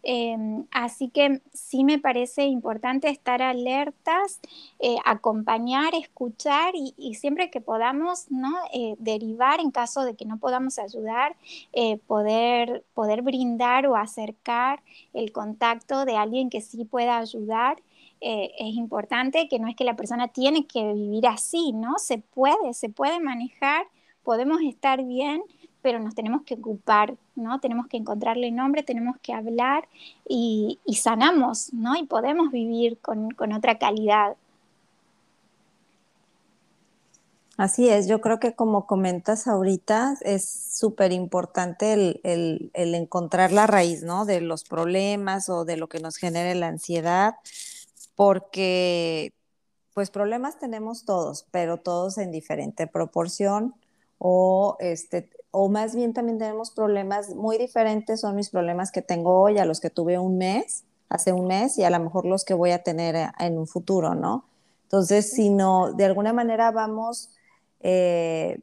Em, 0.03 0.67
así 0.71 1.09
que 1.09 1.41
sí 1.53 1.85
me 1.85 1.99
parece 1.99 2.45
importante 2.45 3.09
estar 3.09 3.43
alertas, 3.43 4.41
eh, 4.79 4.97
acompañar, 5.05 5.95
escuchar 5.95 6.75
y, 6.75 7.15
siempre 7.15 7.51
que 7.51 7.61
podamos 7.61 8.31
¿no? 8.31 8.55
Eh, 8.73 8.95
derivar 8.99 9.61
en 9.61 9.71
caso 9.71 10.05
de 10.05 10.15
que 10.15 10.25
no 10.25 10.39
podamos 10.39 10.79
ayudar, 10.79 11.37
eh, 11.73 11.99
poder, 12.07 12.85
poder 12.95 13.23
brindar 13.23 13.87
o 13.87 13.97
acercar 13.97 14.83
el 15.13 15.33
contacto 15.33 16.05
de 16.05 16.17
alguien 16.17 16.51
que 16.51 16.61
sí 16.61 16.85
pueda 16.85 17.19
ayudar 17.19 17.79
eh, 18.21 18.53
es 18.59 18.75
importante, 18.75 19.47
que 19.49 19.59
no 19.59 19.69
es 19.69 19.77
que 19.77 19.85
la 19.85 19.97
persona 19.97 20.29
tiene 20.29 20.67
que 20.67 20.93
vivir 20.95 21.27
así, 21.27 21.73
¿no? 21.73 21.99
Se 21.99 22.19
puede, 22.19 22.73
se 22.73 22.89
puede 22.89 23.21
manejar, 23.21 23.87
podemos 24.23 24.61
estar 24.63 25.05
bien, 25.05 25.43
pero 25.83 26.01
nos 26.01 26.15
tenemos 26.15 26.43
que 26.43 26.55
ocupar, 26.55 27.15
¿no? 27.35 27.61
Tenemos 27.61 27.87
que 27.89 27.99
encontrarle 27.99 28.51
nombre, 28.51 28.83
tenemos 28.83 29.17
que 29.21 29.35
hablar 29.35 29.87
y, 30.27 30.81
sanamos, 30.95 31.73
¿no? 31.75 31.95
Y 31.95 32.07
podemos 32.07 32.51
vivir 32.51 32.99
con, 32.99 33.35
otra 33.53 33.79
calidad. 33.79 34.37
Así 37.59 37.89
es, 37.89 38.09
yo 38.09 38.21
creo 38.21 38.41
que 38.41 38.55
como 38.55 38.87
comentas 38.87 39.47
ahorita, 39.47 40.17
es 40.23 40.49
súper 40.49 41.13
importante 41.13 41.93
el, 41.93 42.71
el, 42.75 42.95
encontrar 42.95 43.53
la 43.53 43.67
raíz, 43.67 44.03
¿no? 44.03 44.25
De 44.25 44.41
los 44.41 44.65
problemas 44.65 45.49
o 45.49 45.65
de 45.65 45.77
lo 45.77 45.89
que 45.89 46.01
nos 46.01 46.17
genere 46.17 46.55
la 46.55 46.69
ansiedad 46.69 47.37
porque 48.17 49.33
pues 49.95 50.11
problemas 50.11 50.59
tenemos 50.59 51.05
todos, 51.05 51.47
pero 51.53 51.79
todos 51.79 52.19
en 52.19 52.33
diferente 52.33 52.87
proporción 52.87 53.75
o 54.19 54.77
este 54.81 55.31
o 55.59 55.71
más 55.71 55.95
bien 55.95 56.13
también 56.13 56.39
tenemos 56.39 56.71
problemas 56.71 57.35
muy 57.35 57.57
diferentes, 57.57 58.21
son 58.21 58.37
mis 58.37 58.51
problemas 58.51 58.93
que 58.93 59.01
tengo 59.01 59.41
hoy 59.41 59.59
a 59.59 59.65
los 59.65 59.81
que 59.81 59.89
tuve 59.89 60.19
un 60.19 60.37
mes, 60.37 60.85
hace 61.09 61.33
un 61.33 61.47
mes 61.47 61.79
y 61.79 61.85
a 61.85 61.89
lo 61.89 61.99
mejor 61.99 62.27
los 62.27 62.45
que 62.45 62.53
voy 62.53 62.73
a 62.73 62.83
tener 62.83 63.17
eh, 63.17 63.29
en 63.39 63.57
un 63.57 63.67
futuro, 63.67 64.15
¿no? 64.15 64.45
Entonces, 64.83 65.31
si 65.33 65.49
no, 65.49 65.95
de 65.95 66.05
alguna 66.05 66.35
manera 66.35 66.71
vamos 66.73 67.31
eh, 67.81 68.61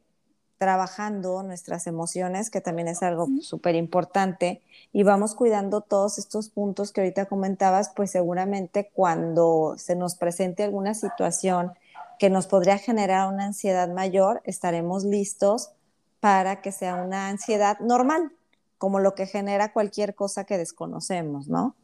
trabajando 0.64 1.42
nuestras 1.42 1.86
emociones, 1.86 2.48
que 2.48 2.62
también 2.62 2.88
es 2.88 3.02
algo 3.02 3.28
súper 3.42 3.74
importante, 3.74 4.62
y 4.94 5.02
vamos 5.02 5.34
cuidando 5.34 5.82
todos 5.82 6.16
estos 6.16 6.48
puntos 6.48 6.90
que 6.90 7.02
ahorita 7.02 7.26
comentabas, 7.26 7.90
pues 7.94 8.10
seguramente 8.10 8.90
cuando 8.94 9.74
se 9.76 9.94
nos 9.94 10.14
presente 10.14 10.64
alguna 10.64 10.94
situación 10.94 11.72
que 12.18 12.30
nos 12.30 12.46
podría 12.46 12.78
generar 12.78 13.30
una 13.30 13.44
ansiedad 13.44 13.90
mayor, 13.90 14.40
estaremos 14.44 15.04
listos 15.04 15.72
para 16.20 16.62
que 16.62 16.72
sea 16.72 16.94
una 16.94 17.28
ansiedad 17.28 17.78
normal, 17.80 18.32
como 18.78 19.00
lo 19.00 19.14
que 19.14 19.26
genera 19.26 19.74
cualquier 19.74 20.14
cosa 20.14 20.44
que 20.44 20.56
desconocemos, 20.56 21.46
¿no? 21.46 21.74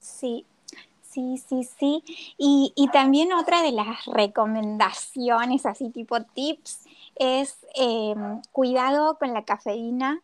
Sí, 0.00 0.46
sí, 1.16 1.38
sí, 1.48 1.68
sí. 1.78 2.04
Y, 2.36 2.88
también 2.92 3.32
otra 3.32 3.62
de 3.62 3.72
las 3.72 4.04
recomendaciones, 4.06 5.64
así 5.66 5.90
tipo 5.90 6.22
tips, 6.22 6.86
es 7.16 7.58
em, 7.74 8.42
cuidado 8.52 9.18
con 9.18 9.32
la 9.32 9.42
cafeína, 9.44 10.20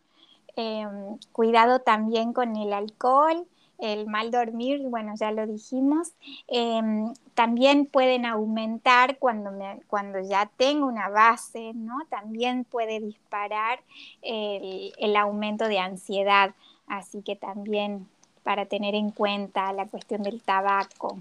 em, 0.55 1.17
cuidado 1.31 1.79
también 1.79 2.33
con 2.33 2.55
el 2.55 2.73
alcohol, 2.73 3.47
el 3.79 4.05
mal 4.07 4.31
dormir, 4.31 4.81
bueno, 4.87 5.13
ya 5.15 5.31
lo 5.31 5.47
dijimos. 5.47 6.13
Em, 6.47 7.13
también 7.33 7.85
pueden 7.87 8.25
aumentar 8.25 9.17
cuando, 9.17 9.51
cuando 9.87 10.19
ya 10.19 10.49
tengo 10.57 10.85
una 10.87 11.09
base, 11.09 11.73
¿no? 11.73 12.05
También 12.09 12.65
puede 12.65 12.99
disparar 12.99 13.79
el 14.21 15.15
aumento 15.15 15.67
de 15.67 15.79
ansiedad. 15.79 16.53
Así 16.87 17.23
que 17.23 17.35
también 17.35 18.07
para 18.43 18.65
tener 18.65 18.95
en 18.95 19.11
cuenta 19.11 19.71
la 19.73 19.87
cuestión 19.87 20.23
del 20.23 20.41
tabaco. 20.41 21.17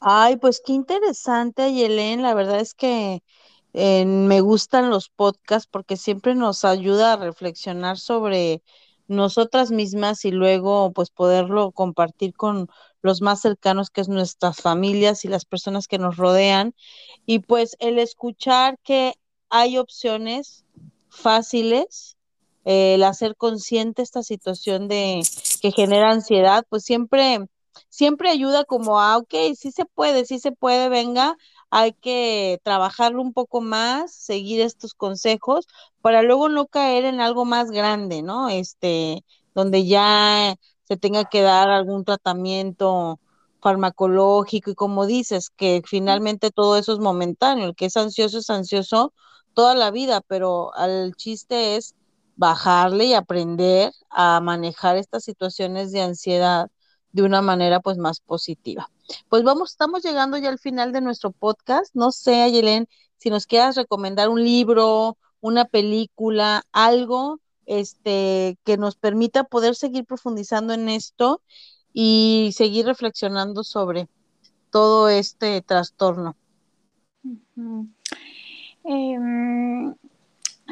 Ay, 0.00 0.36
pues 0.36 0.60
qué 0.64 0.72
interesante, 0.72 1.72
Yelén. 1.72 2.22
La 2.22 2.34
verdad 2.34 2.60
es 2.60 2.74
que 2.74 3.22
me 3.74 4.40
gustan 4.40 4.90
los 4.90 5.08
podcasts 5.08 5.68
porque 5.70 5.96
siempre 5.96 6.34
nos 6.34 6.64
ayuda 6.64 7.14
a 7.14 7.16
reflexionar 7.16 7.98
sobre 7.98 8.62
nosotras 9.08 9.70
mismas 9.70 10.24
y 10.24 10.30
luego 10.30 10.92
pues 10.92 11.10
poderlo 11.10 11.72
compartir 11.72 12.34
con 12.34 12.68
los 13.02 13.20
más 13.20 13.40
cercanos 13.40 13.90
que 13.90 14.00
es 14.00 14.08
nuestras 14.08 14.58
familias 14.58 15.24
y 15.24 15.28
las 15.28 15.44
personas 15.44 15.88
que 15.88 15.98
nos 15.98 16.16
rodean 16.16 16.74
y 17.26 17.40
pues 17.40 17.76
el 17.80 17.98
escuchar 17.98 18.78
que 18.82 19.14
hay 19.50 19.78
opciones 19.78 20.64
fáciles 21.08 22.16
el 22.64 23.02
hacer 23.02 23.36
consciente 23.36 24.02
esta 24.02 24.22
situación 24.22 24.88
de 24.88 25.22
que 25.60 25.72
genera 25.72 26.10
ansiedad 26.10 26.64
pues 26.68 26.84
siempre 26.84 27.40
siempre 27.88 28.30
ayuda 28.30 28.64
como 28.64 29.00
a 29.00 29.16
ok 29.18 29.34
sí 29.56 29.72
se 29.72 29.84
puede 29.84 30.24
sí 30.24 30.38
se 30.38 30.52
puede 30.52 30.88
venga 30.88 31.36
hay 31.72 31.94
que 31.94 32.60
trabajarlo 32.64 33.22
un 33.22 33.32
poco 33.32 33.62
más, 33.62 34.12
seguir 34.12 34.60
estos 34.60 34.92
consejos 34.92 35.66
para 36.02 36.20
luego 36.22 36.50
no 36.50 36.66
caer 36.66 37.06
en 37.06 37.22
algo 37.22 37.46
más 37.46 37.70
grande, 37.70 38.20
¿no? 38.22 38.50
Este, 38.50 39.24
donde 39.54 39.86
ya 39.86 40.54
se 40.84 40.98
tenga 40.98 41.24
que 41.24 41.40
dar 41.40 41.70
algún 41.70 42.04
tratamiento 42.04 43.18
farmacológico 43.62 44.70
y 44.72 44.74
como 44.74 45.06
dices, 45.06 45.48
que 45.48 45.82
finalmente 45.86 46.50
todo 46.50 46.76
eso 46.76 46.92
es 46.92 46.98
momentáneo, 46.98 47.68
el 47.68 47.74
que 47.74 47.86
es 47.86 47.96
ansioso 47.96 48.38
es 48.40 48.50
ansioso 48.50 49.14
toda 49.54 49.74
la 49.74 49.90
vida, 49.90 50.20
pero 50.20 50.72
el 50.76 51.14
chiste 51.16 51.76
es 51.76 51.94
bajarle 52.36 53.06
y 53.06 53.14
aprender 53.14 53.92
a 54.10 54.40
manejar 54.40 54.96
estas 54.96 55.24
situaciones 55.24 55.92
de 55.92 56.02
ansiedad 56.02 56.70
de 57.12 57.22
una 57.22 57.42
manera 57.42 57.80
pues 57.80 57.98
más 57.98 58.20
positiva. 58.20 58.90
Pues 59.28 59.42
vamos, 59.42 59.72
estamos 59.72 60.02
llegando 60.02 60.38
ya 60.38 60.48
al 60.48 60.58
final 60.58 60.92
de 60.92 61.00
nuestro 61.00 61.30
podcast. 61.30 61.94
No 61.94 62.10
sé, 62.10 62.42
Ayelen, 62.42 62.88
si 63.18 63.30
nos 63.30 63.46
quieras 63.46 63.76
recomendar 63.76 64.28
un 64.28 64.42
libro, 64.42 65.18
una 65.40 65.64
película, 65.66 66.62
algo 66.72 67.40
este 67.66 68.58
que 68.64 68.76
nos 68.76 68.96
permita 68.96 69.44
poder 69.44 69.76
seguir 69.76 70.04
profundizando 70.04 70.72
en 70.72 70.88
esto 70.88 71.42
y 71.92 72.50
seguir 72.54 72.86
reflexionando 72.86 73.62
sobre 73.62 74.08
todo 74.70 75.08
este 75.08 75.60
trastorno. 75.62 76.34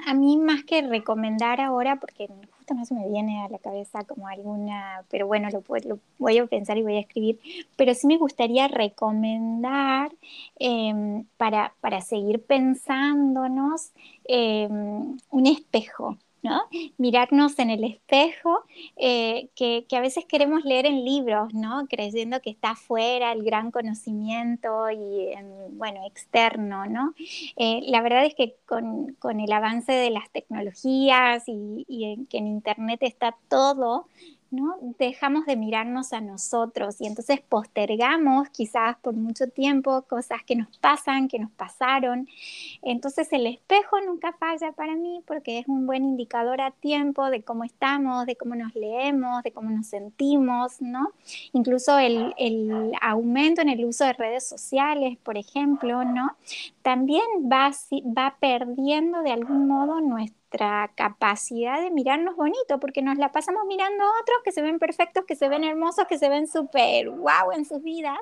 A 0.07 0.15
mí 0.15 0.39
más 0.39 0.65
que 0.65 0.83
recomendar 0.83 1.61
ahora, 1.61 1.97
porque 1.97 2.29
no 2.75 2.85
se 2.85 2.95
me 2.95 3.09
viene 3.09 3.43
a 3.43 3.49
la 3.49 3.59
cabeza 3.59 4.05
como 4.05 4.29
alguna, 4.29 5.05
pero 5.11 5.27
bueno, 5.27 5.49
lo, 5.51 5.99
voy 6.19 6.39
a 6.39 6.47
pensar 6.47 6.79
y 6.79 6.83
voy 6.83 6.97
a 6.97 7.01
escribir, 7.01 7.39
pero 7.77 7.95
sí 7.95 8.07
me 8.07 8.17
gustaría 8.17 8.69
recomendar 8.69 10.13
em, 10.59 11.25
para, 11.37 11.75
para, 11.81 12.01
seguir 12.01 12.45
pensándonos 12.45 13.93
em, 14.25 15.17
un 15.31 15.47
espejo. 15.47 16.17
¿No? 16.43 16.63
Mirarnos 16.99 17.59
en 17.59 17.71
el 17.71 17.85
espejo, 17.85 18.65
eh, 18.97 19.49
que, 19.55 19.87
a 19.93 20.01
veces 20.01 20.25
queremos 20.25 20.65
leer 20.65 20.87
en 20.87 21.05
libros, 21.05 21.53
¿no? 21.53 21.87
Creyendo 21.89 22.41
que 22.41 22.51
está 22.51 22.71
afuera 22.71 23.33
el 23.33 23.43
gran 23.43 23.71
conocimiento 23.71 24.91
y, 24.91 25.33
em, 25.33 25.79
bueno, 25.79 26.07
externo, 26.07 26.87
¿no? 26.87 27.15
Eh, 27.57 27.81
la 27.87 28.01
verdad 28.03 28.25
es 28.25 28.35
que 28.35 28.57
con, 28.67 29.17
el 29.41 29.53
avance 29.53 29.93
de 29.93 30.11
las 30.11 30.31
tecnologías 30.31 31.45
y, 31.47 32.27
que 32.29 32.39
en 32.39 32.47
Internet 32.47 33.01
está 33.03 33.37
todo, 33.49 34.07
¿no? 34.51 34.77
Dejamos 34.99 35.47
de 35.47 35.57
mirarnos 35.57 36.13
a 36.13 36.21
nosotros 36.21 37.01
y 37.01 37.07
entonces 37.07 37.41
postergamos 37.41 38.49
quizás 38.51 38.97
por 38.99 39.15
mucho 39.15 39.47
tiempo 39.49 40.03
cosas 40.03 40.43
que 40.45 40.57
nos 40.57 40.77
pasan, 40.79 41.29
que 41.29 41.39
nos 41.39 41.51
pasaron. 41.53 42.29
Entonces 42.83 43.33
el 43.33 43.47
espejo 43.47 44.01
nunca 44.01 44.33
falla 44.33 44.73
para 44.73 44.95
mí 44.97 45.23
porque 45.27 45.59
es 45.59 45.69
un 45.69 45.87
buen 45.87 46.05
indicador 46.05 46.61
a 46.61 46.71
tiempo 46.71 47.31
de 47.31 47.43
cómo 47.43 47.65
estamos, 47.65 48.27
de 48.27 48.37
cómo 48.37 48.55
nos 48.55 48.75
leemos, 48.75 49.43
de 49.43 49.53
cómo 49.53 49.71
nos 49.71 49.87
sentimos, 49.87 50.81
¿no? 50.81 51.13
Incluso 51.53 51.99
el, 51.99 52.35
el 52.37 52.93
aumento 53.01 53.61
en 53.61 53.69
el 53.69 53.85
uso 53.85 54.05
de 54.05 54.13
redes 54.13 54.49
sociales, 54.49 55.17
por 55.23 55.39
ejemplo, 55.39 56.05
¿no? 56.05 56.37
También 56.83 57.25
va, 57.51 57.71
va 58.17 58.37
perdiendo 58.41 59.23
de 59.23 59.33
algún 59.33 59.69
modo 59.69 60.01
nuestro 60.01 60.41
capacidad 60.95 61.81
de 61.81 61.91
mirarnos 61.91 62.37
bonito, 62.37 62.81
porque 62.81 63.03
nos 63.03 63.19
la 63.19 63.33
pasamos 63.33 63.65
mirando 63.67 64.05
a 64.05 64.21
otros 64.21 64.39
que 64.45 64.53
se 64.53 64.63
ven 64.63 64.79
perfectos, 64.79 65.25
que 65.27 65.37
se 65.37 65.49
ven 65.49 65.65
hermosos, 65.65 66.07
que 66.09 66.19
se 66.19 66.29
ven 66.29 66.49
súper 66.49 67.11
wow 67.11 67.53
en 67.55 67.65
sus 67.65 67.83
vidas. 67.83 68.19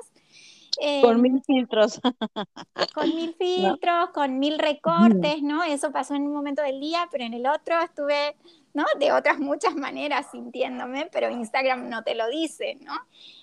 con 1.01 1.21
mil 1.21 1.35
em, 1.35 1.41
filtros. 1.41 1.99
Con 2.93 3.15
mil 3.15 3.33
filtros, 3.39 4.09
con 4.13 4.39
mil 4.39 4.59
recortes, 4.59 5.41
¿no? 5.41 5.63
Eso 5.63 5.91
pasó 5.91 6.13
en 6.15 6.23
un 6.23 6.33
momento 6.33 6.61
del 6.61 6.79
día, 6.79 7.07
pero 7.11 7.23
en 7.23 7.33
el 7.33 7.47
otro 7.47 7.79
estuve, 7.81 8.35
¿no? 8.73 8.85
De 8.99 9.11
otras 9.11 9.39
muchas 9.39 9.75
maneras 9.75 10.27
sintiéndome, 10.31 11.09
pero 11.11 11.29
Instagram 11.29 11.89
no 11.89 12.03
te 12.03 12.15
lo 12.15 12.27
dice, 12.29 12.77
¿no? 12.81 12.93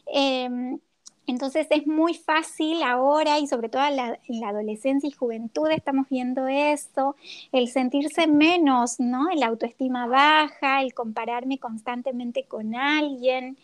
Eh, 0.06 0.78
entonces 1.26 1.66
es 1.70 1.86
muy 1.86 2.14
fácil 2.14 2.82
ahora 2.82 3.38
y 3.38 3.46
sobre 3.46 3.68
todo 3.68 3.84
en 3.84 3.96
la, 3.96 4.48
adolescencia 4.48 5.08
y 5.08 5.12
juventud 5.12 5.68
estamos 5.70 6.08
viendo 6.08 6.46
esto, 6.46 7.16
el 7.52 7.68
sentirse 7.68 8.26
menos, 8.26 9.00
¿no? 9.00 9.30
El 9.30 9.42
autoestima 9.42 10.06
baja, 10.06 10.82
el 10.82 10.94
compararme 10.94 11.58
constantemente 11.58 12.44
con 12.44 12.74
alguien. 12.74 13.58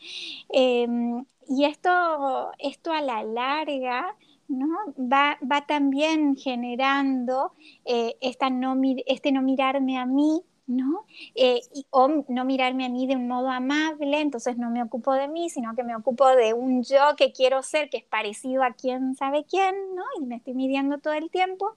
Em, 0.51 1.25
y 1.49 1.65
esto, 1.65 2.51
esto 2.59 2.93
a 2.93 3.01
la 3.01 3.23
larga 3.25 4.17
¿no? 4.49 4.69
Va, 4.99 5.39
va 5.51 5.67
también 5.67 6.37
generando 6.37 7.53
eh, 7.85 8.17
esta 8.21 8.51
no, 8.51 8.79
este 9.07 9.33
no 9.33 9.41
mirarme 9.43 9.99
a 9.99 10.07
mí 10.07 10.43
¿no? 10.67 11.05
Eh, 11.35 11.61
o 11.91 12.25
no 12.29 12.45
mirarme 12.45 12.87
a 12.87 12.89
mí 12.89 13.07
de 13.07 13.17
un 13.17 13.29
modo 13.29 13.51
amable, 13.51 14.21
entonces 14.21 14.57
no 14.57 14.71
me 14.71 14.83
ocupo 14.83 15.13
de 15.13 15.29
mí, 15.29 15.51
sino 15.51 15.75
que 15.75 15.83
me 15.83 15.97
ocupo 15.97 16.29
de 16.29 16.55
un 16.55 16.83
yo 16.83 17.17
que 17.17 17.33
quiero 17.33 17.63
ser, 17.63 17.91
que 17.91 17.99
es 17.99 18.05
parecido 18.05 18.63
a 18.63 18.73
quién 18.73 19.15
sabe 19.15 19.45
quién, 19.45 19.75
¿no? 19.95 20.05
Y 20.21 20.27
me 20.27 20.37
estoy 20.37 20.55
midiendo 20.55 20.99
todo 20.99 21.15
el 21.15 21.31
tiempo. 21.31 21.75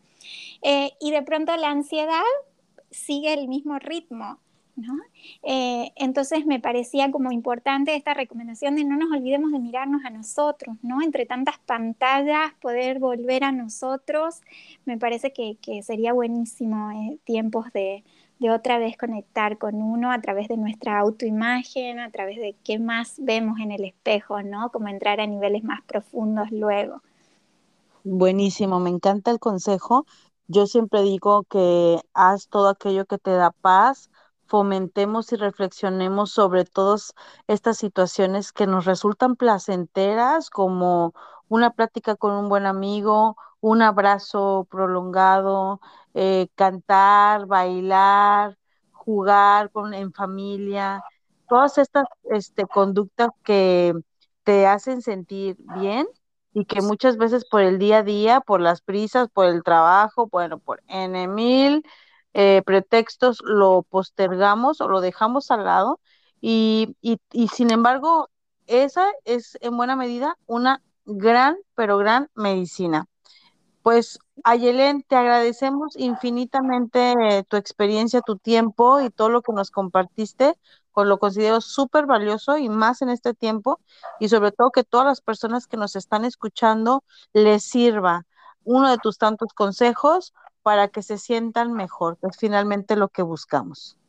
Eh, 0.62 0.92
y 1.00 1.12
de 1.12 1.22
pronto 1.24 1.56
la 1.58 1.70
ansiedad 1.70 2.24
sigue 2.92 3.34
el 3.34 3.48
mismo 3.48 3.80
ritmo, 3.80 4.40
¿no? 4.76 4.98
Eh, 5.44 5.92
entonces 5.96 6.46
me 6.46 6.60
parecía 6.60 7.12
como 7.12 7.32
importante 7.32 7.96
esta 7.96 8.14
recomendación 8.14 8.76
de 8.76 8.84
no 8.84 8.98
nos 8.98 9.12
olvidemos 9.12 9.52
de 9.52 9.60
mirarnos 9.60 10.06
a 10.06 10.10
nosotros, 10.10 10.78
¿no? 10.84 11.02
Entre 11.02 11.26
tantas 11.26 11.58
pantallas, 11.60 12.54
poder 12.62 13.00
volver 13.00 13.44
a 13.44 13.52
nosotros, 13.52 14.42
me 14.86 14.98
parece 14.98 15.34
que, 15.34 15.58
que 15.62 15.82
sería 15.82 16.14
buenísimo 16.14 17.20
tiempos 17.24 17.72
de, 17.74 18.04
de 18.40 18.52
otra 18.52 18.78
vez 18.80 18.98
conectar 18.98 19.58
con 19.58 19.76
uno 19.76 20.12
a 20.12 20.20
través 20.22 20.48
de 20.48 20.58
nuestra 20.58 21.00
autoimagen, 21.00 22.00
a 22.00 22.12
través 22.12 22.38
de 22.38 22.56
qué 22.64 22.80
más 22.80 23.16
vemos 23.20 23.60
en 23.60 23.72
el 23.72 23.84
espejo, 23.86 24.42
¿no? 24.44 24.70
Como 24.72 24.88
entrar 24.88 25.20
a 25.20 25.28
niveles 25.28 25.64
más 25.64 25.82
profundos 25.84 26.52
luego. 26.52 27.02
Buenísimo, 28.04 28.80
me 28.80 28.90
encanta 28.92 29.32
el 29.32 29.40
consejo. 29.40 30.06
Yo 30.48 30.68
siempre 30.68 31.02
digo 31.02 31.44
que 31.44 32.00
haz 32.14 32.48
todo 32.50 32.70
aquello 32.70 33.06
que 33.06 33.18
te 33.18 33.32
da 33.32 33.52
paz, 33.52 34.12
fomentemos 34.48 35.32
y 35.34 35.38
reflexionemos 35.38 36.32
sobre 36.32 36.66
todas 36.66 37.14
estas 37.48 37.78
situaciones 37.78 38.52
que 38.54 38.68
nos 38.68 38.86
resultan 38.86 39.36
placenteras, 39.36 40.50
como 40.52 41.14
una 41.48 41.72
plática 41.72 42.16
con 42.16 42.34
un 42.34 42.50
buen 42.50 42.68
amigo, 42.68 43.38
un 43.66 43.82
abrazo 43.82 44.68
prolongado, 44.70 45.82
eh, 46.14 46.50
cantar, 46.56 47.48
bailar, 47.48 48.58
jugar 48.92 49.72
con, 49.72 49.94
en 49.96 50.14
familia, 50.14 51.04
todas 51.50 51.78
estas 51.80 52.06
este, 52.26 52.68
conductas 52.68 53.30
que 53.44 53.94
te 54.44 54.68
hacen 54.68 55.02
sentir 55.02 55.58
bien 55.76 56.08
y 56.54 56.66
que 56.66 56.82
muchas 56.82 57.18
veces 57.18 57.46
por 57.46 57.62
el 57.62 57.80
día 57.80 57.98
a 58.00 58.04
día, 58.04 58.40
por 58.42 58.62
las 58.62 58.82
prisas, 58.82 59.30
por 59.30 59.48
el 59.48 59.64
trabajo, 59.64 60.28
bueno, 60.28 60.60
por 60.60 60.84
N 60.88 61.28
mil 61.28 61.84
eh, 62.34 62.62
pretextos 62.66 63.42
lo 63.44 63.82
postergamos 63.84 64.80
o 64.82 64.88
lo 64.88 65.02
dejamos 65.02 65.50
al 65.52 65.66
lado 65.66 66.00
y, 66.40 66.96
y, 67.02 67.20
y 67.32 67.48
sin 67.48 67.72
embargo, 67.72 68.30
esa 68.68 69.12
es 69.24 69.58
en 69.62 69.76
buena 69.78 69.96
medida 69.96 70.38
una 70.46 70.84
gran, 71.06 71.58
pero 71.76 71.98
gran 71.98 72.30
medicina. 72.36 73.08
Pues 73.86 74.18
Ayelén, 74.44 75.04
te 75.04 75.16
agradecemos 75.16 75.96
infinitamente 75.96 77.14
tu 77.48 77.56
experiencia, 77.56 78.22
tu 78.22 78.36
tiempo 78.36 79.00
y 79.00 79.12
todo 79.12 79.30
lo 79.30 79.44
que 79.44 79.54
nos 79.54 79.70
compartiste, 79.70 80.56
con 80.92 81.08
lo 81.08 81.20
considero 81.20 81.62
súper 81.62 82.08
valioso 82.08 82.58
y 82.58 82.68
más 82.68 83.04
en 83.04 83.10
este 83.10 83.36
tiempo 83.36 83.80
y 84.20 84.30
sobre 84.30 84.52
todo 84.52 84.72
que 84.72 84.84
todas 84.84 85.06
las 85.06 85.22
personas 85.22 85.68
que 85.68 85.78
nos 85.78 85.96
están 85.96 86.26
escuchando 86.26 87.04
les 87.32 87.64
sirva 87.64 88.26
uno 88.64 88.90
de 88.90 88.98
tus 88.98 89.20
tantos 89.20 89.54
consejos 89.54 90.34
para 90.64 90.88
que 90.88 91.04
se 91.04 91.20
sientan 91.20 91.74
mejor, 91.74 92.18
que 92.18 92.26
es 92.26 92.38
finalmente 92.38 92.96
lo 92.96 93.10
que 93.10 93.22
buscamos. 93.22 94.00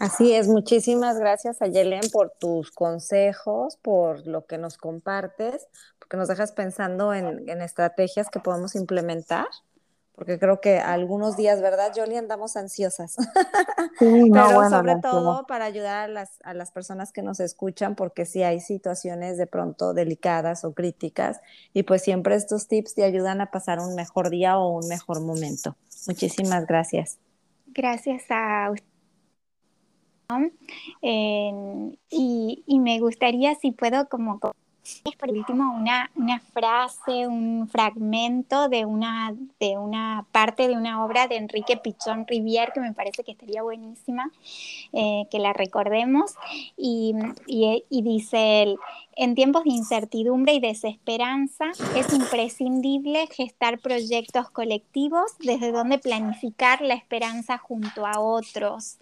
Así 0.00 0.32
es, 0.32 0.48
muchísimas 0.48 1.18
gracias 1.18 1.60
a 1.60 1.66
Yelen 1.66 2.08
por 2.12 2.32
tus 2.38 2.72
consejos, 2.72 3.76
por 3.82 4.26
lo 4.28 4.46
que 4.46 4.58
nos 4.58 4.78
compartes, 4.78 5.66
porque 6.08 6.16
nos 6.16 6.28
dejas 6.28 6.52
pensando 6.52 7.12
en, 7.12 7.60
estrategias 7.60 8.30
que 8.30 8.40
podemos 8.40 8.74
implementar, 8.74 9.46
porque 10.14 10.38
creo 10.38 10.58
que 10.58 10.78
algunos 10.78 11.36
días, 11.36 11.60
¿verdad, 11.60 11.92
Jolie? 11.94 12.16
Andamos 12.16 12.56
ansiosas. 12.56 13.16
Sí, 13.98 14.30
Pero 14.32 14.70
sobre 14.70 14.96
todo 15.02 15.44
para 15.46 15.64
ayudar 15.64 16.04
a 16.04 16.08
las, 16.08 16.38
a 16.44 16.54
las 16.54 16.70
personas 16.70 17.12
que 17.12 17.22
nos 17.22 17.40
escuchan, 17.40 17.96
porque 17.96 18.26
si 18.26 18.44
hay 18.44 18.60
situaciones 18.60 19.36
de 19.38 19.46
pronto 19.46 19.92
delicadas 19.92 20.64
o 20.64 20.72
críticas, 20.72 21.40
y 21.72 21.82
pues 21.82 22.02
siempre 22.02 22.36
estos 22.36 22.68
tips 22.68 22.94
te 22.94 23.02
ayudan 23.02 23.40
a 23.40 23.50
pasar 23.50 23.80
un 23.80 23.96
mejor 23.96 24.30
día 24.30 24.56
o 24.56 24.68
un 24.68 24.86
mejor 24.88 25.20
momento. 25.20 25.76
Muchísimas 26.06 26.66
gracias. 26.66 27.18
Gracias 27.66 28.22
a 28.30 28.70
usted 28.70 28.84
y, 32.10 32.64
y, 32.66 32.78
me 32.78 33.00
gustaría, 33.00 33.54
si 33.56 33.72
puedo, 33.72 34.08
como 34.08 34.38
por 35.18 35.30
último 35.30 35.74
una, 35.74 36.10
una, 36.14 36.40
frase, 36.40 37.26
un 37.26 37.68
fragmento 37.68 38.68
de 38.68 38.84
una, 38.84 39.34
de 39.60 39.78
una 39.78 40.26
parte 40.32 40.68
de 40.68 40.76
una 40.76 41.04
obra 41.04 41.26
de 41.26 41.36
Enrique 41.36 41.76
Pichón 41.76 42.26
Rivière 42.26 42.72
que 42.72 42.80
me 42.80 42.92
parece 42.92 43.24
que 43.24 43.32
estaría 43.32 43.62
buenísima, 43.62 44.30
eh, 44.92 45.24
que 45.30 45.38
la 45.38 45.52
recordemos. 45.52 46.34
Y, 46.76 47.14
y, 47.46 47.84
y 47.88 48.02
dice 48.02 48.62
él, 48.62 48.78
en 49.16 49.34
tiempos 49.34 49.64
de 49.64 49.70
incertidumbre 49.70 50.54
y 50.54 50.60
desesperanza 50.60 51.66
es 51.96 52.12
imprescindible 52.12 53.26
gestar 53.26 53.80
proyectos 53.80 54.48
colectivos 54.50 55.32
desde 55.40 55.72
donde 55.72 55.98
planificar 55.98 56.80
la 56.82 56.94
esperanza 56.94 57.58
junto 57.58 58.06
a 58.06 58.20
otros. 58.20 58.98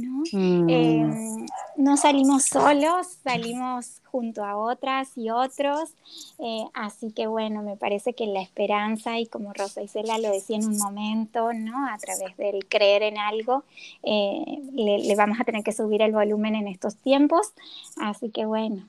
¿No? 0.00 0.22
Mm. 0.32 0.68
Em, 0.68 1.46
no 1.76 1.96
salimos 1.96 2.44
solos, 2.44 3.18
salimos 3.22 4.00
junto 4.04 4.44
a 4.44 4.56
otras 4.56 5.16
y 5.16 5.30
otros. 5.30 5.90
Eh, 6.38 6.64
así 6.74 7.12
que 7.12 7.26
bueno, 7.26 7.62
me 7.62 7.76
parece 7.76 8.14
que 8.14 8.26
la 8.26 8.42
esperanza, 8.42 9.18
y 9.18 9.26
como 9.26 9.52
Rosa 9.52 9.82
Isela 9.82 10.18
lo 10.18 10.30
decía 10.30 10.56
en 10.56 10.66
un 10.66 10.78
momento, 10.78 11.52
¿no? 11.52 11.86
a 11.86 11.96
través 11.98 12.36
del 12.36 12.66
creer 12.66 13.02
en 13.02 13.18
algo, 13.18 13.64
eh, 14.02 14.60
le 14.72 15.14
vamos 15.16 15.40
a 15.40 15.44
tener 15.44 15.62
que 15.62 15.72
subir 15.72 16.02
el 16.02 16.12
volumen 16.12 16.54
en 16.54 16.68
estos 16.68 16.96
tiempos. 16.96 17.52
Así 17.96 18.30
que 18.30 18.46
bueno, 18.46 18.88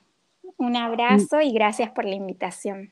un 0.56 0.76
abrazo 0.76 1.40
y 1.40 1.52
gracias 1.52 1.90
por 1.90 2.04
la 2.04 2.14
invitación. 2.14 2.90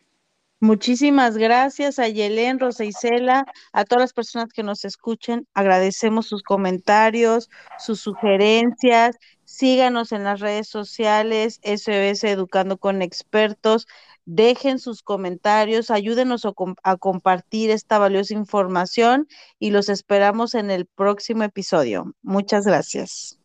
Muchísimas 0.62 1.38
gracias 1.38 1.98
a 1.98 2.08
Yelén, 2.08 2.58
Rosa 2.58 2.84
Isela, 2.84 3.46
a 3.72 3.84
todas 3.86 4.02
las 4.02 4.12
personas 4.12 4.52
que 4.52 4.62
nos 4.62 4.84
escuchen. 4.84 5.48
Agradecemos 5.54 6.26
sus 6.26 6.42
comentarios, 6.42 7.48
sus 7.78 8.00
sugerencias. 8.00 9.16
Síganos 9.44 10.12
en 10.12 10.22
las 10.22 10.40
redes 10.40 10.68
sociales, 10.68 11.61
SOS 11.62 12.24
Educando 12.24 12.76
con 12.76 13.00
Expertos. 13.00 13.86
Dejen 14.26 14.78
sus 14.78 15.02
comentarios, 15.02 15.90
ayúdenos 15.90 16.44
a, 16.44 16.52
a 16.82 16.96
compartir 16.98 17.70
esta 17.70 17.98
valiosa 17.98 18.34
información 18.34 19.28
y 19.58 19.70
los 19.70 19.88
esperamos 19.88 20.54
en 20.54 20.70
el 20.70 20.84
próximo 20.84 21.42
episodio. 21.42 22.14
Muchas 22.22 22.66
gracias. 22.66 23.39